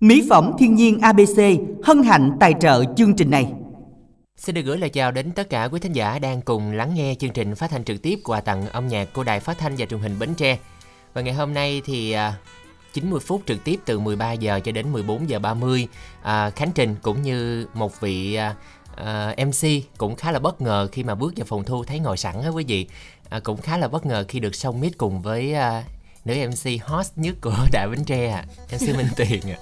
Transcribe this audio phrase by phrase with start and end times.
[0.00, 1.42] Mỹ phẩm thiên nhiên ABC
[1.84, 3.52] hân hạnh tài trợ chương trình này.
[4.36, 7.14] Xin được gửi lời chào đến tất cả quý thính giả đang cùng lắng nghe
[7.18, 9.86] chương trình phát thanh trực tiếp quà tặng âm nhạc của Đài Phát thanh và
[9.86, 10.58] Truyền hình Bến Tre.
[11.14, 12.34] Và ngày hôm nay thì à,
[12.92, 15.88] 90 phút trực tiếp từ 13 giờ cho đến 14 giờ 30
[16.22, 18.54] à, Khánh Trình cũng như một vị à,
[18.96, 19.68] à, MC
[19.98, 22.48] cũng khá là bất ngờ khi mà bước vào phòng thu thấy ngồi sẵn á
[22.48, 22.86] quý vị
[23.28, 25.84] à, cũng khá là bất ngờ khi được song mít cùng với à,
[26.26, 29.56] nữ MC hot nhất của Đại Bến Tre à, MC Minh Tuyền à.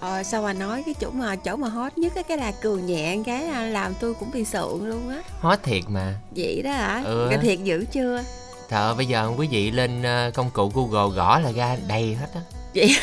[0.00, 2.82] Ờ, sao mà nói cái chỗ mà chỗ mà hot nhất á, cái là cười
[2.82, 6.14] nhẹ cái là làm tôi cũng bị sượng luôn á Hot thiệt mà.
[6.36, 7.26] vậy đó hả Ừ.
[7.30, 8.22] cái thiệt dữ chưa
[8.68, 12.26] Thợ bây giờ quý vị lên à, công cụ Google gõ là ra đầy hết
[12.34, 12.40] á.
[12.74, 12.96] vậy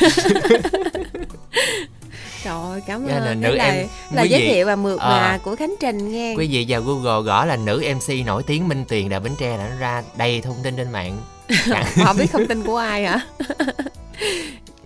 [2.44, 4.98] Trời ơi, cảm ơn là Cái nữ là, em- là giới vị- thiệu và mượt
[5.00, 5.08] Ờ.
[5.10, 8.68] mà của Khánh Trình nghe Quý vị vào Google gõ là nữ MC nổi tiếng
[8.68, 11.18] Minh Tuyền Đại Bến Tre nó ra đầy thông tin trên mạng.
[11.66, 13.20] Chẳng- mà không biết thông tin của ai hả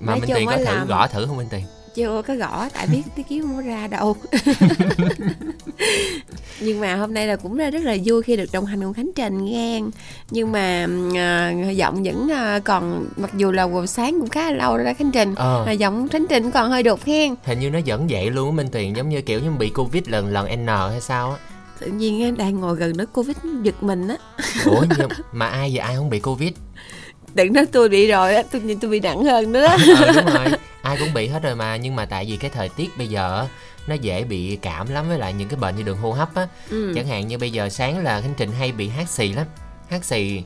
[0.00, 1.62] mà Nói Minh Tuyền có thử là- gõ thử không Minh Tuyền?
[1.94, 4.16] chưa có gõ tại biết tiếng kiếm không có ra đâu
[6.60, 9.10] nhưng mà hôm nay là cũng rất là vui khi được đồng hành cùng Khánh
[9.16, 9.80] Trình nghe
[10.30, 14.56] nhưng mà à, giọng vẫn à, còn mặc dù là buổi sáng cũng khá là
[14.56, 15.62] lâu rồi đó Khánh Trình Ờ.
[15.66, 18.54] mà giọng Khánh Trình còn hơi đột hen Hình như nó vẫn vậy luôn á
[18.56, 21.36] Minh Tuyền giống như kiểu như bị Covid lần lần N hay sao á.
[21.80, 24.16] Tự nhiên á, đang ngồi gần đó Covid giật mình á.
[24.66, 25.78] Ủa nhưng mà ai vậy?
[25.78, 26.52] Ai không bị Covid?
[27.34, 29.66] đừng nói tôi bị rồi á tôi nhìn tôi bị nặng hơn nữa.
[29.68, 30.46] Đó ờ đúng rồi.
[30.82, 33.46] Ai cũng bị hết rồi mà nhưng mà tại vì cái thời tiết bây giờ
[33.86, 36.46] nó dễ bị cảm lắm với lại những cái bệnh như đường hô hấp á.
[36.70, 36.92] Ừ.
[36.94, 39.46] chẳng hạn như bây giờ sáng là khánh trình hay bị hát xì lắm.
[39.88, 40.42] Hát xì.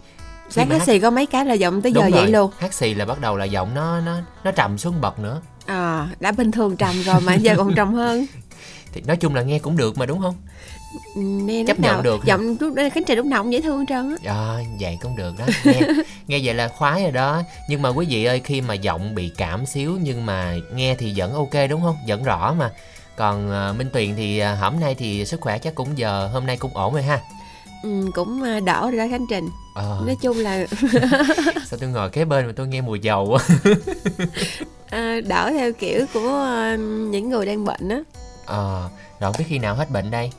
[0.50, 2.50] Sáng mà cái xì có mấy cái là giọng tới giờ Đúng vậy rồi, luôn.
[2.58, 5.40] Hát xì là bắt đầu là giọng nó nó nó trầm xuống bậc nữa.
[5.66, 8.26] À, đã bình thường trầm rồi mà giờ còn trầm hơn.
[8.92, 10.34] Thì nói chung là nghe cũng được mà đúng không
[11.14, 14.11] Nghe Chấp nào nhận được giọng lúc Khánh Trình lúc nào cũng dễ thương trơn
[14.11, 14.17] á.
[14.34, 15.47] Ờ, vậy cũng được đó.
[15.64, 15.80] Nghe,
[16.27, 17.42] nghe vậy là khoái rồi đó.
[17.69, 21.12] Nhưng mà quý vị ơi khi mà giọng bị cảm xíu nhưng mà nghe thì
[21.17, 21.97] vẫn ok đúng không?
[22.06, 22.70] Vẫn rõ mà.
[23.17, 26.47] Còn ờ, Minh Tuyền thì ờ, hôm nay thì sức khỏe chắc cũng giờ hôm
[26.47, 27.20] nay cũng ổn rồi ha.
[27.83, 29.48] Ừ, cũng à, đỡ rồi đó Khánh Trình.
[29.74, 30.67] Ờ, nói chung là
[31.67, 33.39] sao tôi ngồi kế bên mà tôi nghe mùi dầu
[34.91, 36.46] à, đỡ theo kiểu của
[37.11, 38.01] những người đang bệnh á.
[38.46, 38.89] Ờ
[39.20, 40.30] rồi không biết khi nào hết bệnh đây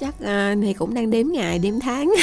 [0.00, 2.14] chắc à, thì cũng đang đếm ngày đếm tháng.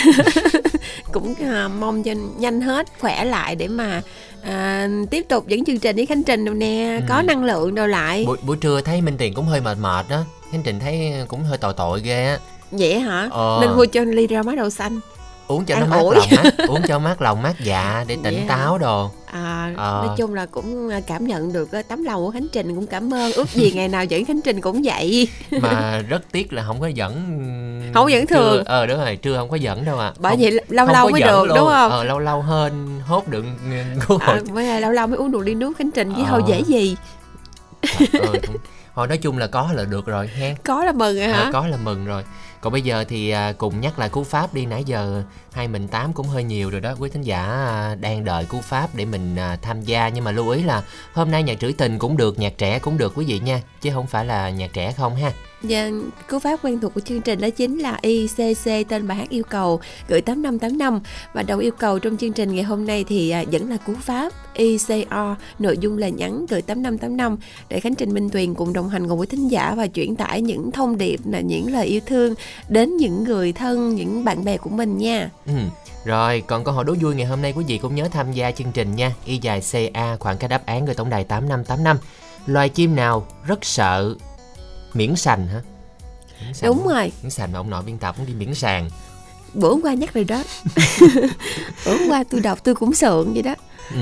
[1.12, 4.02] Cũng à, mong cho nhanh hết khỏe lại để mà
[4.42, 6.98] à, tiếp tục những chương trình với Khánh Trình đâu nè.
[7.02, 7.06] Ừ.
[7.10, 8.24] có năng lượng đâu lại.
[8.28, 10.24] Buổi, buổi trưa thấy Minh Tuyền cũng hơi mệt mệt đó.
[10.52, 12.40] Khánh Trình thấy cũng hơi tội tội ghê á.
[12.72, 13.30] Vậy hả?
[13.32, 13.58] Ờ.
[13.62, 15.00] nên mua cho ly ra má đậu xanh
[15.48, 16.16] uống cho nó Ăn mát ủi.
[16.16, 18.46] lòng mát uống cho mát lòng mát dạ để tỉnh Vậy hả?
[18.48, 20.04] táo đồ à, Ờ.
[20.08, 22.88] nói chung là cũng à, cảm nhận được à, tấm lòng của Khánh Trình cũng
[22.88, 25.28] cảm ơn ước gì ngày nào dẫn Khánh Trình cũng vậy
[25.62, 27.14] mà rất tiếc là không có dẫn
[27.94, 28.64] Không dẫn thường.
[28.66, 31.22] ờ đúng rồi trưa không có dẫn đâu à bởi không, vậy lâu lâu mới
[31.22, 31.58] được luôn.
[31.58, 33.58] đúng không ờ lâu lâu hơn hốt đựng
[34.08, 36.30] cứu à, mới là lâu lâu mới uống được ly nước Khánh Trình chứ Ờ.
[36.30, 36.96] thôi dễ gì
[38.14, 38.58] ờ, cũng-
[38.96, 41.50] thôi nói chung là có là được rồi ha có là mừng rồi hả Ờ,
[41.54, 42.24] có là mừng rồi
[42.66, 45.88] còn bây giờ thì à, cùng nhắc lại cú pháp đi, nãy giờ hai mình
[45.88, 49.06] tám cũng hơi nhiều rồi đó, quý thính giả à, đang đợi cú pháp để
[49.06, 50.10] mình à, tham gia.
[50.10, 50.84] Nhưng mà lưu ý là
[51.14, 53.90] hôm nay nhạc trữ tình cũng được, nhạc trẻ cũng được quý vị nha, chứ
[53.94, 55.32] không phải là nhạc trẻ không ha.
[55.68, 55.90] Dạ
[56.30, 59.44] cú pháp quen thuộc của chương trình đó chính là ICC tên bài hát yêu
[59.50, 61.00] cầu gửi 8585
[61.34, 64.34] và đầu yêu cầu trong chương trình ngày hôm nay thì vẫn là cú pháp
[64.54, 65.14] ICR
[65.60, 67.38] nội dung là nhắn gửi 8585
[67.70, 70.42] để Khánh Trình, Minh Tuyền cùng đồng hành cùng với thính giả và chuyển tải
[70.42, 72.34] những thông điệp là những lời yêu thương
[72.70, 75.30] đến những người thân những bạn bè của mình nha.
[75.46, 75.54] Ừ.
[76.06, 78.52] Rồi, còn câu hỏi đố vui ngày hôm nay quý vị cũng nhớ tham gia
[78.52, 79.14] chương trình nha.
[79.26, 81.98] Y dài CA khoảng cách đáp án gửi tổng đài 8585.
[82.46, 84.16] Loài chim nào rất sợ
[84.94, 85.62] miễn sành hả?
[86.46, 88.90] Miễn sành Đúng rồi, Miễn sành mà ông nội biên tập cũng đi miễn sàn.
[89.54, 90.44] bữa hôm qua nhắc rồi đó.
[91.86, 93.56] bữa hôm qua tôi đọc tôi cũng sượng vậy đó.
[93.94, 94.00] Ừ.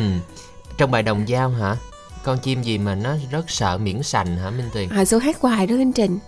[0.78, 1.78] Trong bài đồng dao hả?
[2.24, 4.90] Con chim gì mà nó rất sợ miễn sành hả Minh Tuyền?
[4.90, 6.19] Hồi số hát hoài đó Khánh Trình.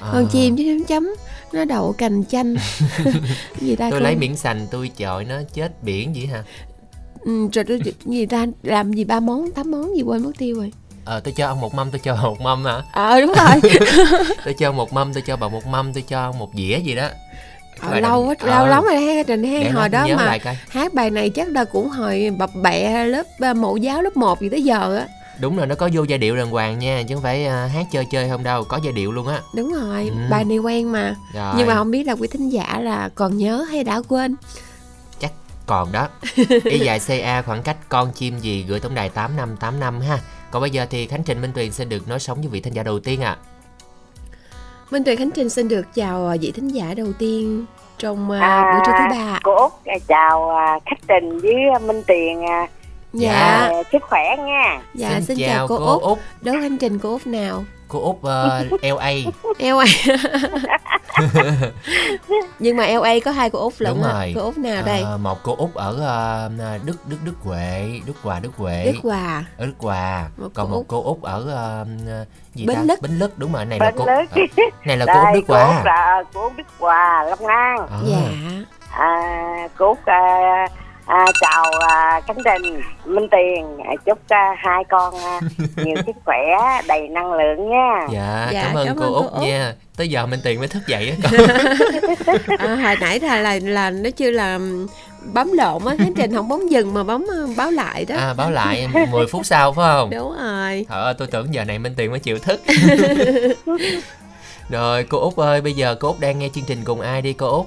[0.00, 1.14] Ờ, con chim chứ chấm chấm
[1.52, 2.54] nó đậu cành chanh
[3.60, 6.42] gì ta Tôi con- lấy miễn sành tôi chọi nó chết biển vậy hả?
[7.24, 10.56] ừ, rồi tôi gì ta làm gì ba món tám món gì quên mất tiêu
[10.56, 10.72] rồi
[11.04, 12.82] Ờ tôi cho ông một mâm tôi cho một mâm hả?
[12.92, 13.60] ờ đúng rồi
[14.44, 16.78] Tôi cho ông một mâm tôi cho bà một mâm tôi cho ông một dĩa
[16.78, 17.08] gì đó.
[17.80, 18.68] ờ, lâu quá lâu Ờ.
[18.70, 20.38] lắm rồi ha trình Để hồi đó mà
[20.68, 24.40] hát bài này chắc là cũng hồi bập bẹ lớp à, mẫu giáo lớp 1
[24.40, 25.06] gì tới giờ á
[25.40, 27.86] Đúng rồi, nó có vô giai điệu đàng hoàng nha, chứ không phải à, hát
[27.92, 29.40] chơi chơi không đâu, có giai điệu luôn á.
[29.54, 30.14] đúng rồi Ừ.
[30.30, 33.36] bài này quen mà Rồi, nhưng mà không biết là quý thính giả là còn
[33.36, 34.36] nhớ hay đã quên
[35.70, 36.08] còn đó.
[36.64, 40.18] Y dài CA khoảng cách con chim gì gửi tổng đài 8585 ha.
[40.50, 42.72] Còn bây giờ thì Khánh Trình Minh Tuyền sẽ được nói sống với vị thính
[42.74, 43.36] giả đầu tiên ạ.
[43.40, 43.42] À.
[44.90, 47.64] Minh Tuyền Khánh Trình xin được chào à, vị thính giả đầu tiên
[47.98, 51.54] trong à, À, buổi trưa thứ ba Cô Út à, chào à, khách trình với
[51.86, 52.66] Minh Tiền à,
[53.12, 53.30] Dạ.
[53.32, 53.38] Dạ.
[53.76, 56.02] À, sức khỏe nha Dạ xin, chào cô, Út.
[56.02, 57.64] Út Đố hành trình cô Út nào?
[57.88, 59.12] cô Út uh, LA
[59.58, 59.84] LA.
[62.58, 65.00] Nhưng mà LA có hai cô Út lận đúng rồi Cô Út nào đây?
[65.02, 65.96] Ờ, một cô Út ở
[66.58, 69.44] ờ, Đức Đức Đức Huệ Đức Hòa Đức Huệ Đức Hòa.
[69.58, 70.84] ở Đức Hòa Một còn cô một Út.
[70.88, 71.86] cô Út ở ờ,
[72.54, 73.02] gì Bến ta Lức.
[73.02, 74.30] Bến Lức đúng rồi này là Bến cô Lức.
[74.56, 77.24] ờ, này là cô Út đây Đức cô Hòa Út là cô Út Đức Hòa
[77.24, 78.18] Long An Ờ, Dạ.
[78.90, 80.66] à, cô Út à,
[81.10, 85.40] à, chào à, Khánh Trình Minh Tiền à, chúc à, hai con à,
[85.84, 86.38] nhiều sức khỏe
[86.88, 89.48] đầy năng lượng nha dạ, Dạ, cảm ơn cảm cô ơn Út cô Út.
[89.48, 91.30] nha tới giờ Minh Tiền mới thức dậy á
[92.58, 94.58] À, hồi nãy là là là nó chưa là
[95.34, 97.26] bấm lộn á, hành trình không bấm dừng mà bấm
[97.56, 98.16] báo lại đó.
[98.18, 100.86] à, báo lại 10 phút sau phải không Đúng rồi.
[100.90, 102.60] Trời ơi, tôi tưởng giờ này Minh Tiền mới chịu thức
[104.68, 107.32] Rồi cô Út ơi, bây giờ cô Út đang nghe chương trình cùng ai đi
[107.32, 107.66] cô Út?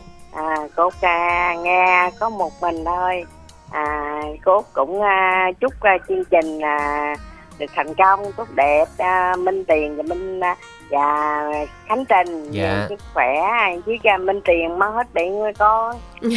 [0.64, 3.26] À, cô à, nghe có một mình thôi
[3.72, 7.16] à, cô cũng à, chúc à, chương trình à,
[7.60, 10.56] được thành công tốt đẹp à, Minh Tiền và Minh à,
[10.90, 11.44] và
[11.88, 12.64] Khánh Trình Dạ.
[12.78, 13.34] nhiều sức khỏe
[13.86, 15.96] với à, Minh Tiền mau hết bệnh nuôi con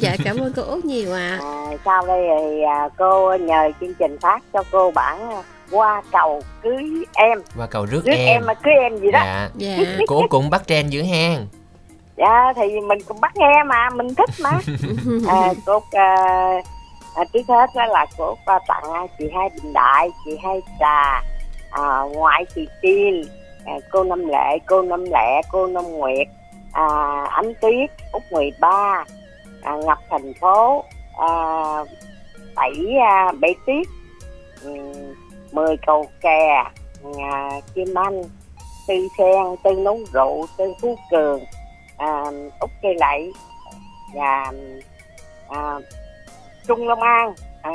[0.00, 1.38] dạ cảm ơn cô Út nhiều ạ.
[1.42, 1.46] À.
[1.70, 6.02] À, sau đây thì à, cô nhờ chương trình phát cho cô bản à, qua
[6.12, 6.84] cầu cưới
[7.14, 9.76] em Qua cầu rước rước em, em mà cưới em gì đó Dạ Dạ.
[10.06, 11.46] Cô cũng bắt trend dữ hang
[12.20, 14.50] dạ thì mình cũng bắt nghe mà mình thích mà.
[15.28, 16.16] À, cô à,
[17.14, 20.60] à, trước hết đó là cô à, tặng à, chị hai bình đại chị hai
[20.80, 21.22] trà
[21.70, 23.22] à, ngoại chị tiên
[23.66, 26.28] à, cô năm lệ cô năm lệ cô năm nguyệt
[26.72, 26.86] à,
[27.30, 29.04] ánh tuyết út 13
[29.62, 30.84] à, ngọc thành phố
[31.18, 31.28] à,
[32.54, 33.86] bảy à, bảy tuyết
[34.64, 34.92] um,
[35.52, 36.64] mười cầu kè
[37.18, 38.22] à, kim anh
[38.88, 41.40] tư sen tư nấu rượu tư phú cường
[42.00, 42.24] à,
[42.60, 43.32] út cây lậy
[44.14, 44.52] và
[45.48, 45.78] à,
[46.66, 47.70] trung long an à,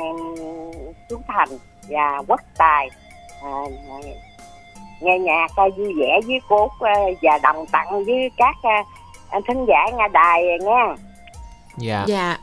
[1.08, 1.48] chú thành
[1.88, 2.90] và quốc tài.
[3.42, 3.50] À,
[5.00, 8.56] nghe nhạc à, vui vẻ với cô à, và đồng tặng với các
[9.30, 10.94] à, thính giả nghe đài nha
[11.78, 12.04] Dạ.
[12.08, 12.38] Dạ.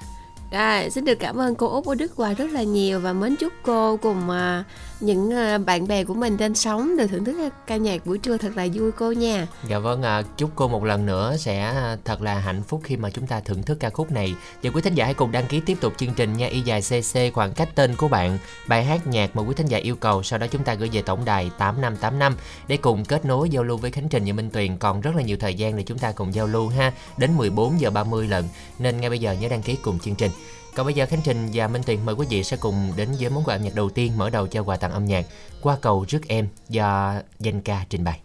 [0.51, 3.35] Rồi, xin được cảm ơn cô Út ở Đức Hòa rất là nhiều và mến
[3.39, 4.63] chúc cô cùng à,
[5.03, 8.17] những ờ, bạn bè của mình trên sóng được thưởng thức ờ, ca nhạc buổi
[8.17, 9.47] trưa thật là vui cô nha.
[9.69, 12.97] Dạ vâng à, chúc cô một lần nữa sẽ à, thật là hạnh phúc khi
[12.97, 14.35] mà chúng ta thưởng thức ca khúc này.
[14.63, 16.81] Và quý thính giả hãy cùng đăng ký tiếp tục chương trình nha, Y dài
[16.81, 18.37] CC khoảng cách tên của bạn.
[18.67, 21.01] Bài hát nhạc mà quý thính giả yêu cầu, Sau đó chúng ta gửi về
[21.01, 22.35] tổng đài 8585
[22.67, 24.77] Để cùng kết nối giao lưu với Khánh Trình và Minh Tuyền.
[24.77, 27.79] Còn rất là nhiều thời gian để chúng ta cùng giao lưu ha, Đến 14
[27.79, 28.45] giờ 30 lần.
[28.79, 30.31] Nên ngay bây giờ nhớ đăng ký cùng chương trình
[30.75, 33.29] còn bây giờ Khánh Trình và Minh Tuyền, mời quý vị sẽ cùng đến với
[33.29, 35.25] món quà âm nhạc đầu tiên mở đầu cho quà tặng âm nhạc
[35.61, 38.19] Qua cầu rước em do danh ca trình bày.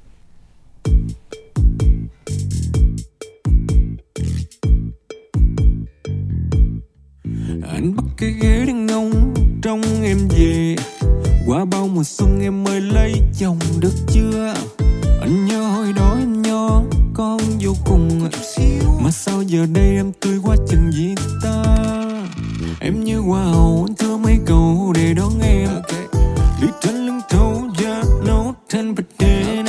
[7.72, 10.76] Anh bắt cái ghế đang ngông trong em về.
[11.46, 14.54] Qua bao mùa xuân em mới lấy chồng được chưa?
[15.20, 16.82] Anh nhớ hồi đó em nhớ
[17.18, 18.28] con vô cùng.
[19.00, 21.64] Mà sao giờ đây em tươi quá chừng gì ta?
[22.80, 25.68] Em như hoa hậu, anh thưa mấy câu để đón em.
[26.62, 29.66] Đi trên lưng thấu da nấu thành bạch đen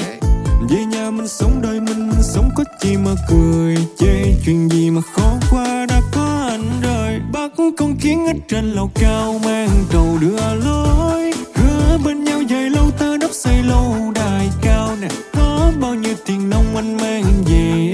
[0.69, 4.23] về nhà mình sống đời mình mình sống có chi mà cười chê.
[4.45, 8.91] Chuyện gì mà khó qua đã có anh rồi bắt con kiến ở trên lầu
[8.95, 11.33] cao, mang trầu đưa lối.
[11.55, 15.07] Hứa bên nhau dài lâu, ta đắp xây lâu đài cao nè
[15.81, 17.88] bao nhiêu tiền nông anh mang về.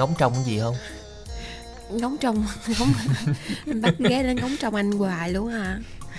[0.00, 0.76] Ngóng trông cái gì không?
[1.90, 2.44] Ngóng trong
[2.78, 2.92] ngóng
[3.82, 5.78] bắt ghế lên ngóng trong anh hoài luôn à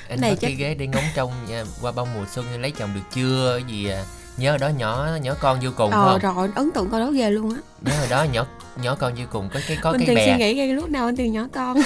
[0.10, 2.72] anh Này bắt cái chắc- ghế để ngóng trông nha, qua bao mùa xuân lấy
[2.72, 3.60] chồng được chưa?
[3.60, 4.04] Cái gì à,
[4.38, 6.36] nhớ đó nhỏ nhỏ con vô cùng ờ không?
[6.36, 7.60] rồi ấn tượng con đó ghê luôn á.
[7.82, 8.46] Nhớ hồi đó nhỏ
[8.82, 10.90] nhỏ con vô cùng có cái có anh cái tiền suy bè nghĩ ngay lúc
[10.90, 11.78] nào anh tiền nhỏ con?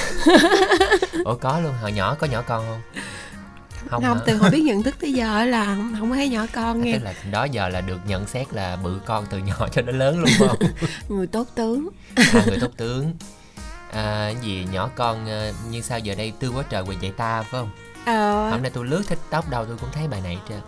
[1.26, 2.95] Ủa có luôn hồi nhỏ có nhỏ con không
[3.90, 4.16] không, hả?
[4.26, 6.84] từ hồi biết nhận thức tới giờ là không, không có thấy nhỏ con À,
[6.84, 6.94] nghe.
[6.94, 10.00] tức là đó giờ là được nhận xét là bự con từ nhỏ cho đến
[10.00, 10.58] lớn luôn không?
[11.10, 11.90] Người tốt tướng.
[12.16, 13.14] À, người tốt tướng.
[13.92, 17.42] À, gì nhỏ con ờ, như sao giờ đây tươi quá trời quỳ dạy ta
[17.42, 17.70] phải không?
[18.06, 18.50] Ờ.
[18.50, 20.60] Hôm nay tôi lướt tiktok đâu tôi cũng thấy bài này trơn.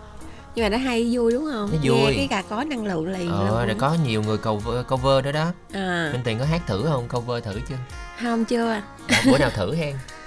[0.54, 1.70] Nhưng mà nó hay vui đúng không?
[1.72, 2.00] Nó vui.
[2.00, 3.66] nghe cái gà có năng lượng liền ờ luôn.
[3.66, 5.52] rồi có nhiều người cover, cover đó đó.
[5.72, 6.10] À.
[6.12, 7.08] Minh tiền có hát thử không?
[7.08, 7.74] Cover thử chưa?
[8.22, 8.80] Không chưa.
[9.08, 9.96] Đã bữa nào thử hen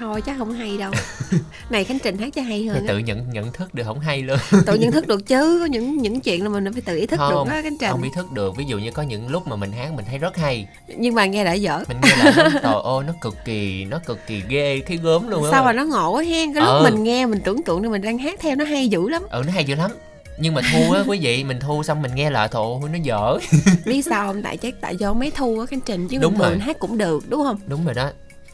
[0.00, 0.92] thôi chắc không hay đâu.
[1.70, 4.38] Này khánh trình hát cho hay hơn tự nhận nhận thức được không hay luôn.
[4.66, 7.16] Tự nhận thức được chứ có những những chuyện là mình phải tự ý thức
[7.16, 8.56] không được á khánh trình không ý thức được.
[8.56, 10.68] Ví dụ như có những lúc mà mình hát mình thấy rất hay.
[10.96, 11.84] Nhưng mà nghe đã dở.
[11.88, 15.44] Mình nghe nó trời ơi nó cực kỳ nó cực kỳ ghê cái gớm luôn
[15.44, 16.54] á sao mà nó ngộ quá hen?
[16.54, 16.80] Cái lúc Ừ.
[16.90, 19.22] mình nghe mình tưởng tượng mình đang hát theo nó hay dữ lắm.
[19.30, 19.90] Ừ nó hay dữ lắm.
[20.38, 23.38] Nhưng mà thu á quý vị mình thu xong mình nghe lại thộ nó dở.
[23.86, 24.42] Biết sao không?
[24.42, 26.58] Tại chắc tại do máy thu á khánh trình chứ Đúng thường rồi.
[26.58, 27.58] hát cũng được đúng không?
[27.66, 28.10] Đúng rồi đó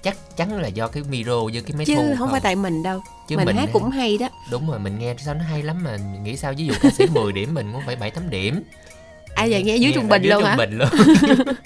[0.06, 2.82] chắc chắn là do cái micro với cái máy chứ thu không phải tại mình
[2.82, 3.00] đâu.
[3.28, 4.28] Chứ mình, mình hát cũng hay đó.
[4.50, 6.52] Đúng rồi mình nghe sao nó hay lắm mà mình nghĩ sao?
[6.56, 8.62] Ví dụ ca sĩ 10 điểm mình cũng phải bảy tám điểm.
[9.34, 10.56] Ai vậy nghe dưới trung bình dưới luôn trung hả?
[10.56, 10.88] bình luôn.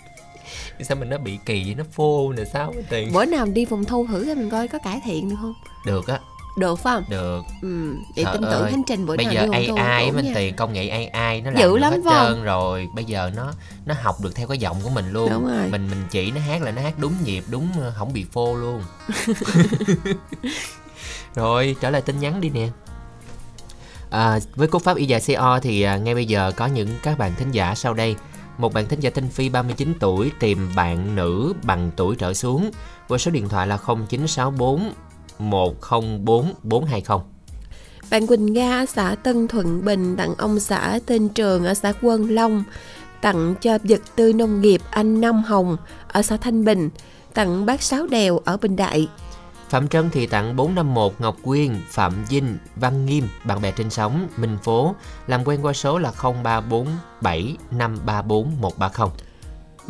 [0.82, 3.12] Sao mình nó bị kỳ vậy nó phô nè sao tiền?
[3.12, 5.54] Bữa nào đi phòng thu thử cho mình coi có cải thiện được không?
[5.86, 6.18] Được á
[6.58, 7.04] được phải không?
[7.08, 7.42] Được.
[7.62, 10.56] Ừ để tin tưởng ơi, khánh trình bữa bây giờ thu AI ổn mình tiền
[10.56, 12.28] công nghệ AI nó làm Dữ lắm hết không?
[12.28, 12.88] trơn rồi.
[12.94, 13.52] Bây giờ nó
[13.86, 15.30] nó học được theo cái giọng của mình luôn.
[15.30, 15.68] Đúng rồi.
[15.70, 18.54] mình mình chỉ nó hát là nó hát đúng nhịp đúng ờ, không bị phô
[18.54, 18.82] luôn.
[21.34, 22.68] Rồi trở lại tin nhắn đi nè.
[24.10, 27.18] À, với cú pháp y dài CO thì à, ngay bây giờ có những các
[27.18, 28.16] bạn thính giả sau đây.
[28.58, 32.70] Một bạn thính giả Tinh Phi 39 tuổi tìm bạn nữ bằng tuổi trở xuống.
[33.08, 33.78] Qua số điện thoại là
[34.08, 34.92] 0964
[35.40, 37.18] 104 420
[38.10, 41.92] Bạn Quỳnh Nga ở xã Tân Thuận Bình tặng ông xã tên Trường ở xã
[42.02, 42.64] Quân Long,
[43.20, 45.76] tặng cho vật tư nông nghiệp anh Năm Hồng
[46.08, 46.90] ở xã Thanh Bình,
[47.34, 49.08] tặng bác Sáu Đèo ở Bình Đại.
[49.68, 54.28] Phạm Trân thì tặng 451 Ngọc Quyên, Phạm Vinh, Văn Nghiêm, bạn bè trên sóng,
[54.36, 54.94] Minh Phố,
[55.26, 59.08] làm quen qua số là 0347 534 130.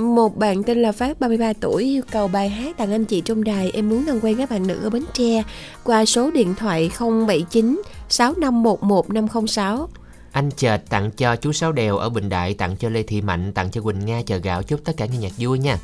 [0.00, 3.44] Một bạn tên là Phát 33 tuổi yêu cầu bài hát tặng anh chị trong
[3.44, 5.42] đài em muốn làm quen các bạn nữ ở Bến Tre
[5.84, 9.88] qua số điện thoại 079 6511 506.
[10.32, 13.52] Anh Chợt tặng cho chú Sáu Đèo ở Bình Đại, tặng cho Lê Thị Mạnh,
[13.52, 15.78] tặng cho Quỳnh Nga chờ gạo, chúc tất cả nghe nhạc vui nha.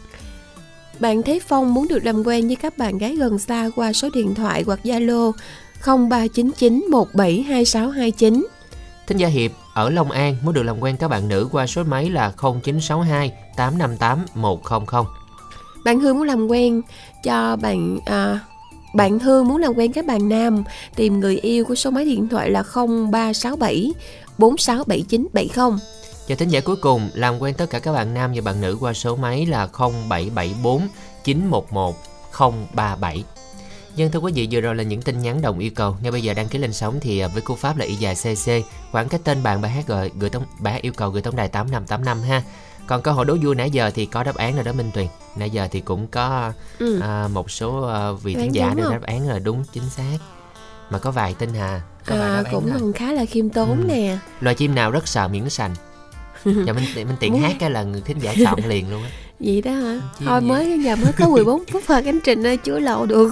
[1.00, 4.08] Bạn Thế Phong muốn được làm quen với các bạn gái gần xa qua số
[4.14, 5.32] điện thoại hoặc Zalo
[5.84, 8.46] 0399 172629.
[9.06, 11.84] Thính giả Hiệp ở Long An muốn được làm quen các bạn nữ qua số
[11.84, 14.84] máy là 0962 858 100.
[15.84, 16.82] Bạn Hương muốn làm quen
[17.24, 18.40] cho bạn à,
[18.94, 20.64] bạn Hương muốn làm quen các bạn nam
[20.94, 23.92] tìm người yêu của số máy điện thoại là 0367
[24.38, 25.78] 467970.
[26.28, 28.76] Và thính giả cuối cùng làm quen tất cả các bạn nam và bạn nữ
[28.80, 30.88] qua số máy là 0774
[31.24, 31.96] 911
[32.74, 33.24] 037.
[33.96, 35.96] Dân thưa quý vị, vừa rồi là những tin nhắn đồng yêu cầu.
[36.02, 38.14] Ngay bây giờ đăng ký lên sóng thì à, với cú pháp là y dài
[38.14, 38.50] CC,
[38.92, 41.36] khoảng cách tên bạn bài hát gửi gửi tổng bài hát yêu cầu gửi tổng
[41.36, 42.42] đài 8585 ha.
[42.86, 45.06] Còn câu hỏi đố vui nãy giờ thì có đáp án rồi đó Minh Tuyền.
[45.36, 47.00] Nãy giờ thì cũng có Ừ.
[47.00, 48.92] à, một số à, vị thính giả không?
[48.92, 50.18] đáp án là đúng chính xác.
[50.90, 53.84] Mà có vài tin hà, có vài À, cũng còn khá là khiêm tốn Ừ.
[53.88, 54.18] nè.
[54.40, 55.74] Loài chim nào rất sợ miếng sành?
[56.44, 59.10] Dạ Minh, Minh tiện hát cái là người thính giả chọn liền luôn á.
[59.40, 60.00] Vậy đó hả?
[60.18, 60.46] Chim Thôi gì?
[60.48, 63.30] mới giờ mới có 14 phút thôi anh Trình ơi chưa lộ được.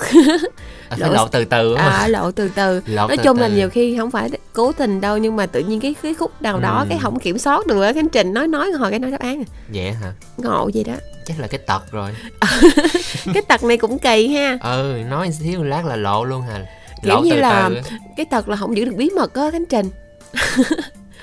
[0.89, 1.75] À, Lộ- lộ từ từ.
[1.75, 2.81] À lộ từ từ.
[2.87, 3.55] Lộ Nói từ chung là từ.
[3.55, 6.61] nhiều khi không phải cố tình đâu nhưng mà tự nhiên cái cái khúc nào
[6.61, 6.87] đó Ừ.
[6.89, 9.41] cái không kiểm soát được á anh Trình nói nói hồi cái nói đáp án
[9.41, 9.49] à.
[9.75, 10.13] Vậy hả?
[10.37, 10.95] ngộ vậy đó.
[11.27, 12.11] Chắc là cái tật rồi.
[13.35, 14.59] Cái tật này cũng kỳ ha.
[14.63, 16.65] Ừ, nói xíu lát là lộ luôn hả?
[17.03, 17.81] Kiểu Lộ như từ là- từ.
[18.17, 19.91] Cái tật là không giữ được bí mật á Khánh Trình.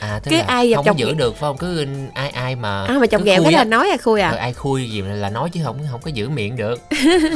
[0.01, 1.57] à tức Cái ai không chồng giữ được phải không?
[1.57, 4.31] Cứ ai ai mà à mà chồng ghẹo cái là nói à khui à?
[4.31, 6.81] Ai khui gì là nói chứ không không có giữ miệng được.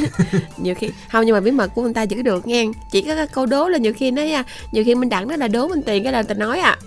[0.58, 3.16] Nhiều khi không nhưng mà bí mật của người ta giữ được nghe chỉ có
[3.16, 5.68] cái câu đố là nhiều khi nói à, nhiều khi minh đẳng nó là đố
[5.68, 6.78] minh tiền cái là ta nói à.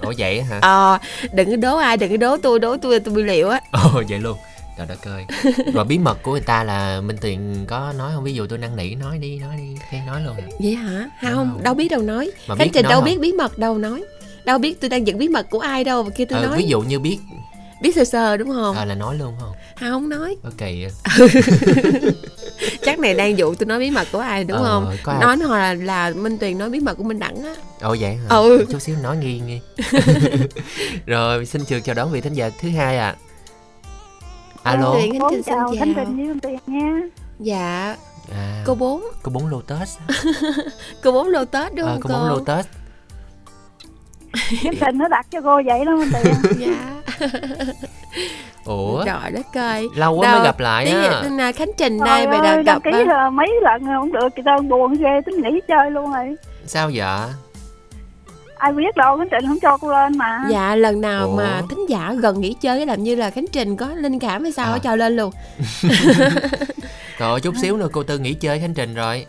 [0.00, 0.58] Ủa vậy hả?
[0.62, 0.98] Ờ
[1.32, 3.60] đừng có đố ai đừng có đố tôi đố tôi tôi bị liệu á.
[3.70, 4.38] Ồ vậy luôn.
[4.78, 5.24] Trời đất ơi.
[5.74, 8.24] Rồi bí mật của người ta là minh tuyền có nói không?
[8.24, 11.10] Ví dụ tôi năn nỉ nói đi nói đi khen nói luôn vậy hả?
[11.22, 11.62] Không Không.
[11.62, 12.30] đâu biết đâu nói.
[12.48, 13.04] Mà khánh trình đâu không?
[13.04, 14.04] biết bí mật đâu nói
[14.44, 16.58] đâu biết tôi đang dựng bí mật của ai đâu mà kia tôi ờ, nói.
[16.58, 17.18] ví dụ như biết.
[17.82, 18.76] Biết sơ sơ đúng không?
[18.76, 19.52] Ờ, là nói luôn không?
[19.80, 20.36] Không nói.
[20.44, 20.68] Ok
[22.82, 24.96] chắc này đang dụ tôi nói bí mật của ai đúng Ờ, không?
[25.02, 27.54] có ai- nói hoặc là là minh tuyền nói bí mật của minh đẳng á.
[27.80, 28.36] Ồ vậy hả?
[28.36, 28.66] Ừ.
[28.70, 29.60] chút xíu nói nghi nghi
[31.06, 33.16] rồi xin trường chào đón vị thính giả thứ hai ạ.
[34.62, 34.94] Alo.
[34.94, 35.74] Minh Tuyền chào chào.
[35.78, 37.00] Khánh Trình với Minh Tuyền nha.
[37.40, 37.96] Dạ.
[38.32, 39.04] À, cô bốn.
[39.22, 39.96] Cô bốn lotus
[41.02, 42.18] cô bốn lô tết đúng ờ, không cô cô?
[42.18, 42.66] Bốn lotus
[44.34, 46.34] Khánh Trình nó đặt cho cô vậy đó Minh Tuyền.
[46.58, 46.94] Dạ.
[48.64, 49.04] Ủa?
[49.04, 49.88] Trời đất ơi.
[49.96, 51.22] Lâu quá Đâu, mới gặp lại tí á.
[51.30, 54.42] Là khánh trình Trời đây mày đã gặp ký rồi mấy lần không được Chị
[54.44, 56.34] đơn buồn ghê tính nghỉ chơi luôn rồi.
[56.66, 57.28] Sao vậy?
[58.58, 60.44] Ai biết đâu Khánh Trình không cho cô lên mà.
[60.50, 61.36] Dạ lần nào Ủa?
[61.36, 64.42] mà thính giả gần nghỉ chơi cái làm như là khánh trình có linh cảm
[64.42, 64.72] hay sao À.
[64.72, 65.32] á cho lên luôn.
[67.18, 69.26] Rồi chút xíu nữa cô tư nghỉ chơi khánh trình rồi.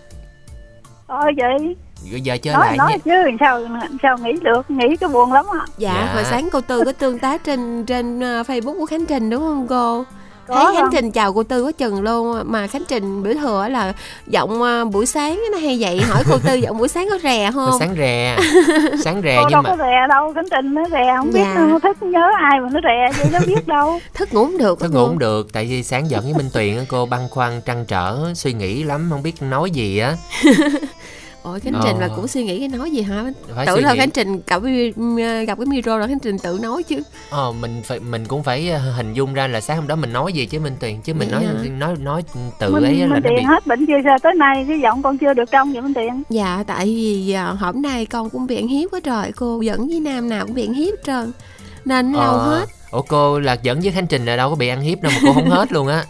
[1.07, 1.75] Thôi vậy
[2.11, 2.97] rồi giờ chơi Nói lại nói nha.
[3.05, 3.61] chứ sao
[4.03, 5.59] sao nghỉ được Nghỉ cái buồn lắm á.
[5.77, 6.11] Dạ, Dạ.
[6.13, 9.41] hồi sáng cô tư có tương tác trên trên ờ, facebook của khánh trình đúng
[9.41, 10.03] không cô?
[10.47, 13.67] Có thấy khánh trình chào cô tư quá chừng luôn mà khánh trình bữa thừa
[13.71, 13.93] là
[14.27, 16.01] giọng ờ, buổi sáng nó hay vậy.
[16.01, 17.71] Hỏi cô tư giọng buổi sáng có rè không?
[17.79, 18.37] Sáng rè
[19.03, 21.39] sáng rè Cô nhưng đâu mà có rè đâu Khánh Trình nó rè không biết
[21.55, 21.65] Dạ.
[21.69, 23.99] nó thích nhớ ai mà nó rè vậy nó biết đâu.
[24.13, 26.77] Thức ngủ không được Thức ngủ không được tại vì sáng giận với Minh Tuyền
[26.77, 30.15] á, cô băn khoăn trăn trở suy nghĩ lắm không biết nói gì á
[31.45, 32.13] ôi khánh trình là Ờ.
[32.15, 33.25] cũng suy nghĩ cái nói gì hả?
[33.55, 34.93] Phải tưởng suy là khánh trình gặp cái,
[35.47, 37.01] gặp cái micro là khánh trình tự nói chứ.
[37.29, 40.13] Ờ, mình phải mình cũng phải ờ, hình dung ra là sáng hôm đó mình
[40.13, 41.01] nói gì chứ Minh Tuyền.
[41.01, 41.53] Chứ mình nói hả?
[41.79, 42.23] nói nói
[42.59, 44.65] tự Minh, ấy á là Minh Tuyền hết bệnh chưa sao tới nay?
[44.67, 46.23] Cái giọng con chưa được trong vậy Minh Tuyền?
[46.29, 49.31] Dạ tại vì à, hôm nay con cũng bị ăn hiếp quá trời.
[49.35, 51.31] Cô dẫn với nam nào cũng bị ăn hiếp trơn.
[51.85, 52.65] Nên nó lâu Ờ, hết.
[52.91, 55.19] Ủa cô là dẫn với Khánh Trình là đâu có bị ăn hiếp đâu mà
[55.25, 56.03] cô không hết luôn á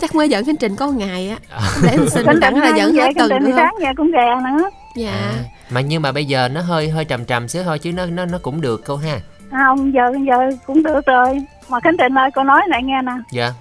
[0.00, 1.36] Chắc mới dẫn khánh trình có một ngày á.
[1.50, 1.60] À.
[1.82, 4.10] Để mình xin Khánh đẳng Trình là dẫn hết tuần Trình nữa sáng về cũng
[4.12, 4.70] rè nữa.
[4.96, 5.10] Dạ.
[5.12, 5.32] À,
[5.70, 8.24] mà nhưng mà bây giờ nó hơi hơi trầm trầm xíu thôi chứ nó nó
[8.24, 9.18] nó cũng được cô ha.
[9.50, 11.38] Không giờ giờ cũng được rồi.
[11.68, 13.12] Mà Khánh Trình ơi cô nói này nghe nè.
[13.32, 13.52] Dạ.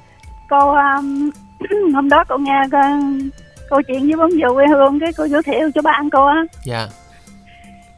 [0.50, 1.30] Cô um,
[1.94, 2.80] hôm đó cô nghe cô,
[3.70, 6.44] câu chuyện với bóng dừa quê hương cái cô giới thiệu cho bạn cô á.
[6.66, 6.88] Dạ.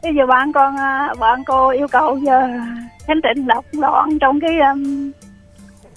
[0.04, 2.47] Bây giờ bạn con à, bạn cô yêu cầu giờ
[3.08, 5.12] khánh trịnh đọc đoạn trong cái um,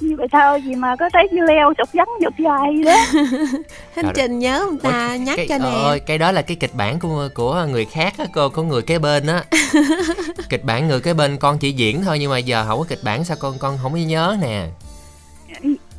[0.03, 2.97] như bài thơ gì mà có thấy như leo sụp vắn dục dài gì đó.
[3.95, 5.65] Khánh Trời trình nhớ ông ta Ôi, nhắc cái, cho nè.
[5.85, 8.83] ơi cái đó là cái kịch bản của của người khác á cô có người
[8.83, 9.45] kế bên á.
[10.49, 13.01] Kịch bản người kế bên con chỉ diễn thôi nhưng mà giờ không có kịch
[13.05, 14.67] bản sao con con không có nhớ nè.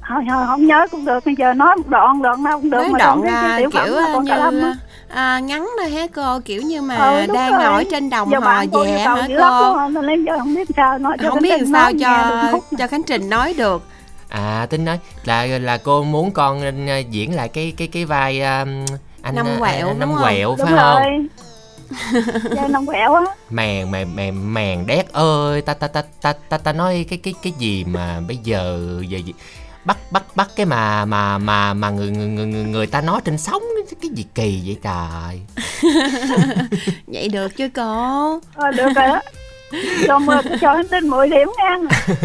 [0.09, 2.77] Thôi thôi không nhớ cũng được bây giờ nói một đoạn đoạn nào cũng được
[2.77, 4.73] Nói mà đoạn à, phẩm kiểu là à, như
[5.09, 6.39] à, ngắn thôi hả cô?
[6.45, 7.63] Kiểu như mà Ừ, đang rồi.
[7.63, 9.73] ngồi trên đồng giờ hò cầu hả cô?
[10.37, 10.55] không?
[10.55, 13.81] Biết sao nói cho Không biết làm sao cho cho Khánh Trình nói được
[14.33, 18.41] à tính nói là là cô muốn con ờ, diễn lại cái cái cái vai
[18.41, 18.85] um,
[19.21, 21.01] anh Năm ờ, quẹo, năm quẹo phải đúng không?
[21.01, 21.27] rồi.
[22.55, 23.21] Chơi nông quẹo á.
[23.49, 27.33] Mèn mèn mèn mèn đét ơi ta ta ta ta ta ta nói cái cái
[27.43, 29.33] cái gì mà bây giờ giờ gì?
[29.85, 33.21] Bắt bắt bắt cái mà mà mà mà người người người, người, người ta nói
[33.25, 33.63] trên sóng
[34.01, 35.41] cái gì kỳ vậy trời?
[37.07, 38.39] Vậy được chứ cô.
[38.55, 39.21] Ờ, được rồi đó
[40.07, 41.77] cho mưa cho Khánh Trịnh 10 điểm nha.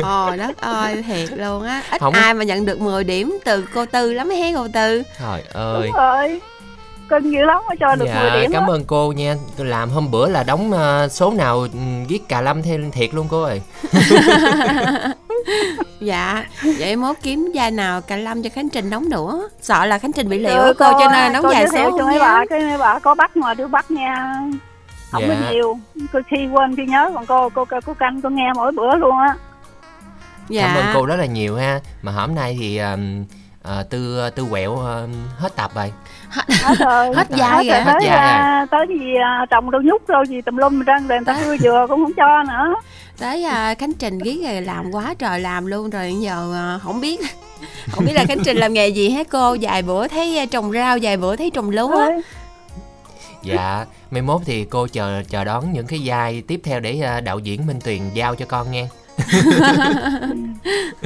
[0.02, 1.82] Ồ đất ơi thiệt luôn á.
[1.90, 2.14] Ít Không.
[2.14, 5.02] ai mà nhận được 10 điểm từ cô Tư lắm hé cô Tư?
[5.20, 5.82] Trời ơi.
[5.86, 6.40] đúng rồi.
[7.08, 8.68] Cưng dữ lắm mới cho được 10 điểm cảm á.
[8.68, 9.34] ơn cô nha.
[9.56, 11.68] Tôi làm hôm bữa là đóng ờ, số nào ừ,
[12.08, 13.60] viết cà lâm theo thiệt luôn cô ơi.
[16.00, 16.44] Dạ
[16.78, 20.12] Vậy mốt kiếm vai nào cà lâm cho Khánh Trình đóng nữa Sợ là Khánh
[20.12, 22.60] Trình bị liệu á cô cho nên đóng cô thiệu số cho mấy bà cái
[22.60, 24.34] mấy bà có bắt mà đứa bắt nha
[25.10, 25.50] không có Dạ.
[25.50, 25.78] nhiều.
[26.12, 29.18] Cô khi quên khi nhớ còn cô cô cô canh cô nghe mỗi bữa luôn
[29.18, 29.34] á.
[30.48, 30.62] Dạ.
[30.66, 31.80] Cảm ơn cô rất là nhiều ha.
[32.02, 33.24] Mà hôm nay thì um,
[33.62, 35.92] ờ, tư tư quẹo ờ, hết tập rồi.
[36.30, 37.06] Hết rồi.
[37.16, 37.80] Hết vai rồi, rồi.
[37.84, 37.92] hết
[38.70, 41.58] tới à, gì à, trồng đâu nhúc đâu gì tùm lum ra người ta tươi
[41.58, 42.74] dừa cũng không cho nữa.
[43.18, 47.00] Tới à, Khánh Trình ghét rồi làm quá trời làm luôn rồi giờ à, không
[47.00, 47.20] biết
[47.92, 49.56] không biết là Khánh Trình làm nghề gì hết cô.
[49.60, 52.10] Vài bữa thấy à, trồng rau vài bữa thấy trồng lúa
[53.42, 53.86] dạ.
[54.10, 57.38] Mai mốt thì cô chờ chờ đón những cái vai tiếp theo để ờ, đạo
[57.38, 58.88] diễn minh tuyền giao cho con nha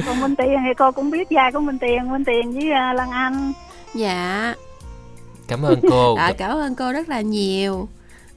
[0.05, 2.93] còn Minh Tiền thì cô cũng biết vai của Minh Tiền Minh Tiền với à,
[2.93, 3.53] Lan Anh.
[3.93, 4.53] Dạ.
[5.47, 6.15] Cảm ơn cô.
[6.15, 7.87] À, cảm ơn cô rất là nhiều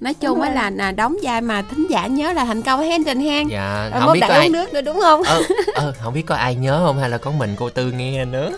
[0.01, 3.05] nói chung á là là đóng vai mà thính giả nhớ là thành công hen
[3.05, 5.23] trình hen dạ rồi không biết có uống ai nước nữa đúng không?
[5.23, 5.43] Ờ,
[5.75, 8.53] ờ, không biết có ai nhớ không hay là có mình cô tư nghe nữa?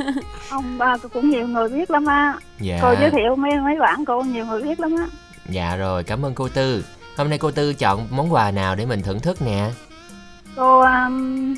[0.50, 2.34] Ông ba cũng nhiều người biết lắm á.
[2.60, 2.78] Dạ.
[2.82, 5.06] Cô giới thiệu mấy mấy bạn cô nhiều người biết lắm á.
[5.48, 6.84] Dạ rồi cảm ơn cô tư.
[7.16, 9.70] Hôm nay cô tư chọn món quà nào để mình thưởng thức nè?
[10.56, 11.54] Cô um,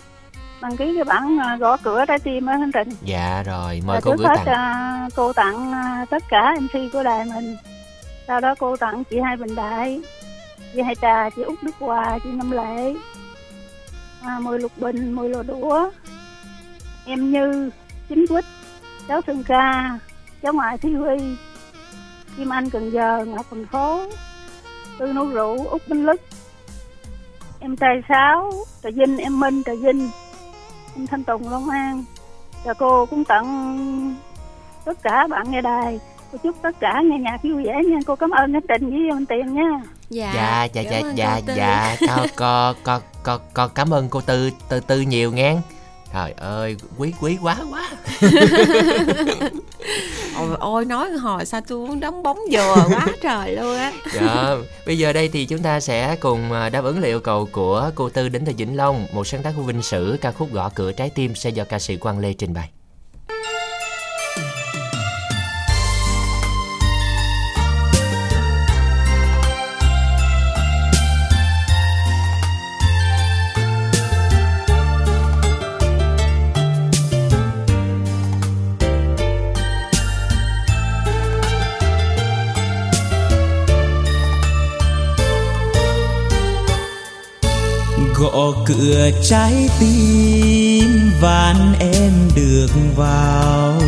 [0.63, 2.89] đăng ký cái bản uh, gõ cửa trái tim á Thanh Trình.
[3.03, 5.05] Dạ rồi mời Và cô trước gửi hết tặng.
[5.07, 5.71] uh, cô tặng
[6.03, 7.57] uh, tất cả MC của đài mình
[8.27, 10.03] sau đó cô tặng chị hai Bình Đại
[10.75, 12.95] chị hai Trà chị Út Đức Hòa chị Năm Lệ.
[14.23, 15.91] À, mười Lục Bình mười Lò Đũa.
[17.07, 17.71] Em Như
[18.09, 18.45] Chính Quýt
[19.09, 19.99] cháu Sơn Ca
[20.43, 21.17] cháu ngoại Thi Huy
[22.37, 24.03] Kim Anh Cần Giờ Ngọc Thành Phố
[24.99, 26.21] Tư Nấu Rượu Út Minh Lức
[27.61, 30.11] em Trai Sáu Trà Vinh em Minh Trà Vinh
[30.97, 32.05] em Thanh Tùng Long An.
[32.65, 34.15] Và cô cũng tặng
[34.85, 36.01] tất cả bạn nghe đài
[36.33, 37.99] cô chúc tất cả nghe nhạc vui vẻ nha.
[38.07, 39.83] Cô cảm ơn cái trình với anh tiền nha.
[40.11, 41.97] Dạ dạ dạ dạ dạ dạ.
[42.07, 45.57] Co co co co co cảm ơn cô tư tư tư nhiều nghe.
[46.13, 47.91] Trời ơi quý quý quá quá.
[50.39, 53.93] Ôi, ôi nói hồi sao tôi muốn đóng bóng dừa quá trời luôn á.
[54.15, 57.49] Dạ bây giờ đây thì chúng ta sẽ cùng à, đáp ứng lời yêu cầu
[57.53, 60.53] của cô tư đến từ vĩnh long một sáng tác của vinh sử ca khúc
[60.53, 62.71] gõ cửa trái tim sẽ do ca sĩ quang lê trình bày
[88.67, 93.83] cửa trái tim van em được vào.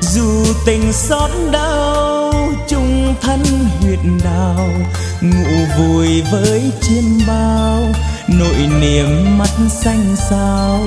[0.00, 2.32] Dù tình xót đau,
[2.68, 3.42] chung thân
[3.80, 4.68] huyệt đào
[5.20, 7.82] ngủ vùi với chiêm bao,
[8.28, 10.80] nỗi niềm mắt xanh sao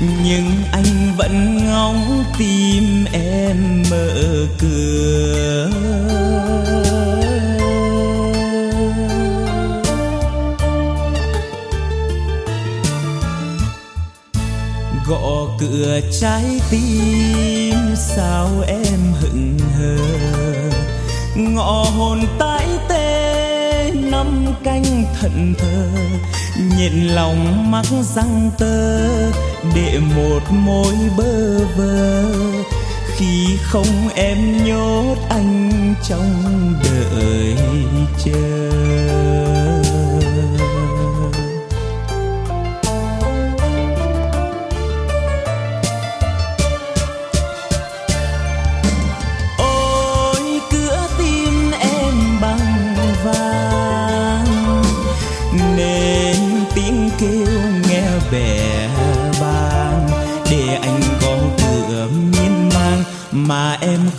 [0.00, 5.70] nhưng anh vẫn ngóng tim em mở cửa.
[15.08, 19.96] Gõ cửa trái tim, sao em hững hờ?
[21.36, 25.88] Ngõ hồn tái tê năm canh thận thờ
[26.78, 28.98] nhịn lòng mắc răng tơ,
[29.74, 32.24] để một mối bơ vơ.
[33.16, 37.56] Khi không em nhốt anh trong đợi
[38.24, 39.57] chờ.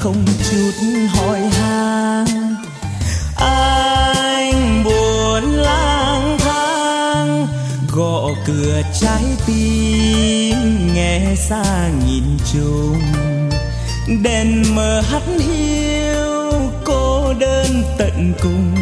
[0.09, 0.71] Không chút
[1.07, 2.55] hỏi han.
[3.35, 7.47] Anh buồn lang thang,
[7.91, 13.01] gõ cửa trái tim, nghe xa nhìn chung.
[14.23, 16.51] Đèn mờ hắt hiu,
[16.85, 18.75] cô đơn tận cùng.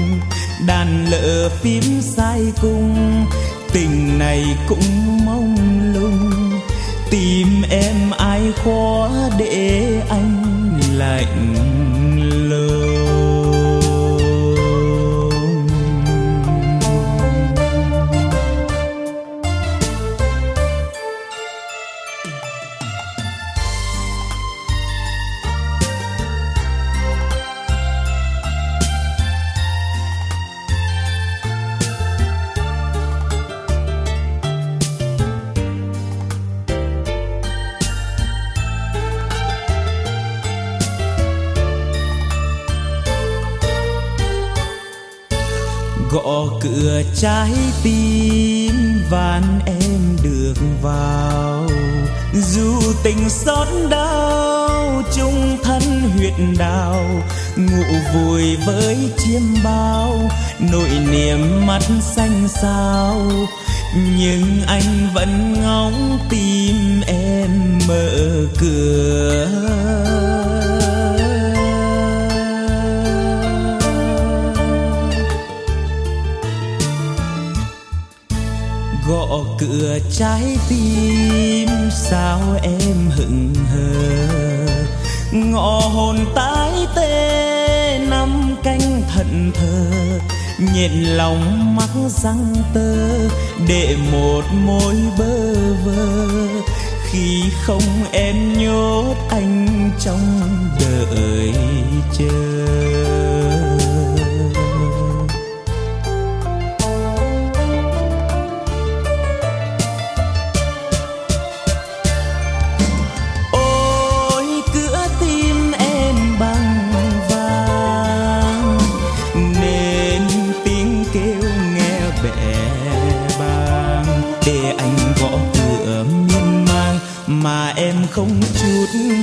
[0.67, 3.25] Đàn lỡ phím sai cung
[3.73, 5.55] tình này cũng mong
[5.93, 6.31] lung.
[7.09, 10.46] Tìm em ai khó để anh
[10.97, 11.76] lạnh.
[47.21, 47.51] Trái
[47.83, 48.75] tim
[49.09, 51.67] van em được vào.
[52.33, 55.81] Dù tình xót đau, chung thân
[56.17, 57.03] huyệt đào,
[57.55, 60.29] ngủ vùi với chiêm bao,
[60.71, 63.21] nỗi niềm mắt xanh sao
[64.17, 68.09] nhưng anh vẫn ngóng tim em mở
[68.59, 70.46] cửa.
[79.67, 84.67] Cửa trái tim, sao em hững hờ?
[85.31, 89.91] Ngõ hồn tái tê, năm nắm canh thận thờ.
[90.73, 91.89] Nhện lòng mắc
[92.23, 93.07] răng tơ,
[93.67, 95.53] để một môi bơ
[95.85, 96.27] vơ.
[97.11, 100.49] Khi không em nhốt anh trong
[100.79, 101.53] đợi
[102.17, 103.26] chờ.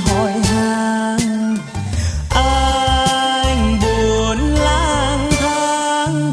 [0.06, 1.56] Hỏi han.
[2.30, 6.32] Anh buồn lang thang,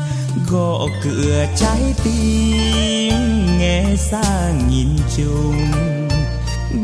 [0.52, 3.14] gõ cửa trái tim,
[3.60, 5.72] nghe xa nhìn chung.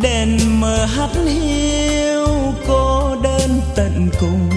[0.02, 2.28] Đèn mờ hắt hiu,
[2.68, 4.50] cô đơn tận cùng.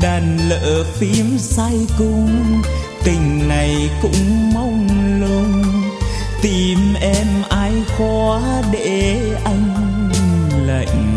[0.00, 2.62] Đàn lỡ phím say cung,
[3.04, 4.88] tình này cũng mong
[5.20, 5.62] lung.
[6.42, 9.92] Tìm em ai khóa để anh
[10.66, 11.11] lạnh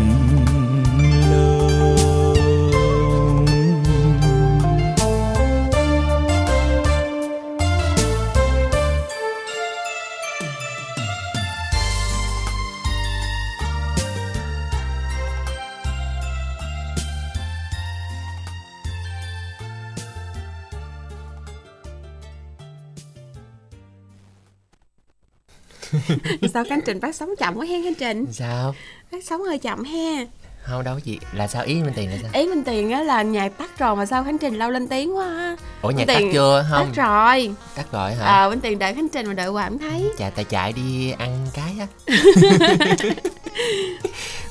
[26.56, 28.26] sao khánh trình phát sóng chậm quá hen khánh trình?
[28.32, 28.74] Sao?
[29.12, 30.26] Phát sóng hơi chậm ha.
[30.62, 31.62] Không đâu gì là sao?
[31.64, 32.30] Ý minh tiền là sao?
[32.34, 35.16] Ý minh tiền á là nhạc tắt rồi mà sao khánh trình lâu lên tiếng
[35.16, 35.56] quá ha.
[35.82, 36.66] Ủa nhạc tắt chưa?
[36.70, 36.92] không.
[36.94, 37.50] tắt rồi.
[37.74, 38.26] Tắt rồi hả?
[38.26, 40.12] Ờ minh tiền đợi khánh trình mà đợi hoài không thấy.
[40.18, 41.86] Chà ta chạy đi ăn cái á.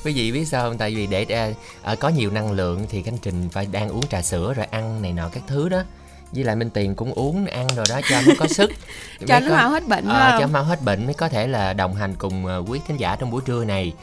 [0.03, 0.77] Quý vị biết sao không?
[0.77, 1.49] Tại vì để à,
[1.83, 5.01] à, có nhiều năng lượng thì khánh trình phải đang uống trà sữa rồi ăn
[5.01, 5.83] này nọ các thứ đó
[6.31, 8.71] với lại minh tiền cũng uống ăn rồi đó cho nó có sức.
[9.27, 11.95] Cho nó mau hết bệnh không cho mau hết bệnh mới có thể là đồng
[11.95, 13.93] hành cùng ờ, quý thính giả trong buổi trưa này.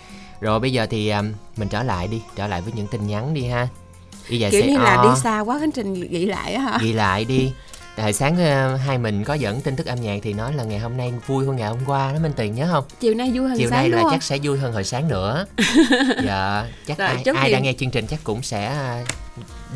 [0.40, 1.22] Rồi bây giờ thì à,
[1.56, 3.68] mình trở lại đi trở lại với những tin nhắn đi ha.
[4.28, 6.62] Y dài kiểu xe như là o, đi xa quá khánh trình nghĩ lại á
[6.62, 6.78] hả?
[6.82, 7.52] Ghi lại đi.
[7.96, 10.78] Tại sáng ờ, hai mình có dẫn tin tức âm nhạc thì nói là ngày
[10.78, 12.84] hôm nay vui hơn ngày hôm qua đó Minh Tiền nhớ không?
[13.00, 15.08] chiều nay vui hơn Chiều sáng nay là không chắc sẽ vui hơn hồi sáng
[15.08, 15.46] nữa.
[16.24, 19.04] dạ, chắc Rồi, ai ai đang nghe chương trình chắc cũng sẽ à,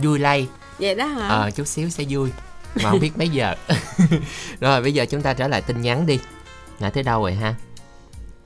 [0.03, 0.47] vui lây.
[0.79, 2.31] Vậy đó hả Ờ chút xíu sẽ vui.
[2.83, 3.55] Mà không biết mấy giờ.
[4.61, 6.19] rồi bây giờ chúng ta trở lại tin nhắn đi.
[6.81, 7.55] Nãy tới đâu rồi ha?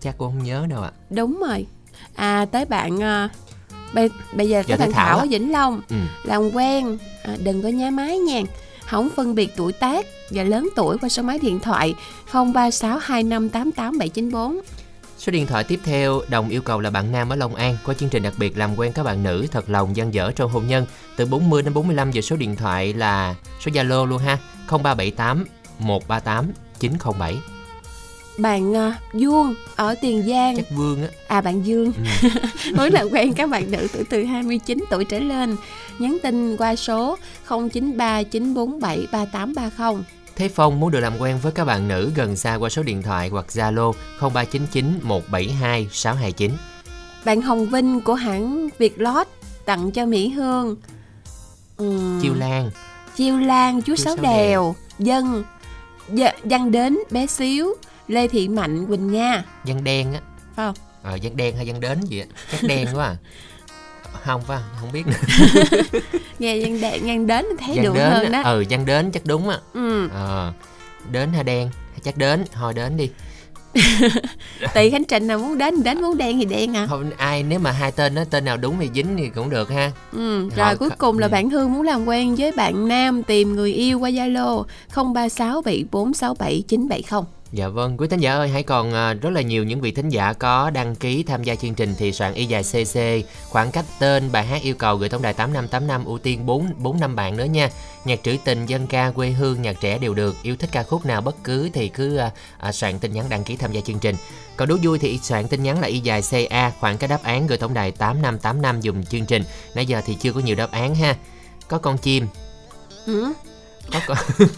[0.01, 0.91] Chắc cũng không nhớ đâu ạ.
[1.11, 1.67] đúng rồi
[2.15, 3.29] à tới bạn à,
[3.95, 5.97] bây, bây giờ tới bạn Thảo thảo ở vĩnh long Ừ.
[6.25, 8.41] làm quen à, đừng có nhá máy nha
[8.87, 11.95] không phân biệt tuổi tác và lớn tuổi qua số máy điện thoại
[12.33, 14.61] 0362588794
[15.21, 17.95] Số điện thoại tiếp theo đồng yêu cầu là bạn nam ở Long An có
[17.95, 20.67] chương trình đặc biệt làm quen các bạn nữ thật lòng dân dở trong hôn
[20.67, 20.87] nhân.
[21.17, 25.45] Từ 40 đến 45 giờ số điện thoại là số Zalo luôn ha 0378
[25.79, 27.37] 138 907
[28.39, 30.57] bạn à, Dương ở Tiền Giang.
[30.57, 31.09] Chắc Vương á.
[31.29, 32.29] À bạn Dương Ừ.
[32.77, 35.57] muốn làm quen các bạn nữ tuổi từ 29 tuổi trở lên.
[35.99, 40.03] Nhắn tin qua số 0939473830
[40.41, 43.03] Thế Phong muốn được làm quen với các bạn nữ gần xa qua số điện
[43.03, 46.51] thoại hoặc Zalo 0399 172 629
[47.25, 49.27] bạn Hồng Vinh của hãng Vietlot
[49.65, 50.77] tặng cho Mỹ Hương.
[51.77, 52.71] Ừm, Chiêu Lan.
[53.17, 55.45] Chiêu Lan, chú Chú Sáu Sáu Đèo, Dân,
[56.13, 57.75] Dạ- Văn Đến, Bé Xíu,
[58.09, 60.21] Lê Thị Mạnh, Quỳnh Nga, Dân đen á.
[60.57, 60.75] Phải không?
[61.03, 62.27] Ờ dân đen hay dân đến gì á?
[62.53, 63.17] Chắc đen quá à
[64.25, 65.03] Không phải không biết
[66.39, 68.43] Nghe Văn Đạn, Văn Đến thấy Dân được đến hơn á.
[68.43, 68.51] đó.
[68.51, 70.53] Ừ dân đến chắc đúng á Ừ, Ờ
[71.11, 71.71] Đến hay đen
[72.05, 73.11] Chắc đến Thôi đến đi
[74.75, 76.87] tùy Khánh Trình nào muốn đến đến, muốn đen thì đen à.
[76.87, 79.71] không ai nếu mà hai tên đó tên nào đúng thì dính thì cũng được
[79.71, 81.31] ha Ừ, Họ rồi cuối kh- cùng là ừ.
[81.31, 87.23] bạn Hương muốn làm quen với bạn Nam tìm người yêu qua Zalo 0367467970.
[87.53, 90.09] Dạ vâng quý thính giả ơi hãy còn à, rất là nhiều những vị thính
[90.09, 92.99] giả có đăng ký tham gia chương trình thì soạn y dài cc
[93.49, 97.01] khoảng cách tên bài hát yêu cầu gửi tổng đài 8585 ưu tiên 4 4
[97.01, 97.71] năm bạn nữa nha.
[98.05, 100.37] Nhạc trữ tình dân ca quê hương nhạc trẻ đều được.
[100.43, 102.21] Yêu thích ca khúc nào bất cứ thì cứ
[102.59, 104.17] à, soạn tin nhắn đăng ký tham gia chương trình.
[104.57, 107.47] Còn đố vui thì soạn tin nhắn là y dài ca khoảng cái đáp án
[107.47, 109.43] gửi tổng đài 8585 dùng chương trình.
[109.75, 111.17] Nãy giờ thì chưa có nhiều đáp án ha.
[111.69, 112.27] Có con chim.
[113.07, 113.33] Ừ,
[113.93, 114.19] có con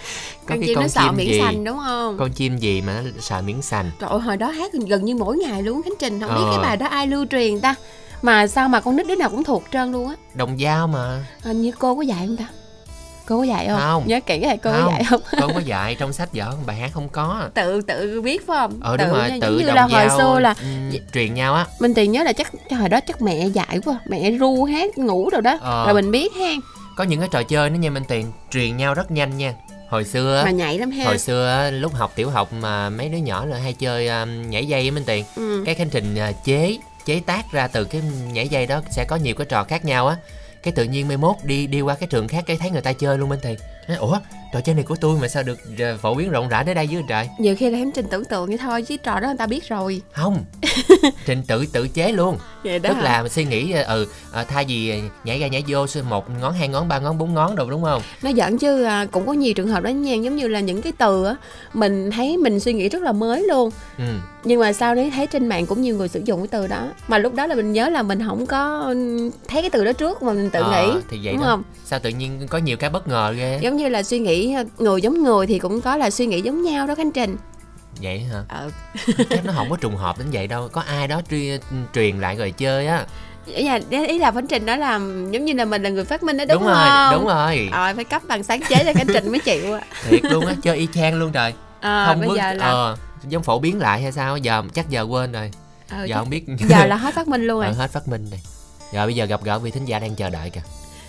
[0.46, 1.38] con chim nó sợ miễn gì?
[1.40, 2.16] xanh đúng không?
[2.18, 3.90] con chim gì mà nó sợ miếng xanh?
[4.00, 6.20] Trời ơi, hồi đó hát gần như mỗi ngày luôn Khánh Trình.
[6.20, 6.50] Không biết Ờ.
[6.50, 7.74] cái bài đó ai lưu truyền ta?
[8.22, 10.14] Mà sao mà con nít đứa nào cũng thuộc trơn luôn á?
[10.34, 11.24] Đồng dao mà.
[11.42, 12.44] Hình như cô có dạy không ta?
[13.26, 14.02] Cô có dạy không, Không.
[14.08, 14.90] nhớ kỹ là cô có Không.
[14.92, 15.20] dạy không?
[15.40, 17.48] Con có dạy trong sách vở bài hát không có.
[17.54, 18.78] Tự tự biết phải không?
[18.80, 21.54] Ờ tự đúng rồi tự giống như đồng là hồi xưa là ừm, truyền nhau
[21.54, 21.66] á.
[21.80, 25.28] Mình thì nhớ là chắc hồi đó chắc mẹ dạy quá mẹ ru hát ngủ
[25.32, 25.84] rồi đó Ờ.
[25.86, 26.50] rồi mình biết ha.
[26.96, 29.54] Có những cái trò chơi nó nha Minh Tiền truyền nhau rất nhanh nha
[29.92, 31.04] hồi xưa mà nhảy lắm ha.
[31.04, 34.66] hồi xưa lúc học tiểu học mà mấy đứa nhỏ là hay chơi um, nhảy
[34.66, 35.24] dây á Minh Tiền.
[35.36, 35.62] Ừ.
[35.66, 38.02] cái khánh trình à, chế chế tác ra từ cái
[38.32, 40.16] nhảy dây đó sẽ có nhiều cái trò khác nhau á.
[40.62, 42.92] Cái tự nhiên mai mốt đi đi qua cái trường khác cái thấy người ta
[42.92, 43.58] chơi luôn Minh Tiền.
[43.98, 44.18] Ủa
[44.52, 46.88] trò chơi này của tôi mà sao được à, phổ biến rộng rãi đến đây
[46.88, 47.28] dưới trời?
[47.38, 49.68] Nhiều khi là em trình tưởng tượng vậy thôi chứ trò đó người ta biết
[49.68, 50.02] rồi.
[50.12, 50.44] Không.
[51.26, 52.38] Trình tự tự chế luôn.
[52.64, 53.02] Vậy đó tức hả?
[53.22, 56.88] là suy nghĩ ừ à, thay vì nhảy ra nhảy vô một ngón hai ngón
[56.88, 58.02] ba ngón bốn ngón đâu đúng không?
[58.22, 60.82] Nó giỡn chứ à, cũng có nhiều trường hợp đó nha giống như là những
[60.82, 61.36] cái từ á
[61.74, 63.70] mình thấy mình suy nghĩ rất là mới luôn.
[63.98, 64.04] Ừ.
[64.44, 66.88] Nhưng mà sau đấy thấy trên mạng cũng nhiều người sử dụng cái từ đó.
[67.08, 69.92] Mà lúc đó là mình nhớ là mình không có ừm, thấy cái từ đó
[69.92, 71.48] trước mà mình tự Ờ, nghĩ thì vậy đúng đó.
[71.48, 71.62] không?
[71.84, 73.58] Sao tự nhiên có nhiều cái bất ngờ ghê?
[73.62, 76.40] Giống như là suy nghĩ à, người giống người thì cũng có là suy nghĩ
[76.40, 77.36] giống nhau đó khánh trình.
[78.02, 78.42] Vậy hả?
[78.48, 78.70] Ờ.
[79.30, 81.50] Chắc nó không có trùng hợp đến vậy đâu có ai đó truy,
[81.94, 83.06] truyền lại rồi chơi á.
[83.46, 84.92] Ý là ý là khánh trình đó là
[85.30, 87.14] giống như là mình là người phát minh đó đúng, đúng rồi không?
[87.14, 87.68] đúng rồi.
[87.72, 89.80] Ờ, phải cấp bằng sáng chế cho khánh trình mới chịu á.
[90.10, 91.54] Thiệt luôn á chơi y chang luôn trời.
[91.80, 92.96] Ờ, không bây có giờ là ờ
[93.28, 95.50] giống phổ biến lại hay sao giờ chắc giờ quên rồi.
[95.90, 96.44] Ờ, giờ không biết.
[96.68, 98.40] giờ là hết phát minh luôn Ờ, rồi hết phát minh rồi.
[98.92, 100.62] Rồi bây giờ gặp gỡ vị thính giả đang chờ đợi kìa.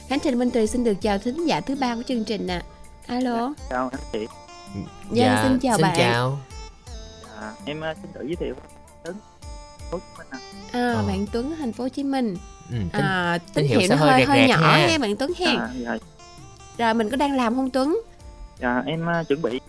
[0.10, 2.62] Khánh trình minh tùy xin được chào thính giả thứ ba của chương trình nè
[3.08, 3.54] alo.
[3.70, 4.28] Chào anh chị.
[5.12, 5.94] Dạ, xin chào xin bạn.
[5.98, 6.40] chào.
[7.42, 8.56] À, em uh, xin tự giới thiệu
[9.06, 9.16] đến
[9.92, 10.38] Hồ Chí Minh à.
[10.72, 11.04] à, Ờ.
[11.08, 12.38] bạn Tuấn thành phố Hồ Chí Minh.
[12.72, 14.88] Ừ, tính, à, tín hiệu nó hơi hơi rẹt hơi rẹt nhỏ ha.
[14.88, 15.98] ha bạn Tuấn ha à dạ,
[16.78, 18.02] rồi mình có đang làm không Tuấn?
[18.60, 19.60] Dạ em uh, chuẩn bị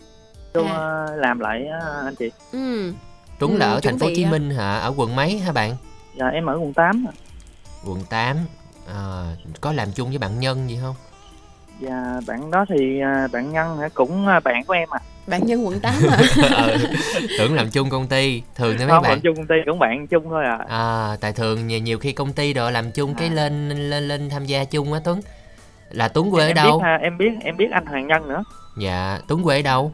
[0.54, 1.04] vô À.
[1.12, 2.30] uh, làm lại uh, anh chị.
[2.52, 2.92] Ừ.
[3.38, 4.30] Tuấn là Ừ, ở chuẩn thành phố Hồ Chí à.
[4.30, 4.78] Minh hả?
[4.78, 5.76] Ở quận mấy hả bạn?
[6.18, 7.06] Dạ em ở quận 8
[7.84, 8.36] quận 8
[8.88, 9.24] à,
[9.60, 10.94] có làm chung với bạn nhân gì không
[11.80, 14.98] dạ bạn đó thì uh, bạn Nhân hả, cũng uh, bạn của em à.
[15.26, 16.16] Bạn nhân quận 8 mà
[16.66, 16.78] ừ,
[17.38, 19.10] tưởng làm chung công ty thường thì mấy không bạn?
[19.10, 20.58] làm chung công ty cũng bạn chung thôi à.
[20.68, 23.34] À tại thường nhiều, nhiều khi công ty đồ làm chung cái À.
[23.34, 25.20] lên lên lên tham gia chung á Tuấn.
[25.90, 26.78] Là Tuấn quê ở em đâu?
[26.78, 28.44] biết, em biết em biết anh Hoàng Nhân nữa.
[28.78, 29.92] Dạ Tuấn quê ở đâu?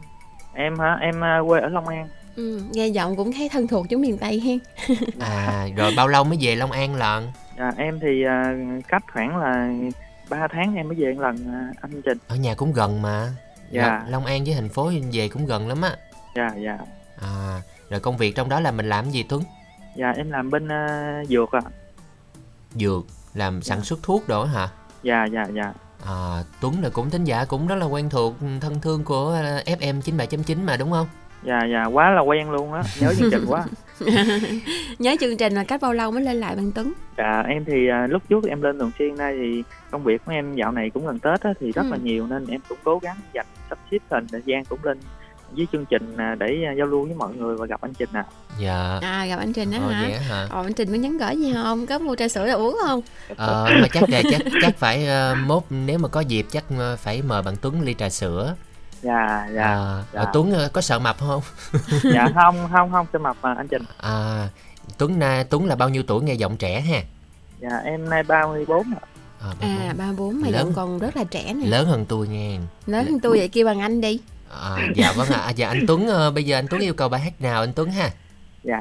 [0.55, 0.99] Em hả?
[1.01, 2.09] Em uh, quê ở Long An.
[2.37, 4.59] Ừ, nghe giọng cũng thấy thân thuộc giống miền Tây hen.
[5.21, 7.29] À rồi bao lâu mới về Long An lần?
[7.59, 9.69] Dạ em thì uh, cách khoảng là
[10.31, 11.35] 3 tháng em mới về một lần
[11.71, 12.19] uh, anh Trình.
[12.29, 13.33] Ở nhà cũng gần mà.
[13.71, 13.83] Dạ.
[13.83, 15.97] Long- Long An với thành phố về cũng gần lắm á.
[16.37, 16.79] Dạ dạ.
[17.21, 19.43] À rồi công việc trong đó là mình làm cái gì Tuấn?
[19.97, 21.61] Dạ em làm bên uh, dược à
[22.75, 24.69] dược làm sản xuất thuốc đồ hả?
[25.03, 25.73] Dạ dạ dạ.
[26.05, 29.63] À, Tuấn là cũng thính giả cũng rất là quen thuộc thân thương của ờ,
[29.67, 31.07] FM 93.9 mà đúng không
[31.47, 33.65] dạ dạ quá là quen luôn á nhớ chương trình quá
[34.99, 37.89] nhớ chương trình là cách bao lâu mới lên lại bạn Tuấn dạ em thì
[37.89, 40.91] à, lúc trước em lên thường xuyên nay thì công việc của em dạo này
[40.95, 41.91] cũng gần tết á, thì rất Ừ.
[41.91, 44.99] là nhiều nên em cũng cố gắng dành sắp xếp thời thời gian cũng lên
[45.57, 48.09] với chương trình à, để à, giao lưu với mọi người và gặp anh Trình
[48.13, 48.25] à
[48.59, 51.19] dạ à gặp anh Trình đó Ồ, hả á hả Ồ, anh Trình có nhắn
[51.19, 51.87] gửi gì không?
[51.87, 53.01] Có mua trà sữa để uống không?
[53.37, 56.97] Ờ, mà chắc là chắc chắc phải ờ, mốt nếu mà có dịp chắc ờ,
[56.97, 58.55] phải mời bạn Tuấn ly trà sữa.
[59.03, 60.25] Dạ dạ À, dạ.
[60.33, 61.43] Tuấn ờ, có sợ mập không?
[62.15, 64.49] dạ không không không xin mập mà anh Trình À,
[64.99, 66.99] Tuấn na Tuấn là bao nhiêu tuổi nghe giọng trẻ ha?
[67.61, 69.01] dạ em nay 34 ạ.
[69.43, 70.61] À, À, ba bốn mà Lớn.
[70.65, 71.67] giọng còn rất là trẻ nè.
[71.67, 72.59] lớn hơn tôi nghe.
[72.87, 74.21] Lớn hơn tôi vậy kêu bằng anh đi.
[74.61, 75.39] À, dạ vâng ạ.
[75.41, 77.73] À, dạ anh Tuấn ờ, bây giờ anh Tuấn yêu cầu bài hát nào anh
[77.73, 78.11] Tuấn ha?
[78.65, 78.81] dạ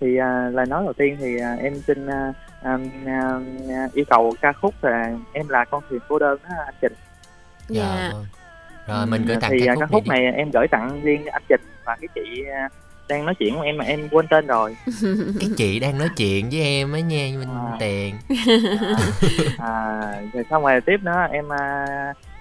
[0.00, 4.34] thì à, lời nói đầu tiên thì à, em xin à, à, à, yêu cầu
[4.40, 6.92] ca khúc là em là con thuyền cô đơn đó anh Trình
[7.68, 8.10] Dạ.
[8.12, 8.24] vâng.
[8.88, 10.20] Rồi mình gửi tặng thì ca à, khúc, ca khúc này.
[10.22, 12.68] này em gửi tặng riêng anh Trình và cái chị à,
[13.08, 14.76] đang nói chuyện của em mà em quên tên rồi.
[15.40, 17.76] Cái chị đang nói chuyện với em á nha, Minh À.
[17.80, 18.14] Tiền.
[19.58, 20.00] à,
[20.32, 21.84] rồi xong rồi tiếp nữa em à,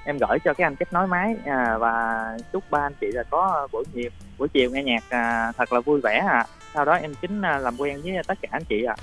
[0.06, 3.24] em gửi cho cái anh kết nối máy à, và chúc ba anh chị là
[3.30, 6.94] có buổi nhiều buổi chiều nghe nhạc à, thật là vui vẻ à sau đó
[6.94, 8.96] em chính à, làm quen với tất cả anh chị ạ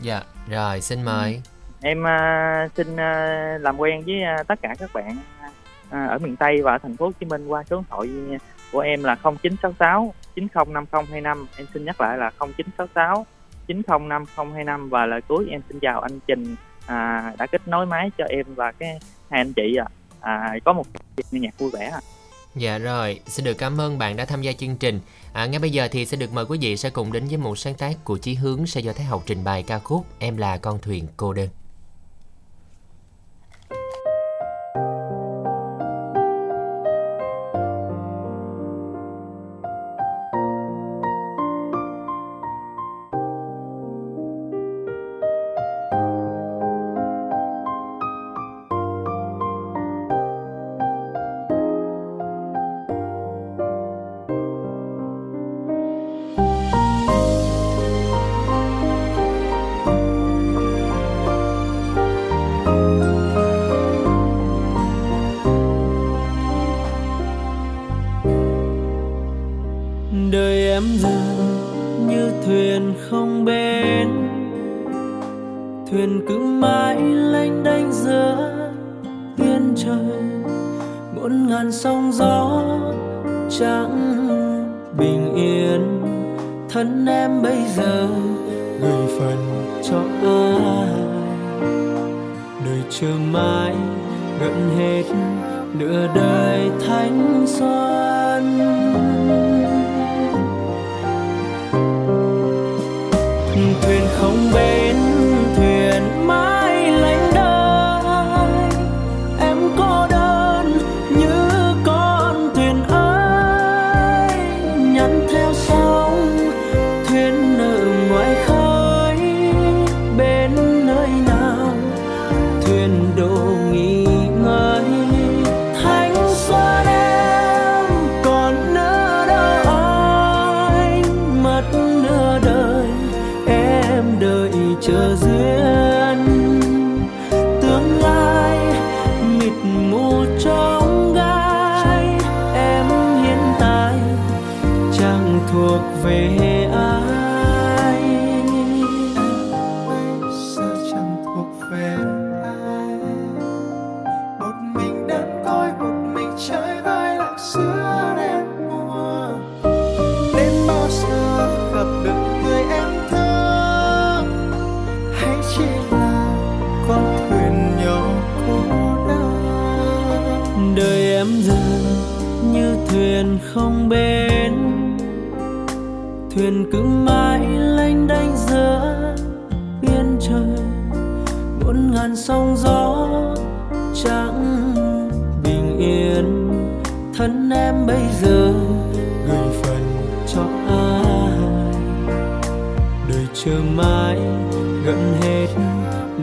[0.00, 1.40] Dạ, rồi xin mời.
[1.82, 5.16] em à, xin à, làm quen với à, tất cả các bạn
[5.92, 8.08] à, ở miền Tây và ở thành phố Hồ Chí Minh qua số điện thoại
[8.72, 13.26] của em là 0966 905025 em xin nhắc lại là 0966
[13.66, 18.24] 905025 và lời cuối em xin chào anh Trình à, đã kết nối máy cho
[18.24, 18.98] em và cái
[19.30, 19.86] hai anh chị ạ
[20.22, 20.86] à, có một
[21.30, 22.00] nghe nhạc vui vẻ ạ.
[22.54, 25.00] Dạ rồi, xin được cảm ơn bạn đã tham gia chương trình.
[25.32, 27.58] À, ngay bây giờ thì sẽ được mời quý vị sẽ cùng đến với một
[27.58, 30.56] sáng tác của Chí Hướng sẽ do Thái Học trình bày ca khúc Em là
[30.56, 31.48] con thuyền cô đơn.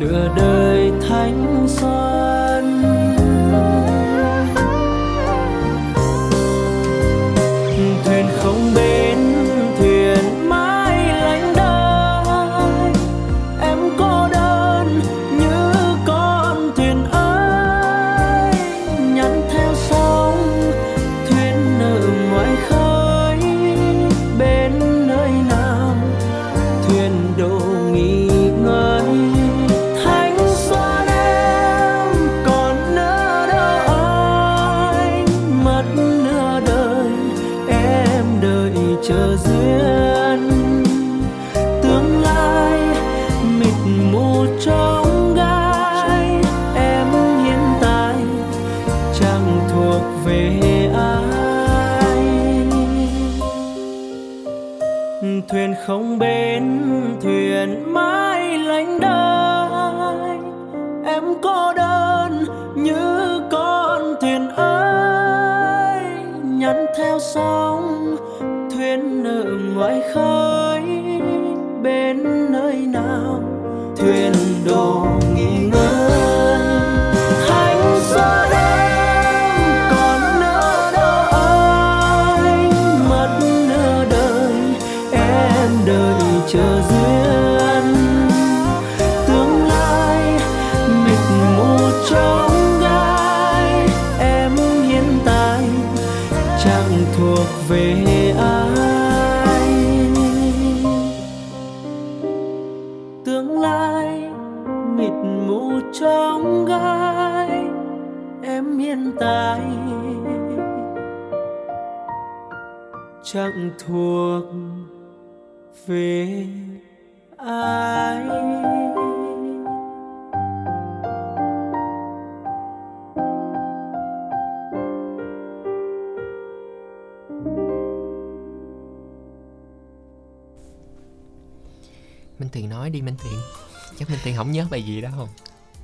[0.09, 1.58] Nửa đời thánh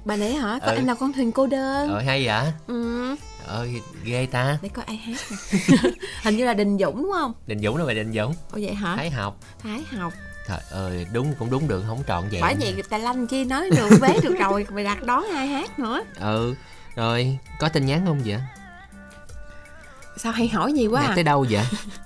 [0.05, 0.59] bà đấy hả?
[0.65, 0.75] Có Ừ.
[0.75, 1.89] em là con thuyền cô đơn.
[1.89, 2.51] Ờ hay vậy?
[2.67, 3.15] Ừ.
[3.47, 4.57] Ơi ghê ta.
[4.61, 5.17] Để coi ai hát
[6.23, 7.33] hình như là đình dũng đúng không?
[7.47, 8.33] Đình Dũng là bài Đình Dũng?
[8.51, 8.95] Ồ vậy hả?
[8.95, 9.37] Thái học.
[9.63, 10.13] Thái học.
[10.47, 12.41] Trời ơi đúng cũng đúng được không trọn vẹn.
[12.41, 15.47] Bởi vậy người ta lanh chi nói được vé được rồi mày đặt đón ai
[15.47, 16.01] hát nữa.
[16.19, 16.55] Ừ
[16.95, 18.39] Rồi có tin nhắn không vậy?
[20.17, 21.15] Sao hay hỏi gì quá Nãy à?
[21.15, 21.63] tới đâu vậy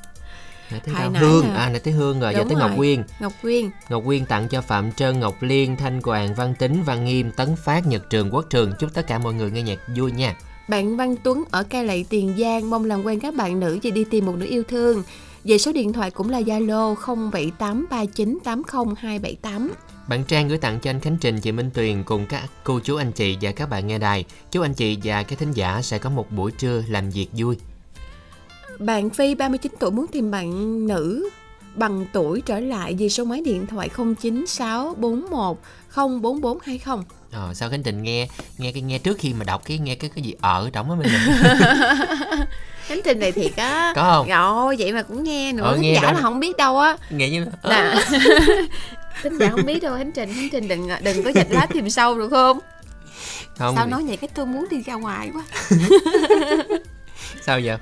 [0.71, 1.43] Nãy tới đâu Hương.
[1.43, 1.55] à.
[1.55, 2.33] À nãy tới Hương rồi.
[2.33, 2.71] Giờ tới Ngọc.
[2.77, 3.03] Quyên.
[3.19, 3.69] Ngọc quyên.
[3.89, 7.55] Ngọc Quyên tặng cho Phạm Trân, Ngọc Liên, Thanh Quàng, Văn Tính, Văn Nghiêm, Tấn
[7.55, 8.73] Phát, Nhật Trường, Quốc Trường.
[8.79, 10.35] Chúc tất cả mọi người nghe nhạc vui nha.
[10.69, 13.89] Bạn văn tuấn ở cai lậy tiền giang mong làm quen các bạn nữ và
[13.89, 15.03] đi tìm một nửa yêu thương.
[15.43, 19.69] Về số điện thoại cũng là Zalo 0783980278
[20.07, 22.95] Bạn Trang gửi tặng cho anh Khánh Trình, chị Minh Tuyền cùng các cô chú
[22.95, 24.25] anh chị và các bạn nghe đài.
[24.51, 27.57] Chúc anh chị và các thính giả sẽ có một buổi trưa làm việc vui.
[28.79, 31.29] Bạn Phi 39 tuổi muốn tìm bạn nữ
[31.75, 35.57] bằng tuổi trở lại về số máy điện thoại 09641
[35.95, 37.05] 04420.
[37.31, 38.27] Ờ, sao Khánh Trình nghe
[38.57, 40.95] nghe cái nghe trước khi mà đọc cái nghe cái cái gì ở trong á
[40.95, 41.07] mình
[42.87, 43.93] Khánh Trình này thiệt á.
[43.95, 44.27] Có không?
[44.29, 45.63] Rồi vậy mà cũng nghe nữa.
[45.63, 46.97] Ờ, nghe giả là không biết đâu á.
[47.09, 47.95] Nghe như Nè.
[49.21, 51.89] Khán giả không biết đâu Khánh Trình Khánh Trình đừng đừng có dịch lá tìm
[51.89, 52.59] sâu được không?
[53.57, 55.43] Không Sao nói vậy cái tôi muốn đi ra ngoài quá.
[57.45, 57.77] Sao vậy?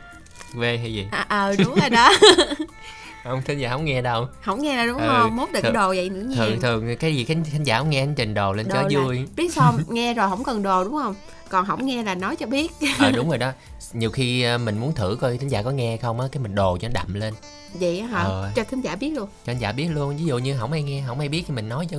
[0.56, 1.08] Quê hay gì?
[1.12, 2.14] À ờ đúng rồi đó
[3.24, 4.28] Không thính giả không nghe đâu.
[4.46, 6.96] Không nghe đâu đúng Ừ, không Mốt đừng thường- đồ vậy nữa nha Thường thường
[6.98, 9.26] cái gì khán, khán giả không nghe anh Trình đồ lên cho Đồ là- vui.
[9.36, 9.82] Biết sao không?
[9.96, 11.16] nghe rồi không cần đồ đúng không
[11.50, 13.52] Còn không nghe là nói cho biết Ờ đúng rồi đó.
[13.94, 16.56] Nhiều khi ờ, mình muốn thử coi thính giả có nghe không á cái mình
[16.56, 17.34] đồ cho nó đậm lên.
[17.74, 18.52] Vậy hả Ờ.
[18.56, 20.84] Cho khán giả biết luôn cho anh giả biết luôn ví dụ như không ai
[20.84, 21.98] nghe không ai biết thì mình nói cho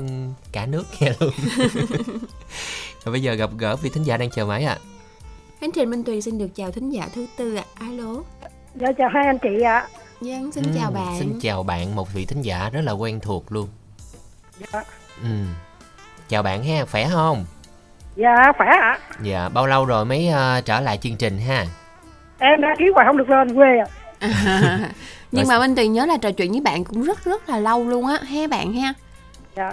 [0.52, 1.30] cả nước nghe luôn
[3.04, 4.78] rồi bây giờ gặp gỡ vị thính giả đang chờ máy ạ
[5.60, 8.14] Khánh Trình Minh Tuyền xin được chào thính giả thứ tư ạ Alo
[8.74, 9.86] Dạ chào hai anh chị ạ.
[10.20, 13.20] Dân xin Ừ, chào bạn xin chào bạn một vị thính giả rất là quen
[13.20, 13.68] thuộc luôn
[14.72, 14.82] Dạ.
[15.22, 15.28] ừ.
[16.28, 17.44] chào bạn ha khỏe không
[18.16, 18.98] Dạ khỏe ạ.
[19.22, 21.64] dạ bao lâu rồi mới ờ, trở lại chương trình ha
[22.38, 23.88] Em đã ký hoài không được lên quê ạ.
[25.32, 27.58] Nhưng Rồi- mà Minh Tuyền nhớ là trò chuyện với bạn cũng rất rất là
[27.58, 28.94] lâu luôn á ha bạn ha
[29.56, 29.72] Dạ.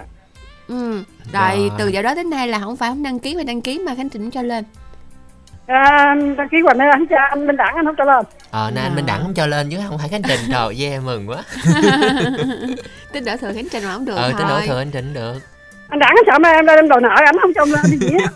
[0.68, 1.70] Ừ Rồi Rồi.
[1.78, 3.94] từ giờ đó đến nay là không phải không đăng ký mà đăng ký mà
[3.94, 4.64] Khánh Trình cho lên
[5.66, 8.24] À, đăng ký hoài nên anh cha anh Minh Đẳng anh không cho lên.
[8.50, 8.90] ờ anh À.
[8.96, 11.42] minh đẳng không cho lên chứ không phải khánh trình rồi yeah mừng quá
[13.12, 15.14] Tính đỡ thừa Khánh Trình mà không được ờ thôi tới đổ thừa anh trình
[15.14, 15.34] được
[15.88, 18.16] Anh Đẳng sợ mà em lên em đòi nợ anh không cho lên đi gì
[18.24, 18.30] á.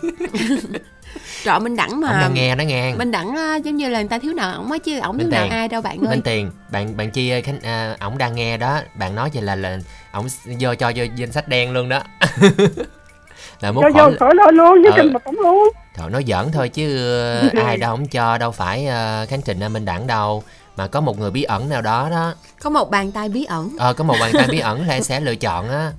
[1.43, 3.99] Trọ Minh Đẳng ông mà đang nghe nó nghe Minh Đẳng á, giống như là
[3.99, 6.21] người ta thiếu nợ ổng á chứ ổng thiếu nợ ai đâu bạn ơi Minh
[6.21, 9.55] Tiền, bạn bạn Chi ơi, Khánh à, ổng đang nghe đó, bạn nói vậy là
[9.55, 9.77] là
[10.11, 10.27] ổng
[10.59, 11.99] vô cho vô danh sách đen luôn đó.
[13.61, 14.97] là mốt Cho vô khỏi khỏi lên luôn, với Ờ.
[14.97, 15.69] trình một tổng luôn.
[15.97, 17.11] Thôi nói giỡn thôi chứ
[17.65, 20.43] ai đâu không cho đâu phải ờ, Khánh Trình Minh Đẳng đâu
[20.77, 23.69] mà có một người bí ẩn nào đó đó Có một bàn tay bí ẩn
[23.79, 25.91] ờ có một bàn tay bí ẩn là sẽ lựa chọn á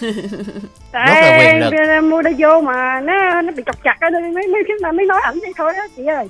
[0.00, 0.10] Rất
[0.92, 2.00] là quyền lực.
[2.02, 5.20] mua đây vô mà nó nó bị chọc chặt á nên mấy khi mới nói
[5.22, 6.28] ảnh vậy thôi á chị ơi.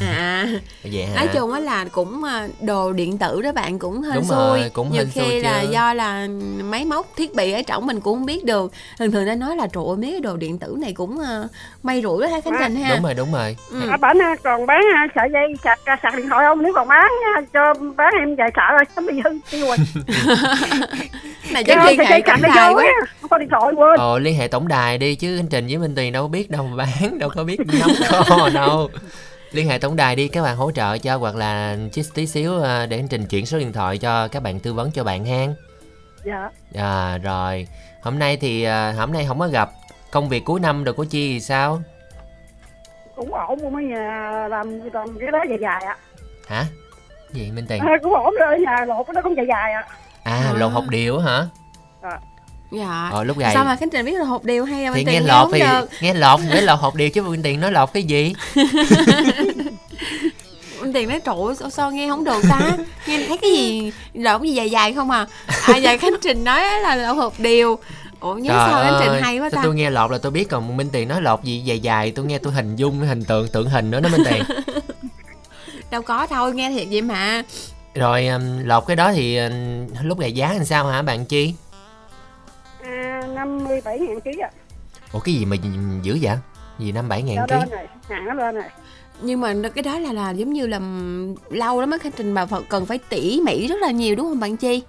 [0.00, 0.46] À
[0.84, 4.14] vậy hả nói chung á là cũng à, đồ điện tử đó bạn cũng hên
[4.14, 5.68] Đúng xui rồi, cũng nhiều hên khi xui là chứ.
[5.72, 6.26] do là
[6.64, 9.56] máy móc thiết bị ở trong mình cũng không biết được thường thường ta nói
[9.56, 11.42] là trời ơi mấy cái đồ điện tử này cũng à,
[11.82, 13.80] may rủi đó ha khánh trình ha đúng rồi đúng rồi ừ.
[13.90, 16.62] À, bển còn bán à, sợi dây sạc sạc điện thoại không?
[16.62, 17.10] Nếu còn bán
[17.52, 19.76] cho bán em vài sợi rồi, sắm bị hư tiêu rồi.
[21.52, 22.84] này chắc liên hệ dây tổng đài quá
[23.20, 23.96] không có điện thoại quên.
[23.98, 26.50] Ồ liên hệ tổng đài đi chứ anh Trình với Minh Tuyền đâu có biết
[26.50, 28.90] đâu mà bán đâu có biết nắm kho đâu
[29.52, 32.62] liên hệ tổng đài đi các bạn hỗ trợ cho hoặc là chút tí xíu
[32.62, 35.24] à, để anh Trình chuyển số điện thoại cho các bạn tư vấn cho bạn
[35.24, 35.46] ha.
[36.24, 36.50] Dạ.
[36.74, 37.66] à, rồi.
[38.02, 39.70] Hôm nay thì à, hôm nay không có gặp.
[40.10, 41.82] Công việc cuối năm rồi của chi thì sao?
[43.16, 45.96] Cũng ổn cũng ở nhà làm làm cái đó dài dài ạ.
[46.48, 46.64] Hả?
[47.32, 49.72] Gì Minh Tuyền à, cũng ổn rồi ở nhà lột cái đó cũng dài dài
[49.72, 49.86] ạ.
[50.22, 50.52] À À.
[50.56, 51.46] lột học điều hả
[52.70, 53.08] dạ.
[53.12, 55.12] Ờ lúc này sao mà khánh trình biết là hộp điều hay là thì nghe
[55.12, 55.88] tiền không thì được?
[56.00, 58.34] nghe thì phải lột học điều chứ Minh Tuyền nói lột cái gì?
[60.80, 62.76] Bên tiền nói trời ơi, sao, sao nghe không được ta?
[63.06, 65.26] Nghe thấy cái gì lộn gì dài dài không à?
[65.46, 67.78] À giờ khánh trình nói là là hộp điều.
[68.20, 69.60] Ủa nhớ sao khánh trình hay quá tôi, ta?
[69.64, 72.24] tôi nghe lột là tôi biết còn Minh Tiền nói lột gì dài dài tôi
[72.24, 74.42] nghe tôi hình dung hình tượng tượng hình nữa đó Minh Tiền.
[75.90, 77.42] Đâu có thôi nghe thiệt vậy mà.
[77.94, 78.28] Rồi
[78.64, 79.38] lột cái đó thì
[80.02, 81.54] lúc này giá làm sao hả bạn chi
[82.86, 84.50] à, 57 ngàn ký ạ.
[85.12, 85.56] Ủa cái gì mà
[86.02, 86.36] dữ vậy?
[86.78, 87.54] Gì năm bảy ngàn Đó ký?
[87.54, 88.64] lên rồi hàng nó lên rồi
[89.20, 90.80] nhưng mà cái đó là là giống như là
[91.50, 94.40] lâu lắm á khánh trình mà cần phải tỉ mỉ rất là nhiều đúng không
[94.40, 94.82] bạn chi?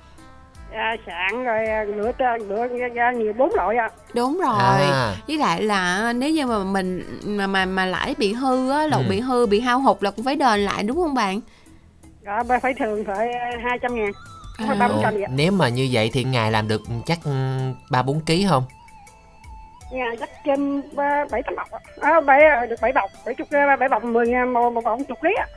[0.72, 3.90] À, sạn rồi à, lựa ra- lựa ra, nhiều bốn loại ạ.
[4.14, 4.82] Đúng rồi.
[4.82, 5.16] À.
[5.28, 9.02] Với lại là nếu như mà mình mà mà mà lãi bị hư á lộc
[9.02, 9.10] Ừ.
[9.10, 11.40] bị hư bị hao hụt là cũng phải đền lại đúng không bạn?
[12.24, 13.28] Đó phải thường phải
[13.64, 14.12] hai trăm ngàn
[14.60, 17.20] ba bốn trăm vậy nếu mà như vậy thì ngày làm được chắc
[17.90, 18.64] ba bốn ký không?
[19.92, 20.82] Nhà chắc trên
[21.32, 21.68] bảy tám bọc
[22.02, 22.40] à, bảy
[22.70, 23.12] được bảy bọc.
[23.26, 23.48] Bảy chục
[23.80, 25.48] bảy bọc mười ngàn một một bọc chục ký ạ.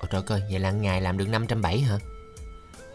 [0.00, 1.96] Ôi trời ơi vậy là ngày làm được 570 hả?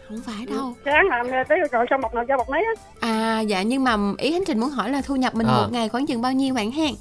[0.08, 0.74] Không phải đâu.
[0.84, 2.82] Sáng làm tới rồi xong bọc nào cho bọc nấy á.
[3.00, 5.62] À dạ nhưng mà ý Khánh Trình muốn hỏi là thu nhập mình Ờ.
[5.62, 6.94] một ngày khoảng chừng bao nhiêu bạn hen?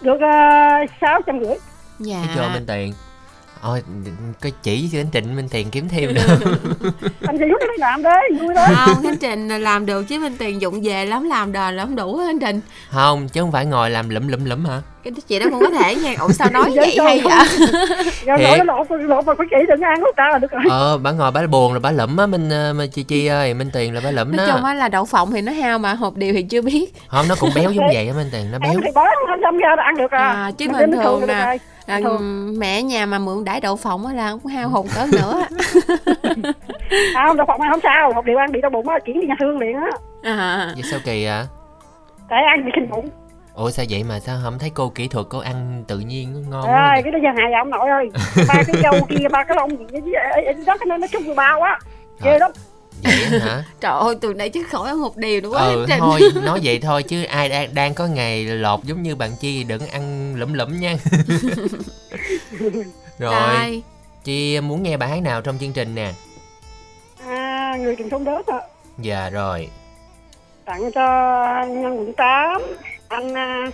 [0.00, 0.18] Được
[1.00, 1.54] sáu trăm rưỡi.
[1.98, 2.22] Dạ.
[2.26, 2.92] Thấy chưa Minh Tiền
[3.66, 3.82] Ôi,
[4.40, 6.20] cái chỉ cho đến Trịnh Minh Tiền kiếm thêm nữa
[7.26, 10.36] anh chị giúp nó làm đi vui đó không khánh trình làm được chứ minh
[10.38, 12.60] tiền dụng về lắm làm đền là không đủ á khánh trình.
[12.90, 14.82] Không chứ không phải ngồi làm lụm lụm lụm hả?
[15.04, 17.32] Cái chị đó cũng có thể nha ủa sao nói vậy Dạ, hay không.
[17.32, 17.68] vậy?
[18.26, 18.48] rồi Thiệt.
[18.58, 20.62] lộn nó lộn lộn mà phải chỉ đừng ăn lúc ta là được rồi.
[20.70, 23.54] Ờ bà ngồi bà buồn rồi bà lụm á minh ờ, minh chi chi ơi
[23.54, 24.52] minh tiền là bà lụm nói đó.
[24.54, 26.94] chung á là đậu phộng thì nó hao mà hộp điều thì chưa biết.
[27.08, 28.70] Không nó cũng béo giống vậy á minh tiền nó béo.
[28.70, 28.90] em thì
[29.42, 31.56] đâm ra là ăn được à, À, chứ Mà bình thường được nè.
[31.86, 32.54] Thường.
[32.58, 35.42] mẹ nhà mà mượn đãi đậu phộng á là cũng hao hồn cỡ nữa
[37.14, 39.26] không đậu phộng ăn không sao hộp điều ăn bị đau bụng á chuyển đi
[39.26, 39.90] nhà thương liền á.
[40.22, 40.72] À.
[40.74, 41.46] Vậy sao kỳ à
[42.28, 43.08] tại ăn bị kinh bụng
[43.54, 46.50] ủa sao vậy mà sao không thấy cô kỹ thuật cô ăn tự nhiên nó
[46.50, 48.10] ngon quá ơi cái đó giờ hại ông nội ơi.
[48.48, 50.12] Ba cái dâu kia ba cái lông gì cái gì
[50.66, 51.78] đó nó nó chung vừa bao á.
[52.22, 52.50] Ghê lắm
[53.04, 53.64] vậy hả?
[53.80, 56.78] Trời ơi từ nãy chứ khỏi ăn hộp điều nữa quá ừ thôi nói vậy
[56.82, 60.52] thôi chứ ai đang đang có ngày lột giống như bạn chi đừng ăn lụm
[60.52, 60.96] lụm nha.
[63.18, 63.82] Rồi Rồi.
[64.24, 66.12] chi muốn nghe bài hát nào trong chương trình nè?
[67.26, 68.60] À, người trùng sông đớt ạ.
[68.98, 69.68] Dạ rồi.
[70.64, 71.04] Tặng cho
[71.68, 72.62] nhân quận 8
[73.08, 73.70] anh à,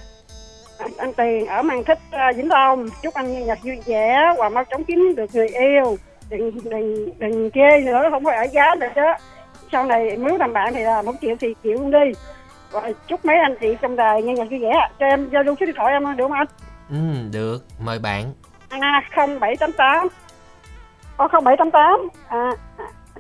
[0.79, 2.89] anh, anh tiền ở mang thích à, vĩnh long.
[3.03, 5.99] Chúc anh nhạc vui vẻ và mau chóng kiếm được người yêu
[6.31, 9.01] đừng đừng đừng chê nữa không phải ở giá nữa chứ
[9.73, 12.13] sau này nếu làm bạn thì là một triệu thì chịu đi.
[12.71, 14.89] Và chúc mấy anh chị trong đài nghe nhạc vui vẻ.
[14.99, 16.47] Cho em giao lưu số điện thoại em được không anh?
[16.91, 16.97] Ừ
[17.33, 17.59] được.
[17.85, 18.33] Mời bạn.
[18.69, 20.09] À, 0788
[21.17, 22.51] Ô, 0788 à,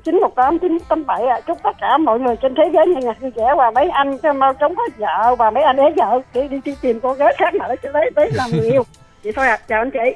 [0.05, 1.41] 918 987 à.
[1.47, 4.19] chúc tất cả mọi người trên thế giới nghe nhạc vui vẻ và mấy anh
[4.19, 6.21] cho mau chóng có vợ và mấy anh ế vợ.
[6.35, 8.83] Để đi, đi tìm cô gái khác mà để lấy lấy làm người yêu.
[9.25, 10.15] Vậy thôi à chào anh chị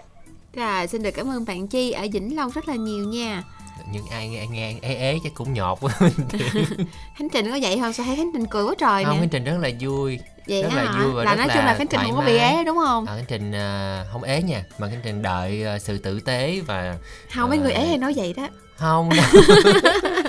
[0.57, 3.43] Rồi, xin được cảm ơn bạn Chi ở Vĩnh Long rất là nhiều nha.
[3.93, 5.93] nhưng ai nghe nghe ế ế chắc cũng nhột quá
[7.17, 7.93] Khánh Trình có vậy không?
[7.93, 9.21] Sao thấy Khánh Trình cười quá trời không nè.
[9.21, 11.03] khánh trình rất là vui Vậy rất là hả?
[11.03, 12.77] vui và Là rất nói là chung là Khánh Trình không có bị ế đúng
[12.77, 13.07] không?
[13.07, 16.61] à, khánh trình à, không ế nha mà khánh trình đợi à, sự tử tế
[16.67, 16.97] và
[17.35, 18.49] Không, mấy người à, ế hay nói vậy đó.
[18.77, 19.11] không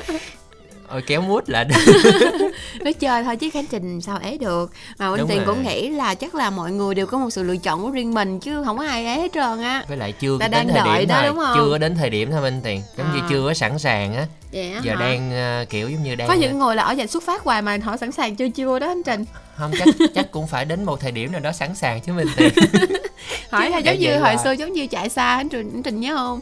[0.88, 1.66] ôi kéo mút lại
[2.84, 4.72] Nói chơi thôi chứ Khánh Trình sao ế được.
[5.00, 7.58] Mà Đúng Tiền cũng nghĩ là chắc là mọi người đều có một sự lựa
[7.58, 9.84] chọn của riêng mình chứ không có ai ế hết trơn á.
[9.88, 11.54] với lại chưa Ta đến thời điểm đó, thôi đúng không?
[11.56, 13.28] chưa có đến thời điểm thôi minh tiền giống như À.
[13.30, 15.00] chưa có sẵn sàng á á giờ hả?
[15.00, 17.62] đang à, kiểu giống như đang Có những người là ở dành xuất phát hoài
[17.62, 19.26] mà họ sẵn sàng chưa chưa đó Khánh Trình.
[19.58, 22.28] không chắc chắc cũng phải đến một thời điểm nào đó sẵn sàng chứ minh
[22.38, 22.54] tiền
[23.52, 25.84] hỏi là Dạ giống như hồi là- xưa giống như chạy xa anh trình anh
[25.84, 26.40] trình nhớ không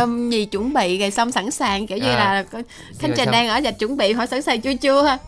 [0.00, 2.16] um, gì chuẩn bị rồi xong sẵn sàng kiểu như À.
[2.34, 2.62] là khánh
[3.00, 5.18] trình xong- đang ở dạch chuẩn bị hỏi sẵn sàng chưa chưa ha?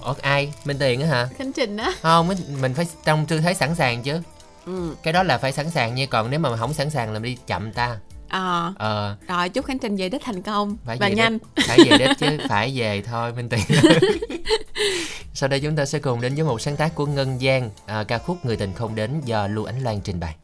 [0.00, 0.52] Ủa, ai?
[0.64, 1.28] Minh tiền á hả?
[1.38, 1.92] Khánh trình á.
[2.02, 4.20] Không mình, mình phải trong tư thế sẵn sàng chứ.
[4.66, 4.94] Ừ.
[5.02, 7.36] cái đó là phải sẵn sàng nha còn nếu mà không sẵn sàng là đi
[7.46, 7.96] chậm ta.
[8.28, 8.72] Ờ.
[8.78, 9.16] Ờ.
[9.28, 11.38] Rồi chúc khánh trình về đích thành công phải và nhanh.
[11.56, 13.60] đích, phải về đích chứ phải về thôi minh tiền
[15.34, 18.04] sau đây chúng ta sẽ cùng đến với một sáng tác của ngân giang à,
[18.08, 20.34] ca khúc người tình không đến do lưu ánh loan trình bày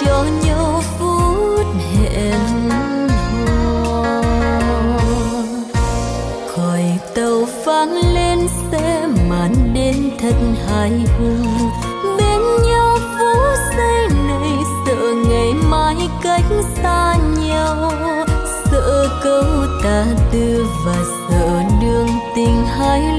[0.00, 2.68] cho nhau phút hẹn
[3.08, 4.22] hò.
[6.56, 6.82] Còi
[7.14, 8.38] tàu vang lên
[8.72, 10.34] sẽ màn đêm thật
[10.68, 11.70] hài hùng.
[12.18, 14.50] Bên nhau phút giây này
[14.86, 16.44] sợ ngày mai cách
[16.82, 17.16] xa
[17.48, 17.92] nhau.
[18.70, 19.44] Sợ câu
[19.84, 20.96] ta tư và
[21.28, 23.13] sợ đường tình hai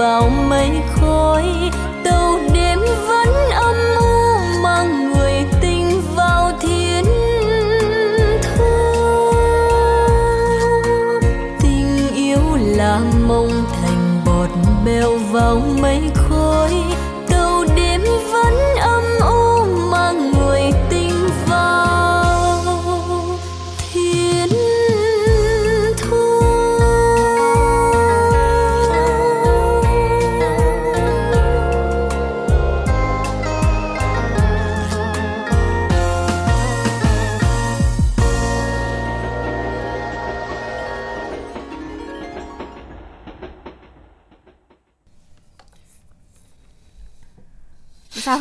[0.00, 0.39] vào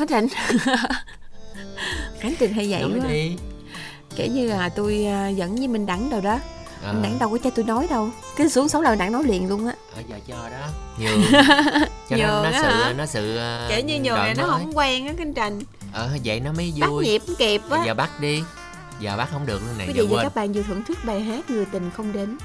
[0.09, 0.27] Trịnh
[2.19, 3.07] Khánh Trình hay vậy nói quá.
[3.07, 3.35] đi
[4.15, 6.39] kiểu như là tôi à, dẫn với Minh Đẳng đâu đó.
[6.83, 8.09] Ờ, Minh Đẳng đâu có cho tôi nói đâu.
[8.37, 9.73] Cứ xuống sáu lời Đẳng nói liền luôn á.
[9.95, 10.67] Ở giờ cho đó.
[10.99, 11.21] Nhường.
[12.09, 12.93] Cho Nhường nó, nó sự hả?
[12.97, 15.59] nó sự ờ, kiểu như nhường này nó không quen á Khánh Trình.
[15.93, 17.05] Ờ vậy nó mới bắt vui.
[17.05, 17.83] nhịp không kịp á.
[17.85, 18.43] Giờ bắt đi.
[18.99, 20.23] Giờ bắt không được luôn này quý giờ và quên.
[20.23, 22.37] các bạn vừa thưởng thức bài hát người tình không đến.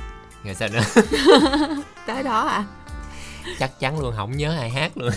[0.45, 0.83] Rồi sao nữa?
[2.07, 2.65] Tới đó à?
[3.59, 5.11] Chắc chắn luôn không nhớ ai hát luôn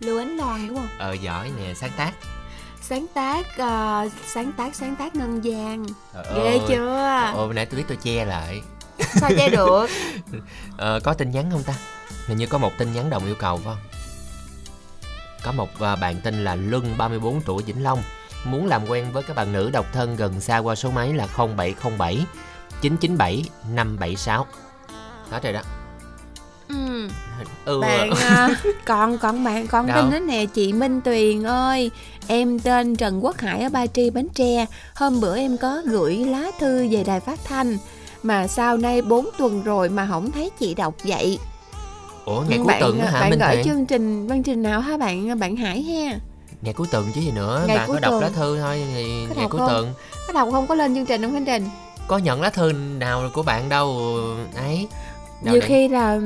[0.00, 0.88] Lưu Ánh Loan đúng không?
[0.98, 2.12] Ờ giỏi nè sáng tác.
[2.80, 6.60] Sáng tác ờ, sáng tác sáng tác ngân gian Trời ghê ơi.
[6.68, 7.30] chưa?
[7.34, 8.62] Ồ nãy tôi biết tôi che lại.
[9.20, 9.86] Sao che được?
[10.76, 11.74] Ờ, có tin nhắn không ta?
[12.26, 13.84] Hình như có một tin nhắn đồng yêu cầu phải không?
[15.42, 18.02] Có một à, bạn tên là Luân 34 tuổi Vĩnh Long.
[18.44, 21.26] Muốn làm quen với các bạn nữ độc thân gần xa qua số máy là
[21.26, 22.26] 0707
[22.80, 24.46] 997 576
[25.30, 25.60] đó rồi đó
[26.68, 27.08] ừ.
[27.64, 27.80] ừ.
[27.80, 28.48] Bạn ờ,
[28.84, 29.96] còn còn bạn còn Đâu?
[30.02, 31.90] tin đó nè chị Minh Tuyền ơi.
[32.26, 34.66] Em tên Trần Quốc Hải ở Ba Tri Bến Tre.
[34.94, 37.76] Hôm bữa em có gửi lá thư về đài phát thanh.
[38.22, 41.38] Mà sau nay 4 tuần rồi mà không thấy chị đọc vậy.
[42.24, 44.62] Ủa ngày cuối bạn, tuần á hả bạn Minh gửi Thiện chương trình văn trình
[44.62, 45.38] nào hả bạn?
[45.38, 46.18] Bạn Hải ha.
[46.62, 48.22] Ngày cuối tuần chứ gì nữa Ngày bà cuối có đọc tuần.
[48.22, 49.68] lá thư thôi thì Có ngày cuối không?
[49.68, 49.92] tuần.
[50.26, 50.66] Có đọc không?
[50.66, 51.68] Có lên chương trình không Khánh Trình
[52.08, 54.00] có nhận lá thư nào của bạn đâu
[54.56, 54.88] ấy
[55.42, 56.20] Đâu nhiều để- khi là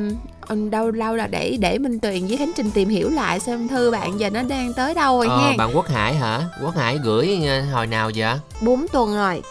[0.71, 3.91] đâu đâu là để để Minh Tuyền với Khánh Trình tìm hiểu lại xem thư
[3.91, 6.41] bạn giờ nó đang tới đâu rồi ờ, ha bạn Quốc Hải hả?
[6.63, 8.35] Quốc Hải gửi ờ, hồi nào vậy?
[8.63, 9.43] 4 tuần rồi.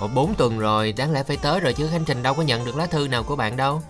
[0.00, 2.64] Ồ 4 tuần rồi đáng lẽ phải tới rồi chứ Khánh Trình đâu có nhận
[2.64, 3.82] được lá thư nào của bạn đâu.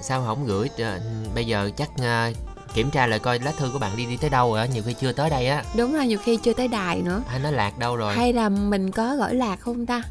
[0.00, 1.00] Sao không gửi Ờ,
[1.34, 2.32] bây giờ chắc ờ,
[2.74, 4.82] kiểm tra lại coi lá thư của bạn đi đi tới đâu rồi á nhiều
[4.86, 5.64] khi chưa tới đây á.
[5.76, 7.22] Đúng rồi nhiều khi chưa tới đài nữa.
[7.26, 8.14] Hay nó lạc đâu rồi?
[8.16, 10.02] Hay là mình có gửi lạc không ta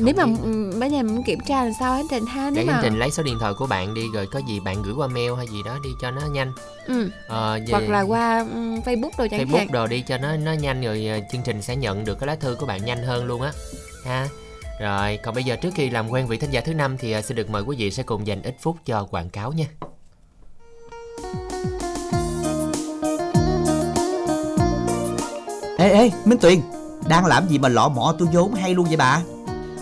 [0.00, 0.24] nếu mà
[0.80, 2.98] bây giờ mình kiểm tra làm sao Khánh Trình ha để nếu Khánh mà Trình
[2.98, 5.46] lấy số điện thoại của bạn đi rồi có gì bạn gửi qua mail hay
[5.46, 6.52] gì đó đi cho nó nhanh.
[6.86, 7.10] Ừ.
[7.28, 10.36] ờ, về hoặc là qua ừ, Facebook rồi chẳng Facebook hạn đồ đi cho nó
[10.36, 13.02] nó nhanh rồi ờ, chương trình sẽ nhận được cái lá thư của bạn nhanh
[13.02, 13.52] hơn luôn á.
[14.04, 14.28] Ha.
[14.80, 17.22] Rồi, còn bây giờ trước khi làm quen vị thính giả thứ năm thì à,
[17.22, 19.66] xin được mời quý vị sẽ cùng dành ít phút cho quảng cáo nha.
[25.78, 26.60] Ê ê Minh Tuyền
[27.08, 29.22] Đang làm gì mà lọ mọ tôi vốn hay luôn vậy bà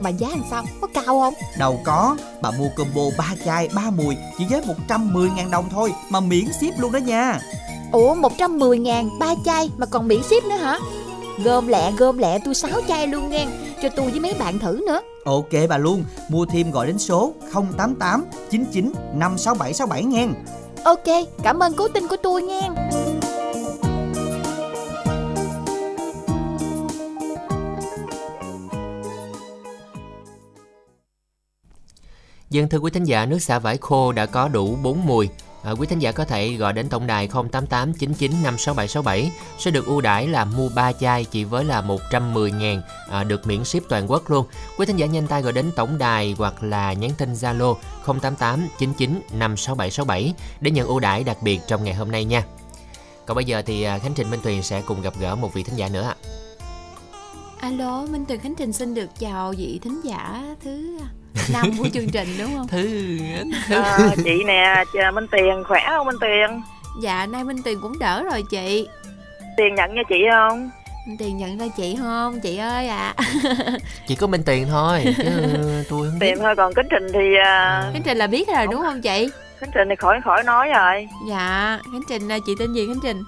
[0.00, 0.64] Mà giá làm sao?
[0.80, 1.34] Có cao không?
[1.58, 2.16] Đâu có.
[2.42, 6.78] Bà mua combo 3 chai 3 mùi Chỉ với 110.000 đồng thôi Mà miễn ship
[6.78, 7.40] luôn đó nha.
[7.92, 10.78] Ủa 110 ngàn ba chai mà còn miễn ship nữa hả?
[11.44, 13.46] Gom lẹ gom lẹ tôi 6 chai luôn nghe
[13.82, 15.00] Cho tôi với mấy bạn thử nữa.
[15.24, 20.26] Ok bà luôn Mua thêm gọi đến số 088 99 56767 nghe.
[20.84, 22.70] Ok cảm ơn cố tin của tôi nghe
[32.50, 35.28] Dân thưa quý thính giả, nước xả vải khô đã có đủ 4 mùi.
[35.62, 39.86] À, quý thính giả có thể gọi đến tổng đài 088 99 56767 sẽ được
[39.86, 43.88] ưu đãi là mua 3 chai chỉ với là 110 ngàn à, được miễn ship
[43.88, 44.46] toàn quốc luôn.
[44.78, 47.74] Quý thính giả nhanh tay gọi đến tổng đài hoặc là nhắn tin Zalo
[48.06, 52.44] 088 99 56767 để nhận ưu đãi đặc biệt trong ngày hôm nay nha.
[53.26, 55.62] Còn bây giờ thì à, Khánh Trình Minh Tuyền sẽ cùng gặp gỡ một vị
[55.62, 56.16] thính giả nữa ạ.
[57.60, 60.98] Alo, Minh Tuyền Khánh Trình xin được chào vị thính giả thứ
[61.52, 62.68] năm của chương trình đúng không?
[62.68, 63.18] Thứ
[63.70, 66.62] Ờ, chị nè chị Minh Tiền khỏe không Minh Tiền
[67.02, 68.88] Dạ, nay Minh Tuyền cũng đỡ rồi chị
[69.56, 70.70] Tiền nhận cho chị không
[71.08, 72.40] Minh Tuyền nhận ra chị không?
[72.40, 73.24] Chị ơi ạ à.
[74.06, 75.24] Chỉ có Minh Tuyền thôi chứ
[75.90, 76.26] tôi không biết.
[76.26, 79.28] Tiền thôi còn Kính Trình thì uh, Khánh Trình là biết rồi đúng không chị?
[79.60, 83.00] Kính Trình thì khỏi khỏi nói rồi Dạ, Khánh Trình là chị tên gì Khánh
[83.02, 83.22] Trình?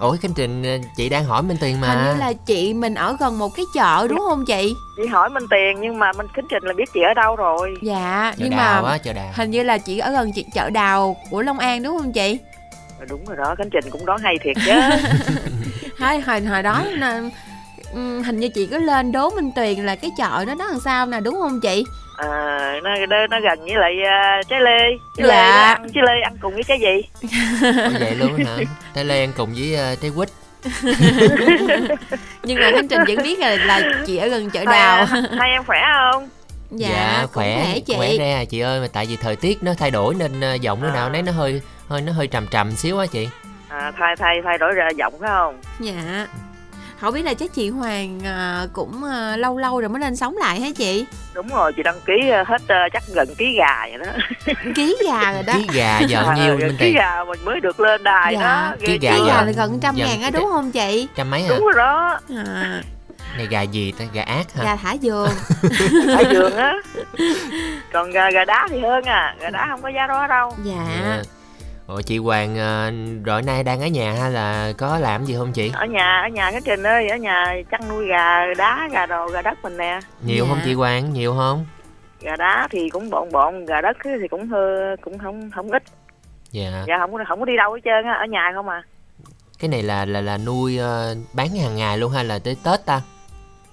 [0.00, 0.62] Ủa Khánh Trình
[0.96, 1.88] chị đang hỏi Minh Tuyền mà.
[1.88, 4.74] Hình như là chị mình ở gần một cái chợ đúng không chị?
[4.96, 7.74] Chị hỏi Minh Tiền nhưng mà Minh Kính Trình là biết chị ở đâu rồi
[7.82, 9.32] Dạ, Chợ nhưng đào mà á, chợ đào.
[9.34, 12.38] hình như là chị ở gần chị chợ đào của Long An đúng không chị?
[12.98, 14.72] Ờ, Đúng rồi đó Kính Trình cũng đoán hay thiệt chứ
[15.98, 17.20] Hồi hồi hồi đó là
[17.92, 20.80] ừm, hình như chị có lên đố Minh Tuyền là cái chợ đó nó làm
[20.84, 21.84] sao nè đúng không chị?
[22.18, 22.28] À,
[22.82, 24.78] nó, nó, nó gần với lại uh, trái lê
[25.16, 25.74] Trái lê Dạ.
[25.74, 27.02] ăn trái lê ăn cùng với trái gì
[27.62, 28.56] Ủa vậy luôn hả?
[28.94, 30.28] Trái lê ăn cùng với ờ, trái quýt.
[32.42, 35.04] Nhưng mà Khánh Trình vẫn biết là là chị ở gần chợ hai, đào.
[35.38, 36.28] hai em khỏe không
[36.70, 37.94] Dạ, cũng khỏe chị.
[37.96, 40.82] khỏe ra chị ơi mà tại vì thời tiết nó thay đổi nên ờ, giọng
[40.82, 40.94] nó À.
[40.94, 43.28] nào nấy nó hơi hơi nó hơi trầm trầm xíu á chị.
[43.68, 46.26] à, thay thay thay đổi ra giọng phải không Dạ.
[47.00, 50.36] Không biết là chắc chị Hoàng à, cũng à, lâu lâu rồi mới lên sống
[50.36, 51.06] lại hả chị?
[51.34, 54.12] đúng rồi chị đăng ký ờ, hết chắc gần ký gà vậy đó
[54.74, 55.52] Ký gà rồi đó.
[55.56, 58.76] Ký gà giờ À, nhiêu Minh ký gà mình mới được lên đài Dạ, đó
[58.86, 61.08] ký gà Ký gà là gần trăm ngàn á đúng không chị?
[61.16, 61.48] Trăm mấy hả?
[61.48, 62.82] đúng rồi đó À,
[63.36, 64.04] Này gà gì ta?
[64.12, 64.64] Gà ác hả?
[64.64, 65.28] gà thả vườn.
[66.16, 66.72] ở giường á
[67.92, 70.74] còn gà, gà đá thì hơn à gà đá không có giá đó đâu Dạ.
[71.04, 71.22] Dạ.
[71.88, 72.92] Ủa chị Hoàng ờ,
[73.24, 75.70] rồi nay đang ở nhà hay là có làm gì không chị?
[75.74, 79.26] ở nhà ở nhà cái trình ơi ở nhà chăn nuôi gà đá gà đồ
[79.28, 80.48] gà đất mình nè Nhiều Dạ.
[80.48, 81.12] không chị Hoàng?
[81.12, 81.66] Nhiều không?
[82.20, 85.82] gà đá thì cũng bộn bộn gà đất thì cũng hơi cũng không không ít
[86.50, 86.84] Dạ.
[86.88, 88.82] dạ không có không có đi đâu hết trơn á ở nhà không à
[89.58, 92.86] Cái này là là là nuôi ờ, bán hàng ngày luôn hay là tới Tết
[92.86, 93.00] ta?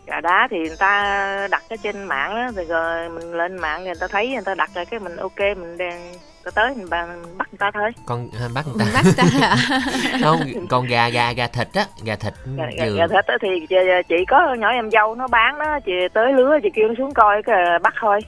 [0.08, 3.84] gà đá thì người ta đặt ở trên mạng á rồi, rồi mình lên mạng
[3.84, 6.14] người ta thấy người ta đặt rồi cái mình ok mình đang
[6.52, 6.90] tới mình,
[7.38, 8.86] bắt người ta thôi Con à, bắt người ta.
[8.94, 9.56] Bắt ta
[10.24, 10.40] không,
[10.70, 13.48] còn gà gà gà thịt á, gà thịt gà, gà, gà thịt á thì
[14.10, 17.14] chị, có nhỏ em dâu nó bán đó chị tới lứa chị kêu nó xuống
[17.14, 18.20] coi cái bắt thôi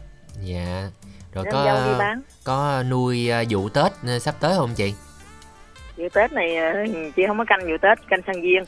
[0.43, 0.87] Dạ.
[1.33, 4.93] Rồi em có có nuôi ờ, vụ Tết ờ, sắp tới không chị?
[5.97, 6.73] vụ tết này ờ,
[7.15, 8.63] chị không có canh vụ tết canh sang viên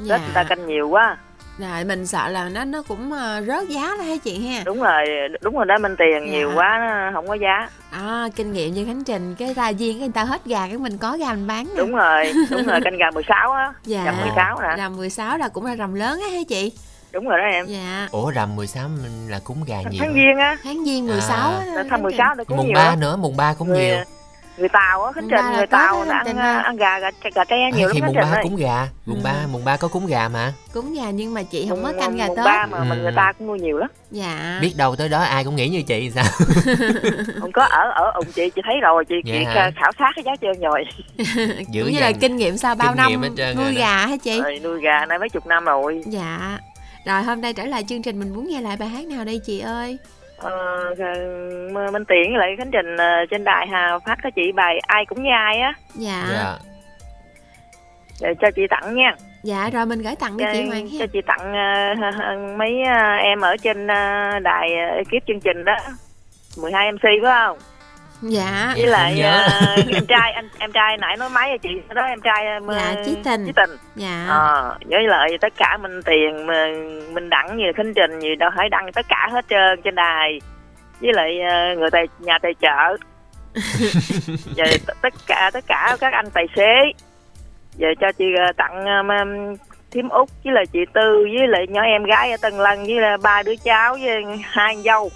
[0.00, 0.16] Dạ.
[0.16, 1.16] tết người ta canh nhiều quá
[1.58, 4.62] Rồi mình sợ là nó nó cũng à, rớt giá đó hả chị ha?
[4.64, 5.04] đúng rồi
[5.40, 6.32] đúng rồi đó minh tiền Dạ.
[6.32, 9.92] nhiều quá nó không có giá À, kinh nghiệm như Khánh Trình cái ra viên
[9.98, 11.72] cái người ta hết gà cái mình có gà mình bán nè.
[11.76, 14.04] đúng rồi đúng rồi canh gà 16 á Dạ.
[14.04, 16.72] gà 16 nè Rằm 16 là cũng là rằm lớn á hả chị?
[17.12, 18.08] đúng rồi đó em Dạ.
[18.10, 18.88] Ủa rằm 16
[19.28, 20.00] là cúng gà nhiều.
[20.00, 21.58] tháng giêng á Tháng giêng 16 À.
[21.58, 21.64] á.
[21.74, 23.00] tháng Khánh 16 nó cũng Mùng nhiều 3 lắm.
[23.00, 23.96] nữa, mùng 3 cũng Người- nhiều.
[24.56, 27.56] Người tàu á khánh Mùng trình người tàu là ăn ăn gà gà gà tre
[27.76, 28.88] nhiều thì lắm mùng ba cúng gà?
[29.06, 30.52] Mùng ba mùng ba có cúng gà mà.
[30.74, 32.44] Cúng gà nhưng mà chị không có Mùng- canh gà mùng tết.
[32.44, 33.02] ba mà, mà Ừ.
[33.02, 33.88] người ta cũng nuôi nhiều lắm.
[34.10, 34.58] Dạ.
[34.62, 36.24] Biết đâu tới đó ai cũng nghĩ như chị sao?
[37.40, 39.70] Không có ở ở ủng chị chị thấy rồi chị, Dạ chị hả?
[39.80, 40.84] khảo sát cái giá trơn rồi.
[41.72, 43.12] Cũng như là kinh nghiệm sau bao năm
[43.56, 44.40] nuôi gà hả chị?
[44.42, 46.02] Rồi nuôi gà nay mấy chục năm rồi.
[46.06, 46.58] Dạ.
[47.06, 49.40] Rồi hôm nay trở lại chương trình mình muốn nghe lại bài hát nào đây
[49.46, 49.98] chị ơi
[50.44, 55.04] ờ, Minh Tiễn lại Khánh Trình ờ, trên đài Hà phát cho chị bài ai
[55.06, 55.72] cũng như ai á.
[55.94, 56.26] Dạ.
[56.32, 56.58] Dạ.
[58.20, 59.16] Để cho chị tặng nha.
[59.42, 62.82] Dạ rồi mình gửi tặng đi cho, chị Hoàng cho ha chị tặng ờ, mấy
[62.82, 65.76] ờ, em ở trên ờ, đài ekip chương trình đó.
[66.58, 67.58] 12 MC phải không
[68.22, 68.72] dạ.
[68.76, 69.48] Với lại ờ,
[69.94, 73.16] em trai anh em trai nãy nói máy chị đó em trai ờ, Dạ, Chí
[73.24, 73.46] Tình.
[73.46, 73.70] Chí tình.
[73.94, 74.26] Dạ.
[74.28, 76.66] Ờ, với lại tất cả mình tiền mà
[77.12, 80.40] mình đặng như khánh trình gì đâu hãy đăng tất cả hết trơn trên đài.
[81.00, 81.38] Với lại
[81.76, 82.96] người tài nhà tài trợ.
[84.56, 86.92] Và t- tất cả tất cả các anh tài xế.
[87.76, 88.24] Giờ cho chị
[88.56, 89.56] tặng um, um,
[89.90, 92.94] thím út với lại chị tư với lại nhỏ em gái ở tân lân với
[93.00, 95.10] là ba đứa cháu với hai anh dâu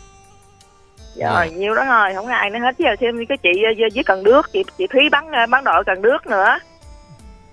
[1.16, 1.56] rồi Dạ.
[1.56, 4.52] nhiều đó rồi không ai nữa hết giờ thêm cái chị ờ, với cần đước
[4.52, 6.58] chị chị thúy bắn ờ, bắn đội cần đước nữa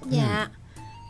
[0.06, 0.48] dạ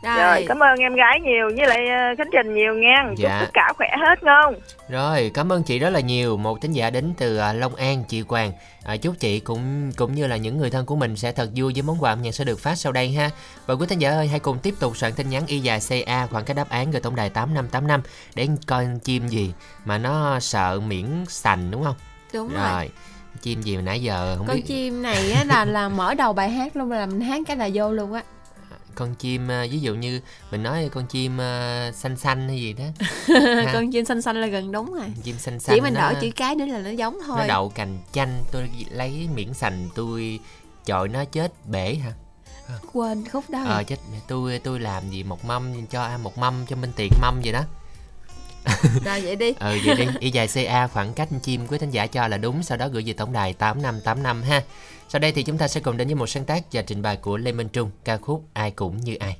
[0.02, 3.18] rồi rồi cảm ơn em gái nhiều với lại ờ, khánh trình nhiều nha chúc
[3.18, 3.40] Dạ.
[3.40, 4.54] tất cả khỏe hết ngon
[4.88, 6.36] Rồi, cảm ơn chị rất là nhiều.
[6.36, 8.52] Một thính giả đến từ Long An, chị Quang.
[8.84, 11.72] À, chúc chị cũng cũng như là những người thân của mình sẽ thật vui
[11.72, 13.30] với món quà âm nhạc sẽ được phát sau đây ha.
[13.66, 16.26] Và quý thính giả ơi, hãy cùng tiếp tục soạn tin nhắn y dài CA
[16.26, 18.00] khoảng cách đáp án gửi tổng đài 8585
[18.34, 19.52] để coi chim gì
[19.84, 21.94] mà nó sợ miễn sành đúng không?
[22.32, 22.90] Đúng rồi Rồi.
[23.42, 24.62] Chim gì mà nãy giờ không con biết.
[24.66, 27.68] chim này á là là mở đầu bài hát luôn là mình hát cái là
[27.74, 28.22] vô luôn á
[28.94, 30.20] Con chim à, ví dụ như
[30.50, 32.84] mình nói con chim à, xanh xanh hay gì đó.
[33.72, 35.76] Con chim xanh xanh là gần đúng rồi Chim xanh xanh.
[35.76, 38.70] chỉ mình đổi chữ cái nữa là nó giống thôi nó đậu cành chanh tôi
[38.90, 40.40] lấy miễn sành tôi
[40.84, 42.12] chọi nó chết bể hả
[42.92, 43.84] quên khúc đó ờ rồi.
[43.84, 43.96] chết
[44.28, 47.52] tôi tôi làm gì một mâm cho ăn một mâm cho minh tiệc mâm vậy
[47.52, 47.62] đó
[49.04, 49.52] rồi, vậy đi.
[49.58, 50.06] Ờ vậy đi.
[50.20, 53.02] Y dài ca khoảng cách chim quý thính giả cho là đúng, sau đó gửi
[53.06, 54.62] về tổng đài 8585 ha.
[55.08, 57.16] Sau đây thì chúng ta sẽ cùng đến với một sáng tác và trình bày
[57.16, 59.36] của lê minh trung, ca khúc ai cũng như ai.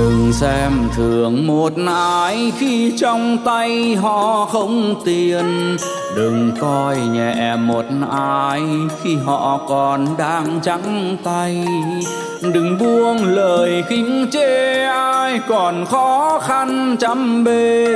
[0.00, 5.76] Đừng xem thường một ai khi trong tay họ không tiền.
[6.16, 8.62] Đừng coi nhẹ một ai
[9.02, 11.64] khi họ còn đang trắng tay.
[12.42, 17.86] Đừng buông lời khinh chê ai còn khó khăn chăm bề.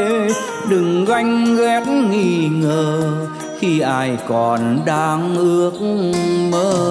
[0.68, 3.12] Đừng ganh ghét nghi ngờ
[3.58, 5.72] khi ai còn đang ước
[6.50, 6.84] mơ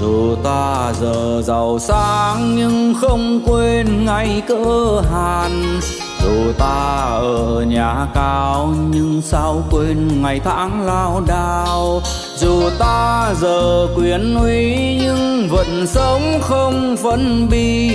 [0.00, 5.80] dù ta giờ giàu sang nhưng không quên ngày cơ hàn.
[6.22, 12.02] Dù ta ở nhà cao nhưng sao quên ngày tháng lao đao.
[12.36, 17.90] Dù ta giờ quyền uy nhưng vẫn sống không phân bi.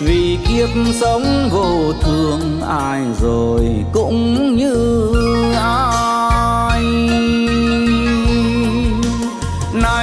[0.00, 0.68] Vì kiếp
[1.00, 3.60] sống vô thường ai rồi
[3.92, 5.12] cũng như
[5.56, 6.82] ai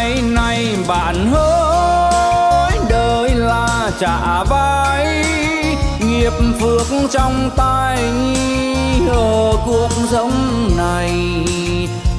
[0.06, 5.26] nay nay bạn hỡi, đời là trả vai,
[6.00, 8.00] nghiệp phước trong tay
[9.10, 11.12] ở cuộc sống này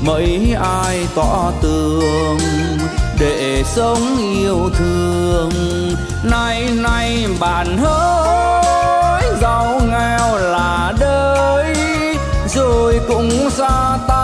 [0.02, 2.38] mấy ai tỏ tường
[3.18, 5.50] để sống yêu thương.
[6.24, 11.95] Nay nay bạn hỡi, giàu nghèo là đời
[12.56, 14.22] rồi cũng xa ta.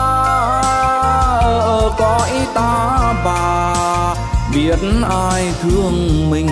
[1.41, 3.73] Ờ, Ở cõi ta bà,
[4.53, 4.79] biết
[5.09, 6.49] ai thương mình,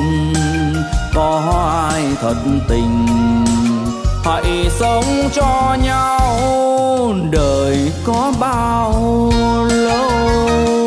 [1.13, 1.41] có
[1.91, 2.36] ai thật
[2.67, 3.05] tình.
[4.23, 9.32] Hãy sống cho nhau, đời có bao
[9.69, 10.80] lâu.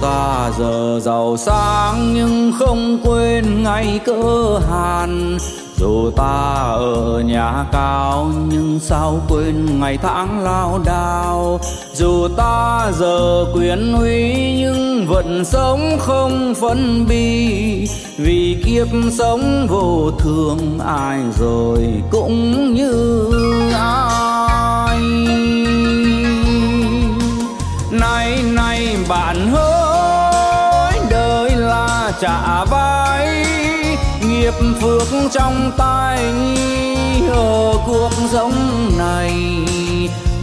[0.00, 5.38] Ta giờ giàu sang nhưng không quên ngày cơ hàn.
[5.76, 11.60] Dù ta ở nhà cao nhưng sao quên ngày tháng lao đao.
[11.94, 17.88] Dù ta giờ quyền uy nhưng vẫn sống không phân bi.
[18.18, 18.88] Vì kiếp
[19.18, 21.78] sống vô thường ai rồi
[22.10, 23.30] cũng như
[23.74, 24.98] ai.
[27.90, 29.69] Nay nay bạn hơn
[32.20, 33.44] trả vai,
[34.28, 36.18] nghiệp phước trong tay
[37.30, 38.54] ở cuộc sống
[38.98, 39.34] này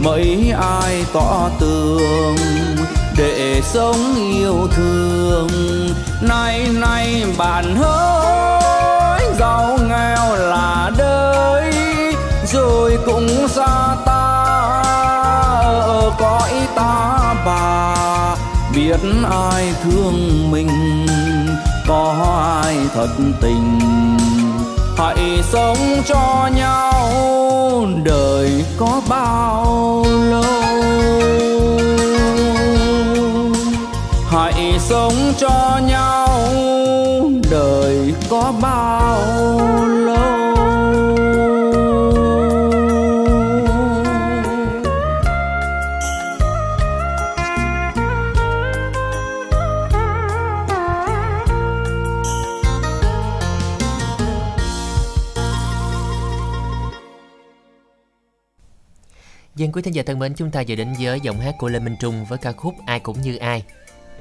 [0.00, 2.36] mấy ai tỏ tường
[3.16, 5.48] để sống yêu thương.
[6.20, 11.72] Nay nay bạn hỡi giàu nghèo là đời
[12.52, 14.42] rồi cũng xa ta,
[15.62, 17.94] ở cõi ta bà,
[18.74, 19.00] biết
[19.30, 21.07] ai thương mình
[21.88, 22.14] có
[22.64, 23.08] ai thật
[23.40, 23.78] tình.
[24.96, 25.76] Hãy sống
[26.06, 27.12] cho nhau,
[28.04, 30.42] đời có bao lâu?
[34.30, 36.28] Hãy sống cho nhau,
[37.50, 38.97] đời có bao
[59.78, 61.96] quý thính giả thân mến, chúng ta vừa đến với giọng hát của Lê Minh
[62.00, 63.64] Trung với ca khúc Ai cũng như ai.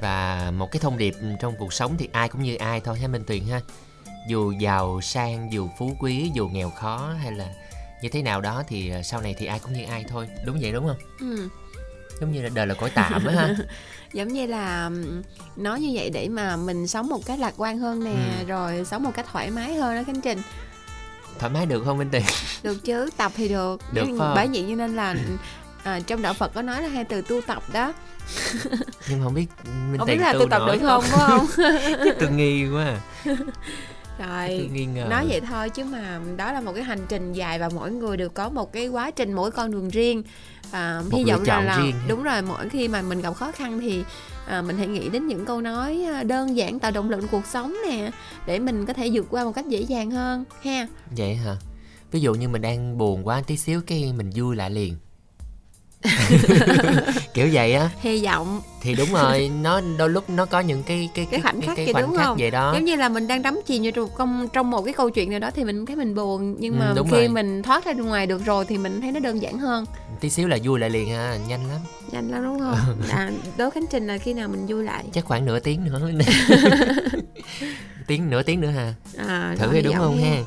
[0.02, 3.08] Và một cái thông điệp trong cuộc sống thì ai cũng như ai thôi ha
[3.08, 3.62] Minh Tuyền ha.
[4.28, 7.54] Dù giàu sang, dù phú quý, dù nghèo khó hay là
[8.02, 10.28] như thế nào đó thì ờ, sau này thì ai cũng như ai thôi.
[10.46, 10.98] Đúng vậy đúng không?
[11.20, 11.50] ừ.
[12.22, 13.56] Giống như là đời là cõi tạm á ha.
[14.14, 14.92] giống như là
[15.56, 18.46] nói như vậy để mà mình sống một cách lạc quan hơn nè Ừ.
[18.48, 20.42] rồi sống một cách thoải mái hơn đó khánh trình
[21.40, 22.24] Thoải mái được không Minh Tuyền?
[22.64, 24.32] được chứ tập thì được, Được Nhưng không?
[24.36, 25.16] bởi vậy cho nên là
[25.84, 27.94] à, trong đạo phật có nói là hai từ tu tập đó
[29.10, 29.46] Nhưng không biết
[29.92, 31.48] Minh không biết là tu tu tập nổi được không phải không
[32.20, 33.00] tôi nghi quá à.
[34.28, 35.06] Rồi nghi ngờ.
[35.10, 38.18] nói vậy thôi chứ mà đó là một cái hành trình dài và mỗi người
[38.18, 40.24] đều có một cái quá trình mỗi con đường riêng
[40.72, 43.52] à, Một hy vọng rằng là riêng đúng rồi mỗi khi mà mình gặp khó
[43.52, 44.04] khăn thì
[44.48, 47.46] à, mình hãy nghĩ đến những câu nói à, đơn giản tạo động lực cuộc
[47.46, 48.12] sống nè
[48.46, 50.88] để mình có thể vượt qua một cách dễ dàng hơn ha
[51.18, 51.56] Vậy hả?
[52.12, 54.96] Ví dụ như mình đang buồn quá tí xíu cái mình vui lại liền.
[57.34, 61.10] Kiểu vậy á hy vọng thì đúng rồi, nó đôi lúc nó có những cái
[61.16, 62.72] cái cái khoảnh khắc cái vậy khoảnh khắc không vậy đó.
[62.74, 65.40] giống như là mình đang đắm chìm vô trong, trong một cái câu chuyện nào
[65.40, 67.28] đó thì mình thấy mình buồn nhưng Ừ, mà đúng khi rồi.
[67.28, 69.86] mình thoát ra ngoài được rồi thì mình thấy nó đơn giản hơn
[70.20, 71.80] Tí xíu là vui lại liền ha, nhanh lắm.
[72.12, 72.76] nhanh lắm đúng không
[73.10, 76.10] à, đố khánh trình là khi nào mình vui lại Chắc khoảng nửa tiếng nữa.
[78.08, 78.94] tiếng nửa tiếng nữa ha.
[79.28, 80.38] à, Thử hy đúng không ha.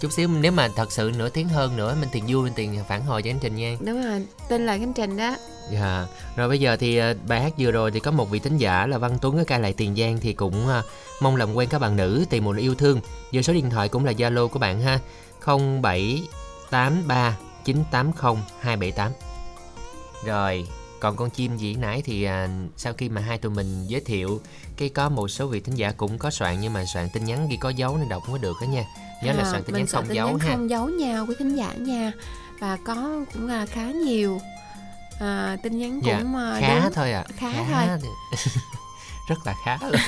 [0.00, 2.80] Chút xíu nếu mà thật sự nửa tiếng hơn nữa mình tiền vui mình tiền
[2.88, 3.76] phản hồi cho anh Trình nha.
[3.80, 5.36] đúng rồi tên là khánh trình đó
[5.70, 6.06] Dạ.
[6.36, 8.86] Rồi bây giờ thì ờ, bài hát vừa rồi thì có một vị thính giả
[8.86, 10.82] là Văn Tuấn ở ca lại Tiền Giang thì cũng ờ,
[11.20, 13.00] mong làm quen các bạn nữ tìm một yêu thương.
[13.32, 14.98] Giờ số điện thoại cũng là Zalo của bạn ha.
[15.44, 19.12] 0783 980 278.
[20.24, 20.66] Rồi,
[21.00, 24.40] còn con chim gì nãy thì à, sau khi mà hai tụi mình giới thiệu
[24.76, 27.48] cái có một số vị thính giả cũng có soạn nhưng mà soạn tin nhắn
[27.50, 28.84] ghi có dấu nên đọc không có được đó nha.
[29.22, 30.48] Nhớ là À, soạn tin nhắn soạn không tin dấu nhắn ha.
[30.54, 32.12] không dấu nha quý khán giả nha
[32.60, 34.40] và có cũng là khá nhiều
[35.20, 37.24] à, tin nhắn Dạ, cũng à, khá đến- thôi à.
[37.36, 37.98] khá thôi.
[39.28, 40.00] Rất là khá luôn.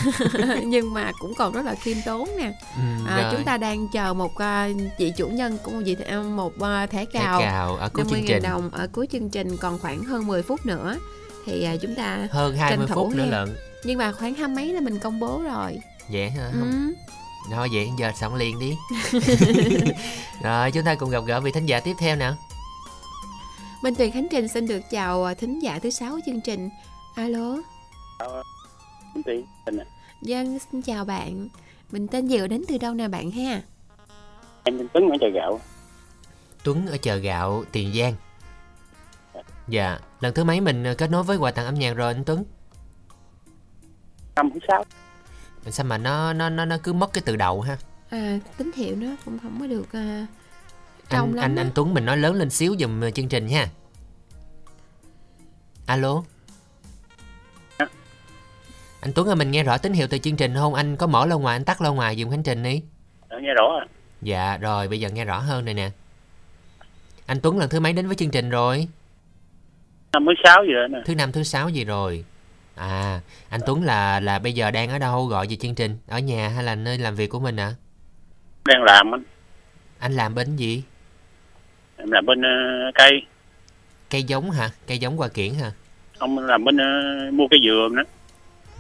[0.64, 3.32] nhưng mà cũng còn rất là khiêm tốn nè Ừ, à, rồi.
[3.32, 4.68] chúng ta đang chờ một à,
[4.98, 8.05] chị chủ nhân của một vị à, một à, thẻ Thẻ cào cào ở cuối
[8.05, 8.42] 50.000 chương trình.
[8.42, 10.98] đồng ở cuối chương trình còn khoảng hơn 10 phút nữa
[11.47, 13.56] thì à, chúng ta Hơn 20 tranh thủ phút nữa lận.
[13.84, 15.78] nhưng mà khoảng hai mấy là mình công bố rồi
[16.12, 16.51] Vậy hả?
[16.52, 16.70] Không.
[16.70, 16.94] ừ.
[17.55, 18.76] Thôi vậy giờ xong liền đi.
[20.42, 22.34] rồi chúng ta cùng gặp gỡ vị thính giả tiếp theo nào.
[23.82, 26.68] Minh Tuyền Khánh Trình xin được chào thính giả thứ sáu chương trình
[27.14, 27.56] alo
[29.14, 29.84] Trình ạ.
[30.22, 31.48] Dân xin chào bạn
[31.90, 33.62] Mình tên gì và đến từ đâu nè bạn ha
[34.64, 35.60] em tên Tuấn ở chợ gạo
[36.64, 38.14] Tuấn ở chợ gạo Tiền Giang.
[39.68, 42.24] Dạ, lần thứ mấy mình ờ, kết nối với quà tặng âm nhạc rồi anh
[42.24, 42.44] Tuấn?
[44.36, 44.84] năm thứ sáu
[45.70, 47.76] Sao mà nó nó nó nó cứ mất cái từ đầu ha?
[48.10, 50.26] à, Tín hiệu nó cũng không có được à,
[51.08, 53.48] trong Anh lắm anh anh Tuấn mình nói lớn lên xíu giùm ờ, chương trình
[53.48, 53.68] ha.
[55.86, 56.22] Alo.
[59.01, 60.74] Anh Tuấn ơi mình nghe rõ tín hiệu từ chương trình không?
[60.74, 62.82] Anh có mở loa ngoài anh tắt loa ngoài dùng khánh trình đi.
[63.28, 63.86] Ờ, nghe rõ à
[64.22, 65.90] Dạ rồi bây giờ nghe rõ hơn này nè.
[67.27, 68.89] Anh Tuấn lần thứ mấy đến với chương trình rồi?
[70.12, 72.24] năm thứ sáu gì rồi nè Thứ năm thứ sáu gì rồi?
[72.74, 75.98] À, anh Tuấn là là bây giờ đang ở đâu gọi về chương trình?
[76.09, 77.66] Ở nhà hay là nơi làm việc của mình ạ?
[77.66, 77.78] À?
[78.64, 79.22] đang làm anh
[79.98, 80.82] Anh làm bên gì?
[81.97, 82.48] em làm bên ờ,
[82.94, 83.22] cây
[84.10, 84.70] Cây giống hả?
[84.86, 85.70] Cây giống hoa kiển hả?
[86.18, 86.86] ông làm bên ờ,
[87.32, 88.02] mua cây dừa đó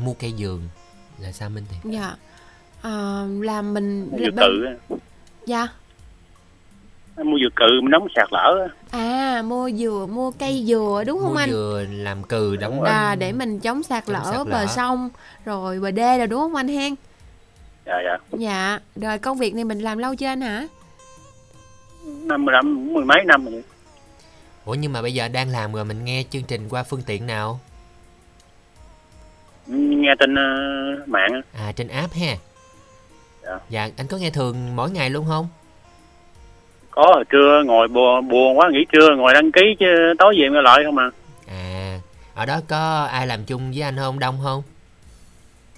[0.04, 0.68] Mua cây giường.
[1.18, 1.92] Là sao Minh Thiện?
[1.92, 2.14] dạ.
[2.82, 4.96] À, làm mình mua là dừa cự á.
[5.46, 5.68] dạ.
[7.24, 8.98] Mua dừa cự mình nóng sạt lở á.
[8.98, 11.50] à mua dừa mua cây dừa đúng không Mua anh?
[11.50, 15.10] dừa làm cừ đóng à để mình chống sạt Chống lở sạt bờ sông
[15.44, 16.94] rồi bờ đê rồi đúng không anh hen?
[17.86, 18.38] Dạ dạ.
[18.38, 18.78] Dạ.
[18.96, 20.66] Rồi công việc này mình làm lâu chưa anh hả?
[22.06, 23.62] Năm mươi năm mười mấy năm rồi.
[24.64, 27.26] Ủa nhưng mà bây giờ đang làm rồi mình nghe chương trình qua phương tiện
[27.26, 27.60] nào?
[29.66, 30.42] Nghe tin ờ,
[31.06, 31.42] mạng.
[31.52, 32.36] À trên app ha.
[33.42, 33.58] Dạ.
[33.68, 35.48] Dạ, anh có nghe thường mỗi ngày luôn không?
[36.90, 39.86] có hồi trưa ngồi buồn, buồn quá nghỉ trưa ngồi đăng ký chứ
[40.18, 41.10] tối về nghe lại không à
[41.48, 41.98] À,
[42.34, 44.18] ở đó có ai làm chung với anh không?
[44.18, 44.62] Đông không?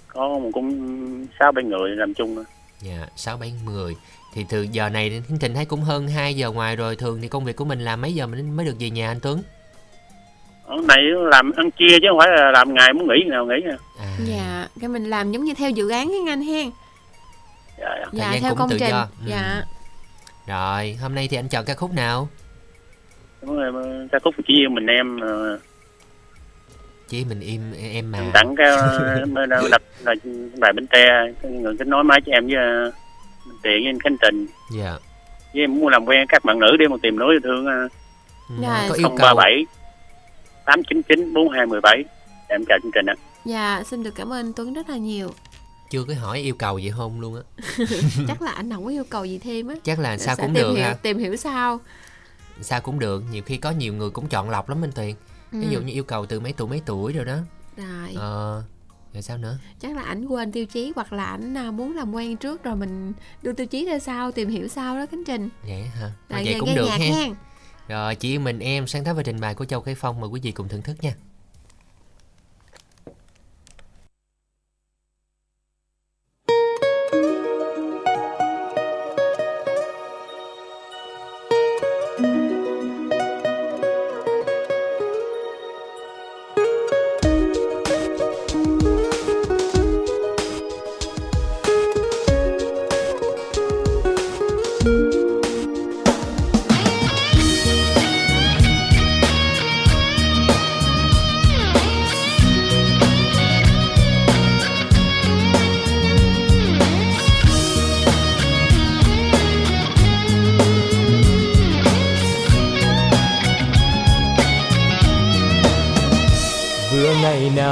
[0.07, 2.43] có một cũng sáu bảy người làm chung á.
[2.81, 3.95] Dạ, 6 7 người.
[4.33, 6.95] Thì từ giờ này chương trình thấy cũng hơn 2 giờ ngoài rồi.
[6.95, 9.19] Thường thì công việc của mình làm mấy giờ mình mới được về nhà anh
[9.19, 9.41] Tuấn?
[10.69, 10.99] Này
[11.31, 13.77] làm ăn chia chứ không phải là làm ngày muốn nghỉ nào nghỉ à.
[13.99, 16.69] À, dạ cái mình làm giống như theo dự án hen anh hen
[17.79, 18.05] dạ, dạ.
[18.11, 19.07] dạ theo công trình do.
[19.25, 19.25] Ừ.
[19.29, 19.63] dạ
[20.47, 22.29] Rồi, hôm nay thì anh chọn ca khúc nào?
[23.41, 25.59] Đúng rồi, ca khúc chỉ yêu mình em ờ,
[27.07, 27.61] Chỉ mình im
[27.93, 28.17] em mà.
[28.19, 28.77] em tặng cái
[29.27, 30.13] mới đâu đập là
[30.59, 31.07] bài bánh tre
[31.41, 32.91] cái người kết nối máy cho em với ờ,
[33.63, 34.45] tiền với anh Khánh Trình
[34.77, 34.91] Dạ.
[35.53, 37.87] với em muốn làm quen các bạn nữ để mà tìm nối yêu thương ờ,
[38.49, 39.65] Ừ, Dạ, có yêu không ba cầu bảy
[40.65, 42.03] tám chín chín bốn hai mười bảy
[42.47, 43.15] em chào chương trình ạ
[43.45, 45.29] dạ xin được cảm ơn Tuấn rất là nhiều
[45.89, 47.41] chưa có hỏi yêu cầu gì không luôn á.
[48.27, 50.53] chắc là anh không có yêu cầu gì thêm á Chắc là sao Sẽ cũng
[50.53, 50.93] tìm được hiểu, ha.
[50.93, 51.79] tìm hiểu sao
[52.61, 55.15] Sao cũng được, nhiều khi có nhiều người cũng chọn lọc lắm Minh Tuyền.
[55.51, 55.59] Ừ.
[55.61, 57.37] Ví dụ như yêu cầu từ mấy tuổi mấy tuổi rồi đó.
[57.77, 58.63] rồi Ờ,
[59.13, 59.57] rồi sao nữa?
[59.81, 62.75] chắc là ảnh quên tiêu chí hoặc là ảnh à, muốn làm quen trước rồi
[62.75, 66.11] mình đưa tiêu chí ra sau tìm hiểu sau đó Khánh Trình Vậy hả?
[66.29, 67.27] rồi vậy cũng nghe được nhạc ha.
[67.87, 70.39] Rồi, chỉ mình em sáng tác và trình bày của Châu Khải Phong mời quý
[70.43, 71.13] vị cùng thưởng thức nha.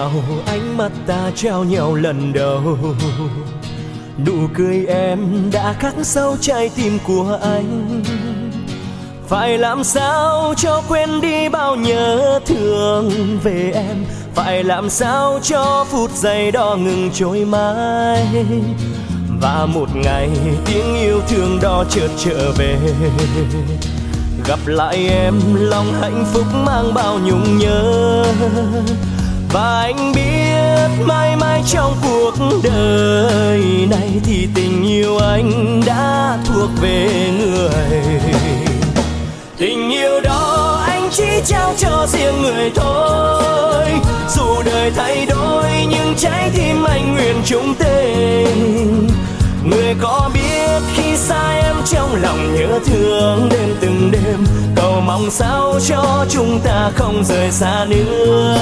[0.01, 0.11] Nào,
[0.45, 2.77] ánh mắt ta trao nhau lần đầu.
[4.25, 5.19] Nụ cười em
[5.51, 8.01] đã khắc sâu trái tim của anh.
[9.27, 13.11] Phải làm sao cho quên đi bao nhớ thương
[13.43, 14.05] về em?
[14.35, 18.45] Phải làm sao cho phút giây đó ngừng trôi mãi?
[19.41, 20.29] Và một ngày
[20.65, 22.77] tiếng yêu thương đó chợt trở về.
[24.47, 28.25] Gặp lại em, lòng hạnh phúc mang bao nhung nhớ
[29.53, 32.33] và anh biết mãi mãi trong cuộc
[32.63, 38.21] đời này thì tình yêu anh đã thuộc về người.
[39.57, 43.85] Tình yêu đó anh chỉ trao cho riêng người thôi.
[44.29, 49.07] Dù đời thay đổi, nhưng trái tim anh nguyện chung tình
[49.63, 54.45] người có biết khi xa em trong lòng nhớ thương đêm từng đêm.
[54.75, 58.57] Cầu mong sao cho chúng ta không rời xa nữa.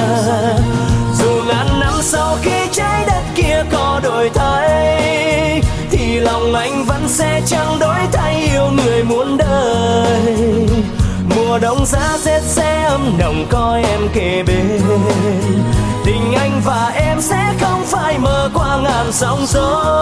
[1.19, 5.61] Dù ngàn năm sau khi trái đất kia có đổi thay,
[5.91, 10.67] thì lòng anh vẫn sẽ chẳng đổi thay yêu người muốn đời.
[11.35, 14.81] Mùa đông giá rét sẽ ấm nồng có em kề bên.
[16.05, 19.98] Tình anh và em sẽ không phải mơ qua ngàn sóng gió.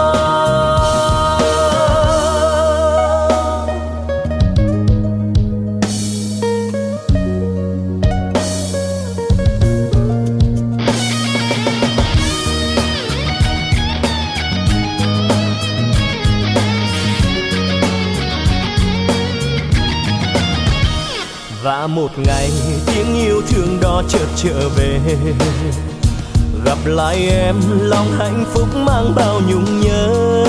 [24.42, 25.00] Trở về.
[26.64, 30.44] Gặp lại em, lòng hạnh phúc mang bao nhung nhớ.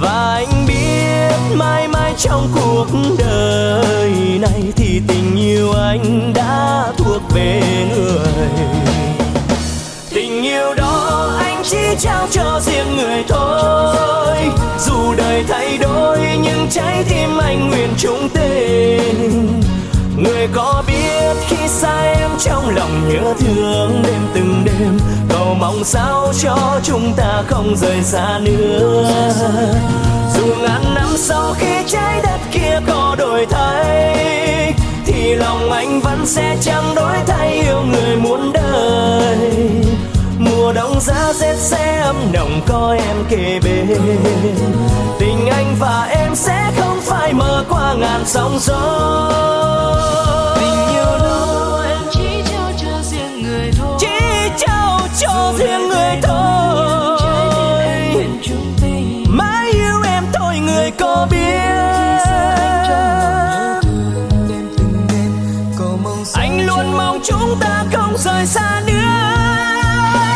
[0.00, 2.86] Và anh biết mãi mãi trong cuộc
[3.18, 7.62] đời này thì tình yêu anh đã thuộc về
[7.94, 8.48] người.
[10.10, 14.36] Tình yêu đó anh chỉ trao cho riêng người thôi.
[14.78, 19.60] Dù đời thay đổi, nhưng trái tim anh nguyện chung tình
[20.22, 24.98] người có biết khi xa em trong lòng nhớ thương đêm từng đêm.
[25.28, 29.10] Cầu mong sao cho chúng ta không rời xa nữa.
[30.34, 34.74] Dù ngàn năm sau khi trái đất kia có đổi thay,
[35.06, 39.38] thì lòng anh vẫn sẽ chẳng đổi thay yêu người muốn đời.
[40.38, 44.00] Mùa đông giá rét sẽ ấm nồng có em kề bên.
[45.18, 48.80] Tình anh và em sẽ không phải mơ qua ngàn sóng gió.
[50.56, 51.39] Tình yêu đó
[55.60, 56.86] riêng người thôi.
[59.28, 61.40] Mãi yêu em thôi, người có biết.
[66.34, 68.92] Anh luôn mong chúng ta không rời xa nữa.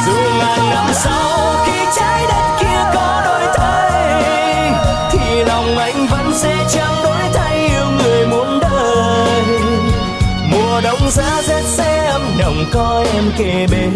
[0.06, 4.72] Dù ngàn năm sau, khi trái đất kia có đổi thay,
[5.10, 9.42] thì lòng anh vẫn sẽ chẳng đổi thay yêu người muốn đời.
[10.51, 13.92] Mùa đông giá rét sẽ ấm nồng có em kề bên.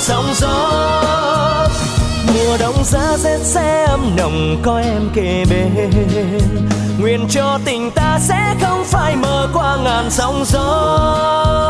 [0.00, 0.82] Sóng gió.
[2.34, 5.90] Mùa đông giá rét sẽ ấm nồng, có em kề bên.
[7.00, 11.60] Nguyện cho tình ta sẽ không phải mơ qua ngàn sóng gió.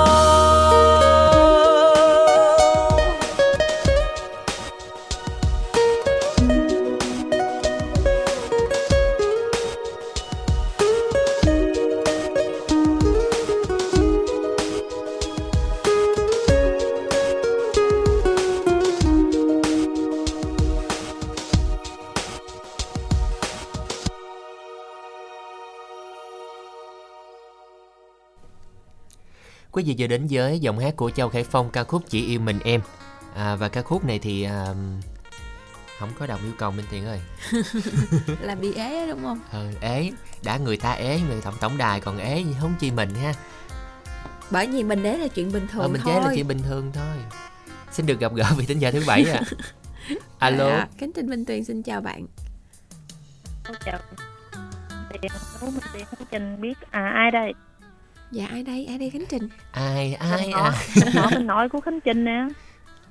[29.91, 32.59] Vị vừa đến với giọng hát của Châu Khải Phong ca khúc Chỉ yêu mình
[32.65, 32.81] em.
[33.35, 34.67] À, Và ca khúc này thì à,
[35.99, 37.21] không có đồng yêu cầu Minh Tiền ơi.
[38.41, 39.41] Là bị ế đúng không?
[39.53, 40.11] Ừ, Ế,
[40.45, 43.33] đã người ta ế người tổng tổng đài còn ế gì không chi mình ha.
[44.51, 46.59] Bởi vì mình ế là chuyện bình thường ờ, mình thôi chế là chỉ bình
[46.63, 47.17] thường thôi.
[47.93, 49.43] Xin được gặp gỡ vị thính giả thứ bảy à
[50.39, 50.69] Alo.
[50.69, 52.27] À, Kính Trình Minh Tuyền xin chào bạn.
[53.85, 53.99] Chào.
[55.63, 57.53] Mình tiền khánh trình biết à ai đây
[58.31, 58.87] Dạ ai đây?
[58.89, 59.49] Ai đây Khánh Trình?
[59.73, 60.73] Ai ai họ,
[61.05, 62.47] ai họ bên nội của khánh trình nè.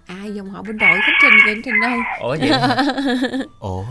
[0.05, 1.99] À dòng họ bên đội Khánh Trình kìa Khánh Trình ơi.
[2.21, 2.51] Ủa vậy?
[3.59, 3.83] Ủa?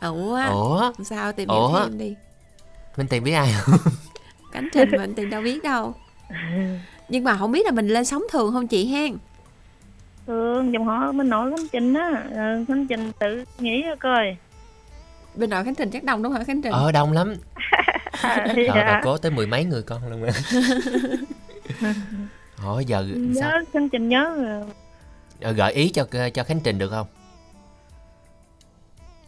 [0.00, 0.40] Ủa?
[0.50, 0.92] Ủa?
[1.04, 1.32] Sao?
[1.32, 1.68] Tìm Ủa?
[1.68, 2.14] hiểu thêm đi.
[2.96, 3.78] Minh Tiền biết ai không?
[4.52, 5.94] Khánh Trình mà anh Tiền đâu biết đâu.
[7.08, 9.16] Nhưng mà không biết là mình lên sóng thường không chị hen?
[10.26, 12.24] Thường dòng họ bên nội khánh trình á.
[12.34, 14.36] Ờ, khánh trình tự nghĩ ra coi
[15.34, 17.34] Bên đội Khánh Trình chắc đông đúng không hả Khánh Trình Ờ đông lắm
[18.74, 19.00] dạ.
[19.04, 20.26] cố tới mười mấy người con luôn
[22.56, 23.60] Hỏi giờ nhớ sao?
[23.72, 24.64] khánh trình nhớ rồi.
[25.40, 27.06] Ờ, gợi ý cho cho Khánh Trình được không?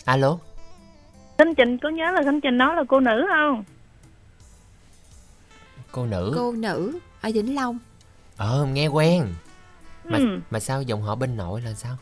[0.04, 0.38] Alo
[1.38, 3.64] khánh trình có nhớ là khánh trình nói là cô nữ không
[5.92, 7.78] cô nữ Cô nữ ở Vĩnh Long
[8.36, 9.26] Ờ nghe quen
[10.04, 10.24] mà, Ừ.
[10.50, 11.96] mà sao dòng họ bên nội là sao?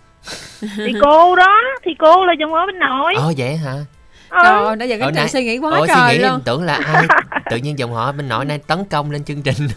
[0.60, 3.74] thì cô đó thì cô là dòng họ bên nội Ờ vậy hả?
[4.34, 4.42] Ờ.
[4.42, 6.40] Trời ơi, nãy giờ Ờ, Trình nãy- suy nghĩ quá Ủa, trời suy nghĩ luôn
[6.44, 7.06] tưởng là ai
[7.50, 9.68] Tự nhiên dòng họ bên nội nay tấn công lên chương trình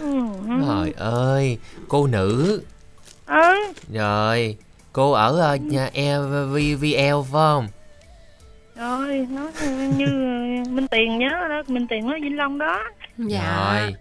[0.00, 0.18] Ừ.
[0.68, 1.58] Trời ơi
[1.88, 2.62] Cô nữ
[3.26, 3.54] ừ
[3.92, 4.56] Rồi
[4.92, 7.68] Cô ở uh, nhà LVVL phải không?
[8.76, 9.48] rồi nó
[9.96, 10.06] như
[10.68, 12.82] minh tiền nhớ đó minh tiền nói vĩnh long đó
[13.18, 13.94] Dạ Rồi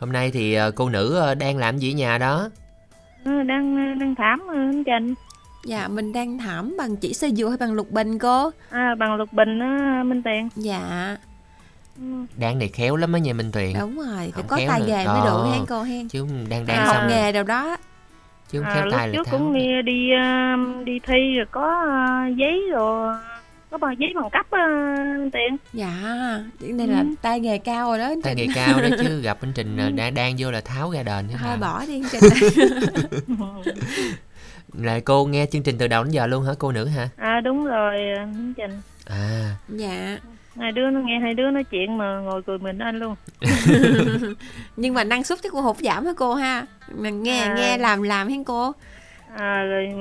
[0.00, 2.48] Hôm nay thì ờ, cô nữ ờ, đang làm gì ở nhà đó?
[3.24, 5.14] Ừ, đang đang thảm ừ, anh trình
[5.68, 8.50] Dạ mình đang thảm bằng chỉ sơ dừa hay bằng lục bình cô?
[8.70, 11.16] À, bằng lục bình á minh tiền Dạ.
[11.98, 12.02] Ừ.
[12.36, 13.74] Đang này khéo lắm á nha Minh Tuyền.
[13.80, 14.86] Đúng rồi Phải Không có khéo tay nữa.
[14.86, 15.52] nghề mới được Ờ.
[15.52, 16.08] hen cô hen.
[16.08, 17.76] Chứ đang à, đang học xong nghề đâu đó.
[18.50, 20.08] Chứ không à, khéo lúc tay là trước tháo cũng đi đi
[20.80, 21.84] uh, đi thi rồi có
[22.30, 23.14] uh, giấy rồi
[23.70, 25.90] có bằng giấy bằng cấp uh, minh tiền Dạ
[26.60, 27.06] Đây là Ừ.
[27.22, 30.14] tay nghề cao rồi đó tay nghề cao đó chứ gặp anh Trình ờ, đang
[30.14, 33.38] đang vô là tháo ra đền Thôi bỏ đi anh Trình
[34.72, 37.08] là cô nghe chương trình từ đầu đến giờ luôn hả cô nữ hả?
[37.16, 39.50] À đúng rồi anh trình à.
[39.68, 40.18] Dạ.
[40.56, 43.14] Hai đứa nó nghe hai đứa nói chuyện mà ngồi cười mình anh luôn.
[44.76, 46.66] Nhưng mà năng suất chắc cũng hụt giảm hả cô ha?
[46.94, 47.54] Mình nghe À.
[47.56, 48.72] nghe làm làm hen cô?
[49.36, 50.00] À, rồi ừ,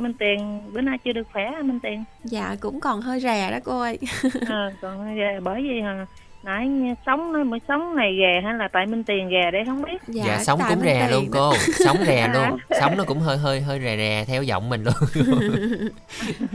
[0.00, 2.04] minh tiền bữa nay chưa được khỏe minh tiền?
[2.24, 3.98] Dạ cũng còn hơi rè đó cô ơi.
[4.48, 6.06] À, còn về bởi vì hả
[6.48, 9.58] nãy nghe sống nó mới sống này ghè hay là tại minh tiền ghè để
[9.66, 10.02] không biết.
[10.06, 11.52] Dạ, sống tại cũng rè luôn cô.
[11.84, 12.58] Sống rè luôn.
[12.80, 14.94] Sống nó cũng hơi hơi hơi rè rè theo giọng mình luôn.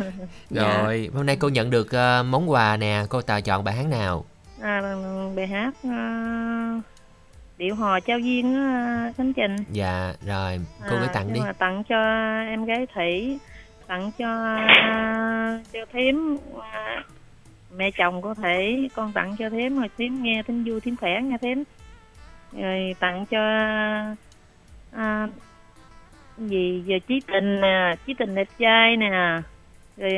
[0.49, 0.81] Dạ.
[0.81, 3.03] rồi hôm nay cô nhận được ờ, món quà nè.
[3.09, 4.25] Cô tào chọn bài hát nào?
[4.61, 4.81] À,
[5.35, 6.83] bài hát uh,
[7.57, 9.55] điệu hò trao duyên á khánh trình.
[9.71, 10.59] Dạ rồi
[10.89, 11.39] cô gửi tặng đi.
[11.39, 12.01] mà tặng cho
[12.47, 13.39] em gái thủy
[13.87, 14.57] tặng cho
[15.73, 16.37] cho thím
[16.71, 17.03] à,
[17.77, 21.21] mẹ chồng có thể con tặng cho thím rồi thím nghe thím vui thím khỏe
[21.21, 21.63] nghe thím
[22.51, 23.39] rồi tặng cho
[24.91, 25.27] à,
[26.37, 29.41] gì giờ chí tình nè chí tình đẹp trai nè.
[29.97, 30.11] Rồi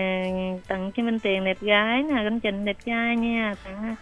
[0.68, 3.96] tặng cho minh tiền đẹp gái nè gánh trình đẹp trai nha tặng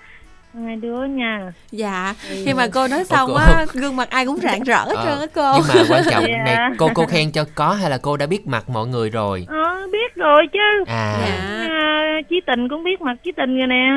[0.66, 1.52] hai đứa nha.
[1.72, 2.36] Dạ Ừ.
[2.46, 5.06] khi mà cô nói xong cô- á gương mặt ai cũng rạng rỡ hết Ờ,
[5.06, 5.54] trơn á cô.
[5.58, 6.44] Nhưng mà quan trọng Dạ.
[6.46, 9.46] này cô cô khen cho có hay là cô đã biết mặt mọi người rồi?
[9.50, 10.84] Ờ biết rồi chứ.
[10.88, 11.18] À.
[11.22, 11.34] Dạ.
[11.70, 13.96] À, chí tình cũng biết mặt chí tình rồi nè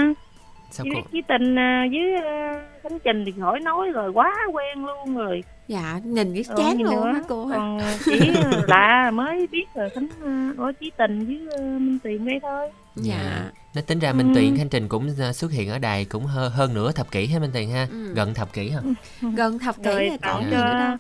[0.71, 4.33] sao Chí, cô chí tình à, với à, khánh trình thì khỏi nói rồi quá
[4.53, 5.45] quen luôn rồi.
[5.69, 7.13] Dạ nhìn cái Ờ, chán nhìn luôn nữa.
[7.13, 8.31] á cô còn à, chỉ
[8.67, 12.71] lạ mới biết rồi khánh à, ở chí tình với à, minh tiền đây thôi.
[12.97, 13.51] Dạ.
[13.75, 16.53] Nó tính ra Minh Tuyền Khánh Trình cũng à, xuất hiện ở đài cũng hơn,
[16.53, 17.87] hơn nửa thập kỷ ha Minh Tuyền ha?
[17.91, 18.13] Ừ.
[18.15, 18.81] Gần thập kỷ hả?
[19.37, 20.97] Gần thập kỷ rồi tặng gì cho nữa đâu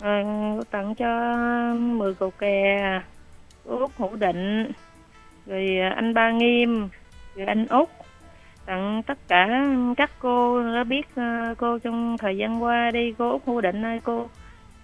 [0.00, 0.22] ờ,
[0.70, 1.34] tặng cho
[1.74, 2.76] mười cầu kè
[3.64, 4.70] út hữu định
[5.46, 6.88] rồi à, anh ba nghiêm
[7.34, 7.88] rồi anh út
[8.66, 9.48] tặng tất cả
[9.96, 13.84] các cô đã biết ờ, cô trong thời gian qua đi cô út hữu định
[13.84, 14.28] ơi cô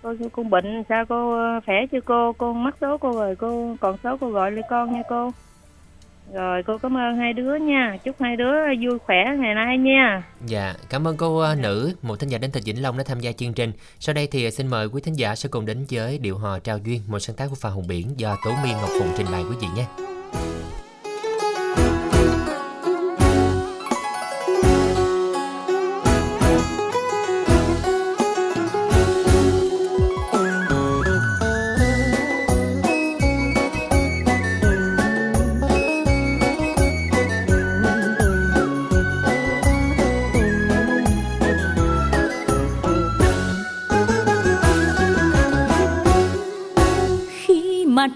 [0.02, 0.82] cô cô bệnh.
[0.88, 2.32] Sao cô ờ, khỏe chưa cô?
[2.32, 5.30] Cô mắc số cô rồi cô còn số cô gọi lại con nha cô.
[6.32, 7.96] Rồi cô cảm ơn hai đứa nha.
[8.04, 10.22] Chúc hai đứa vui khỏe ngày nay nha.
[10.46, 13.20] Dạ, cảm ơn cô ờ, nữ, một thính giả đến từ Vĩnh Long đã tham
[13.20, 13.72] gia chương trình.
[13.98, 16.78] Sau đây thì xin mời quý thính giả sẽ cùng đến với điệu hò trao
[16.78, 19.42] duyên, một sáng tác của phà Hùng Biển do Tố Miên Ngọc Phụng trình bày
[19.50, 19.84] quý vị nhé.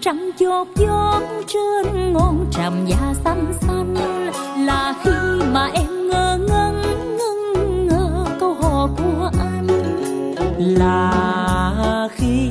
[0.07, 3.95] Trăng chốt gió trên ngọn tràm da xanh xanh
[4.65, 6.81] là khi mà em ngơ ngẩn
[7.17, 9.67] ngưng ngơ câu hò của anh.
[10.57, 12.49] Là khi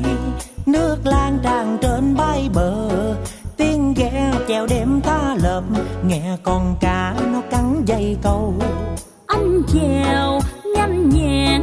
[0.66, 2.88] nước lan tràn trên bãi bờ
[3.56, 5.62] tiếng ghe chèo đêm ta lợp
[6.06, 8.54] nghe con cá nó cắn dây câu.
[9.26, 10.40] Anh chèo
[10.74, 11.62] nhanh nhẹn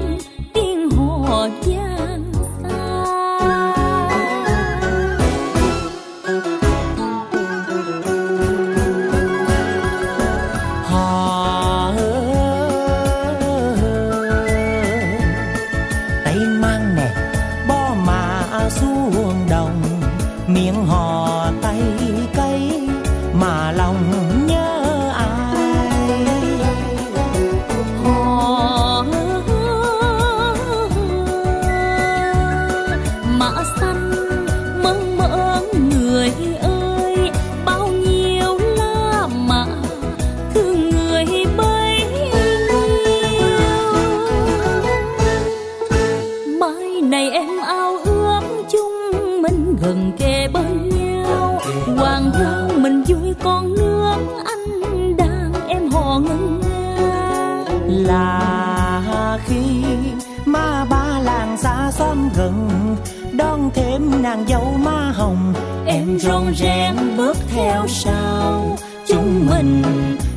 [67.93, 68.77] sao?
[69.07, 69.83] Chúng mình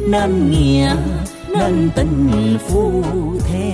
[0.00, 0.96] nên nghĩa
[1.48, 3.02] nên tình phu
[3.48, 3.72] thê.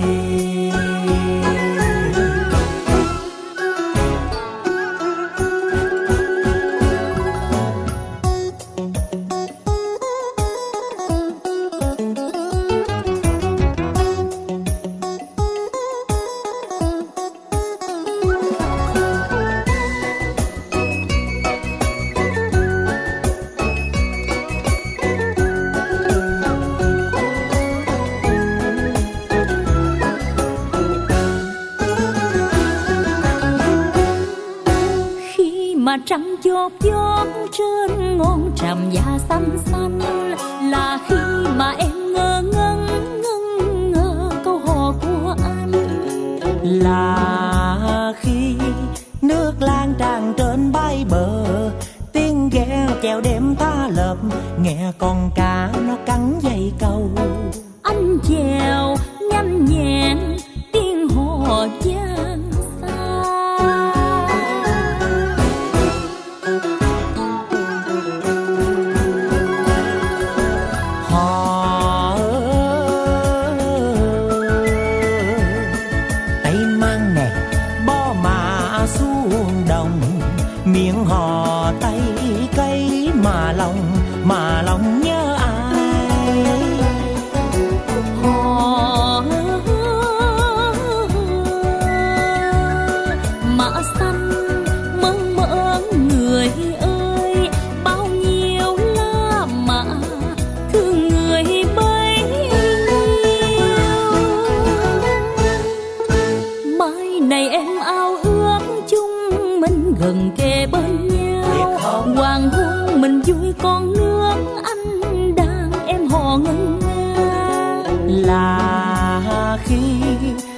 [118.33, 119.79] Là khi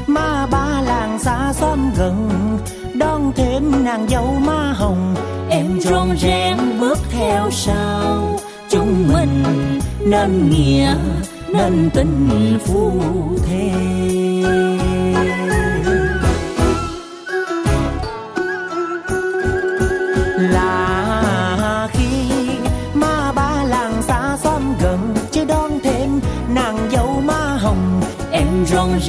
[0.08, 2.30] ma ba làng xa xóm gần,
[2.94, 5.16] đón thêm nàng dâu ma hồng.
[5.50, 8.40] Em rong rén bước theo sau,
[8.70, 9.44] chúng mình
[10.00, 10.96] nên nghĩa,
[11.54, 12.92] nên tình phu
[13.48, 14.25] thêm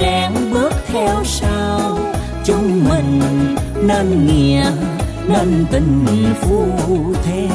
[0.01, 1.98] em bước theo sau
[2.44, 3.20] chúng mình
[3.82, 4.70] nên nghĩa
[5.28, 6.06] nên tình
[6.40, 6.66] phu
[7.24, 7.48] thê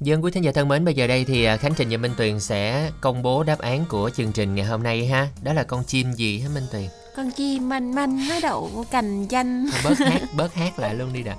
[0.00, 2.12] Dân quý thính giả thân mến, bây giờ đây thì à, Khánh Trình và Minh
[2.16, 5.28] Tuyền sẽ công bố đáp án của chương trình ngày hôm nay ha.
[5.42, 7.05] Đó là con chim gì hả Minh Tuyền?
[7.16, 11.12] Con chim manh manh nó đậu cành danh Thôi bớt hát, bớt hát lại luôn
[11.12, 11.34] đi nè.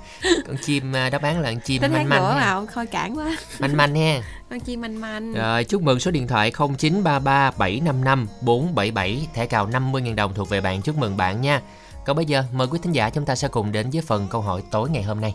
[0.46, 2.60] Con chim à, đáp án là con chim tính hát manh manh nữa ha.
[2.74, 4.22] khôi cản quá Manh manh ha.
[4.50, 9.68] con chim manh manh Rồi, chúc mừng số điện thoại 0933 755 477 thẻ cào
[9.68, 10.82] 50.000 đồng thuộc về bạn.
[10.82, 11.60] Chúc mừng bạn nha.
[12.06, 14.40] Còn bây giờ mời quý thính giả chúng ta sẽ cùng đến với phần câu
[14.40, 15.34] hỏi tối ngày hôm nay.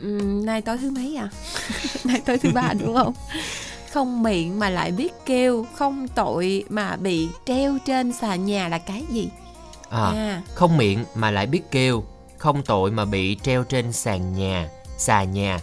[0.00, 1.28] Ừm, nay tối thứ mấy à
[2.04, 3.14] nay tối thứ ba đúng không
[3.94, 8.78] không miệng mà lại biết kêu không tội mà bị treo trên xà nhà là
[8.78, 9.28] cái gì
[9.90, 10.42] À, À.
[10.54, 12.04] không miệng mà lại biết kêu,
[12.38, 14.68] không tội mà bị treo trên sàn nhà,
[14.98, 15.60] xà nhà.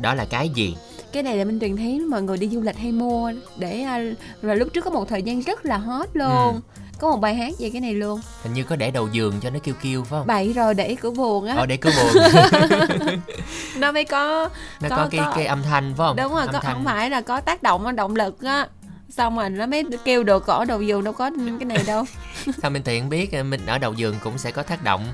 [0.00, 0.76] Đó là cái gì?
[1.12, 3.98] cái này là minh tuyền thấy mọi người đi du lịch hay mua để à,
[4.42, 6.60] rồi lúc trước có một thời gian rất là hot luôn Ừ.
[7.00, 9.50] có một bài hát về cái này luôn Hình như có để đầu giường cho
[9.50, 10.26] nó kêu kêu phải không?
[10.26, 12.22] bậy rồi để cửa buồn á Ờ để cứ buồn.
[13.76, 14.48] nó mới có
[14.80, 16.16] nó có, cái cái âm thanh phải không?
[16.16, 16.74] đúng rồi âm có thanh.
[16.74, 18.66] không phải là có tác động động lực á
[19.08, 22.04] xong rồi nó mới kêu được ở đầu giường đâu có cái này đâu
[22.62, 25.04] Sao mình tiện biết ờ, mình ở đầu giường cũng sẽ có tác động.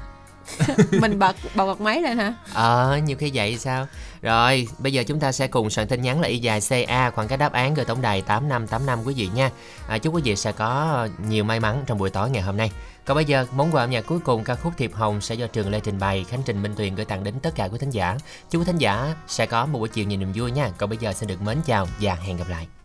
[1.01, 3.86] mình bật bật bật máy lên hả Ờ, nhiều khi vậy sao?
[4.23, 7.28] Rồi, bây giờ chúng ta sẽ cùng soạn tin nhắn là y dài CA khoảng
[7.28, 9.51] cách đáp án gửi tổng đài 8585 quý vị nha.
[9.89, 12.70] À, chúc quý vị sẽ có nhiều may mắn trong buổi tối ngày hôm nay.
[13.05, 15.47] Còn bây giờ, món quà âm nhạc cuối cùng ca khúc Thiệp Hồng sẽ do
[15.47, 17.90] Trường Lê trình bày, Khánh Trình Minh Tuyền gửi tặng đến tất cả quý thính
[17.90, 18.16] giả.
[18.51, 20.70] Chúc quý thính giả sẽ có một buổi chiều nhiều niềm vui nha.
[20.78, 22.76] Còn bây giờ xin được mến chào và hẹn gặp lại.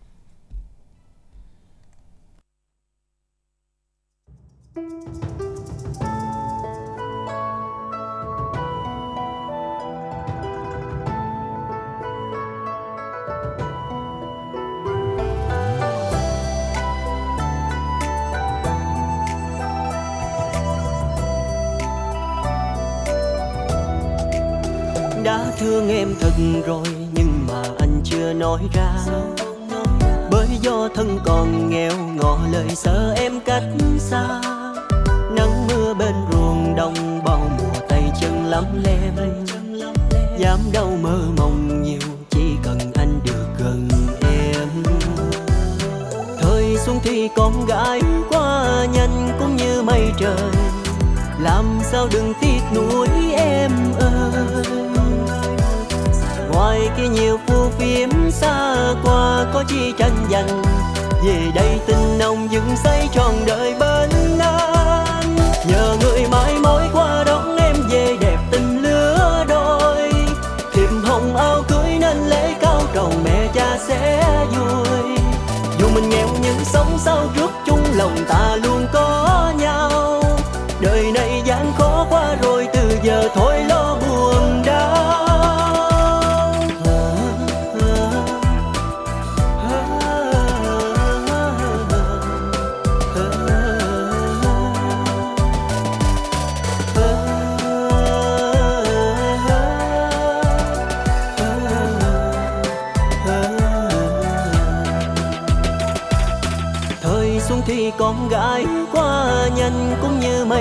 [25.31, 26.31] Đã thương em thật
[26.65, 28.91] rồi, nhưng mà anh chưa nói ra.
[30.31, 33.63] Bởi do thân còn nghèo ngỏ lời sợ em cách
[33.97, 34.41] xa.
[35.35, 39.15] Nắng mưa bên ruộng đồng bao mùa tay chân lắm lem.
[40.37, 43.87] Dám đâu mơ mộng nhiều, chỉ cần anh được gần
[44.21, 44.67] em.
[46.41, 50.51] Thời xuân thì con gái qua nhanh cũng như mây trời.
[51.39, 54.90] Làm sao đừng tiếc nuối em ơi?
[56.53, 60.63] Ngoài kia nhiều phu phiếm xa qua, có chi tranh giành.
[61.25, 64.09] Về đây tình nồng dừng xây trọn đời bên
[64.39, 65.35] anh.
[65.67, 70.11] Nhờ người mãi mối qua đón em về đẹp tình lứa đôi.
[70.73, 75.17] Thiệp hồng áo cưới nên lễ cao trầu mẹ cha sẽ vui.
[75.79, 80.23] Dù mình nghèo nhưng sống sao trước chung lòng ta luôn có nhau.
[80.79, 83.97] Đời này gian khó qua rồi, từ giờ thôi lo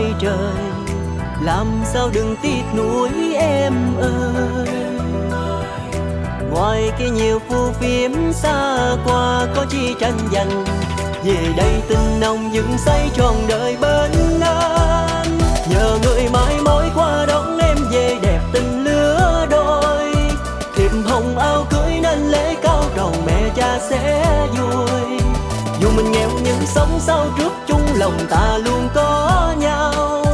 [0.01, 0.55] mây trời,
[1.41, 4.69] làm sao đừng tiếc nuối em ơi.
[6.51, 10.65] Ngoài kia nhiều phù phiếm xa qua, có chi tranh giành,
[11.25, 15.39] về đây tình nồng dựng xây trọn đời bên anh.
[15.71, 20.15] Nhờ người mãi mối qua đón em về đẹp tình lứa đôi.
[20.77, 24.27] Thiệp hồng áo cưới nên lễ cao đầu mẹ cha sẽ
[24.59, 25.21] vui.
[25.81, 27.53] Dù mình nghèo nhưng sống sao trước
[27.95, 30.25] lòng ta luôn có nhau.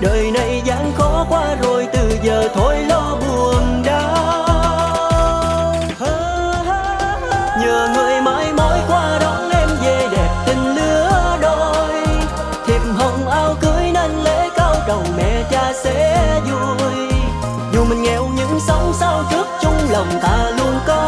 [0.00, 4.44] Đời này gian khó qua rồi, từ giờ thôi lo buồn đau.
[7.60, 12.06] Nhờ người mãi mối qua đón em về đẹp tình lứa đôi.
[12.66, 17.08] Thiệp hồng áo cưới nên lễ cao đầu mẹ cha sẽ vui.
[17.72, 21.07] Dù mình nghèo nhưng sống sao trước chung lòng ta luôn có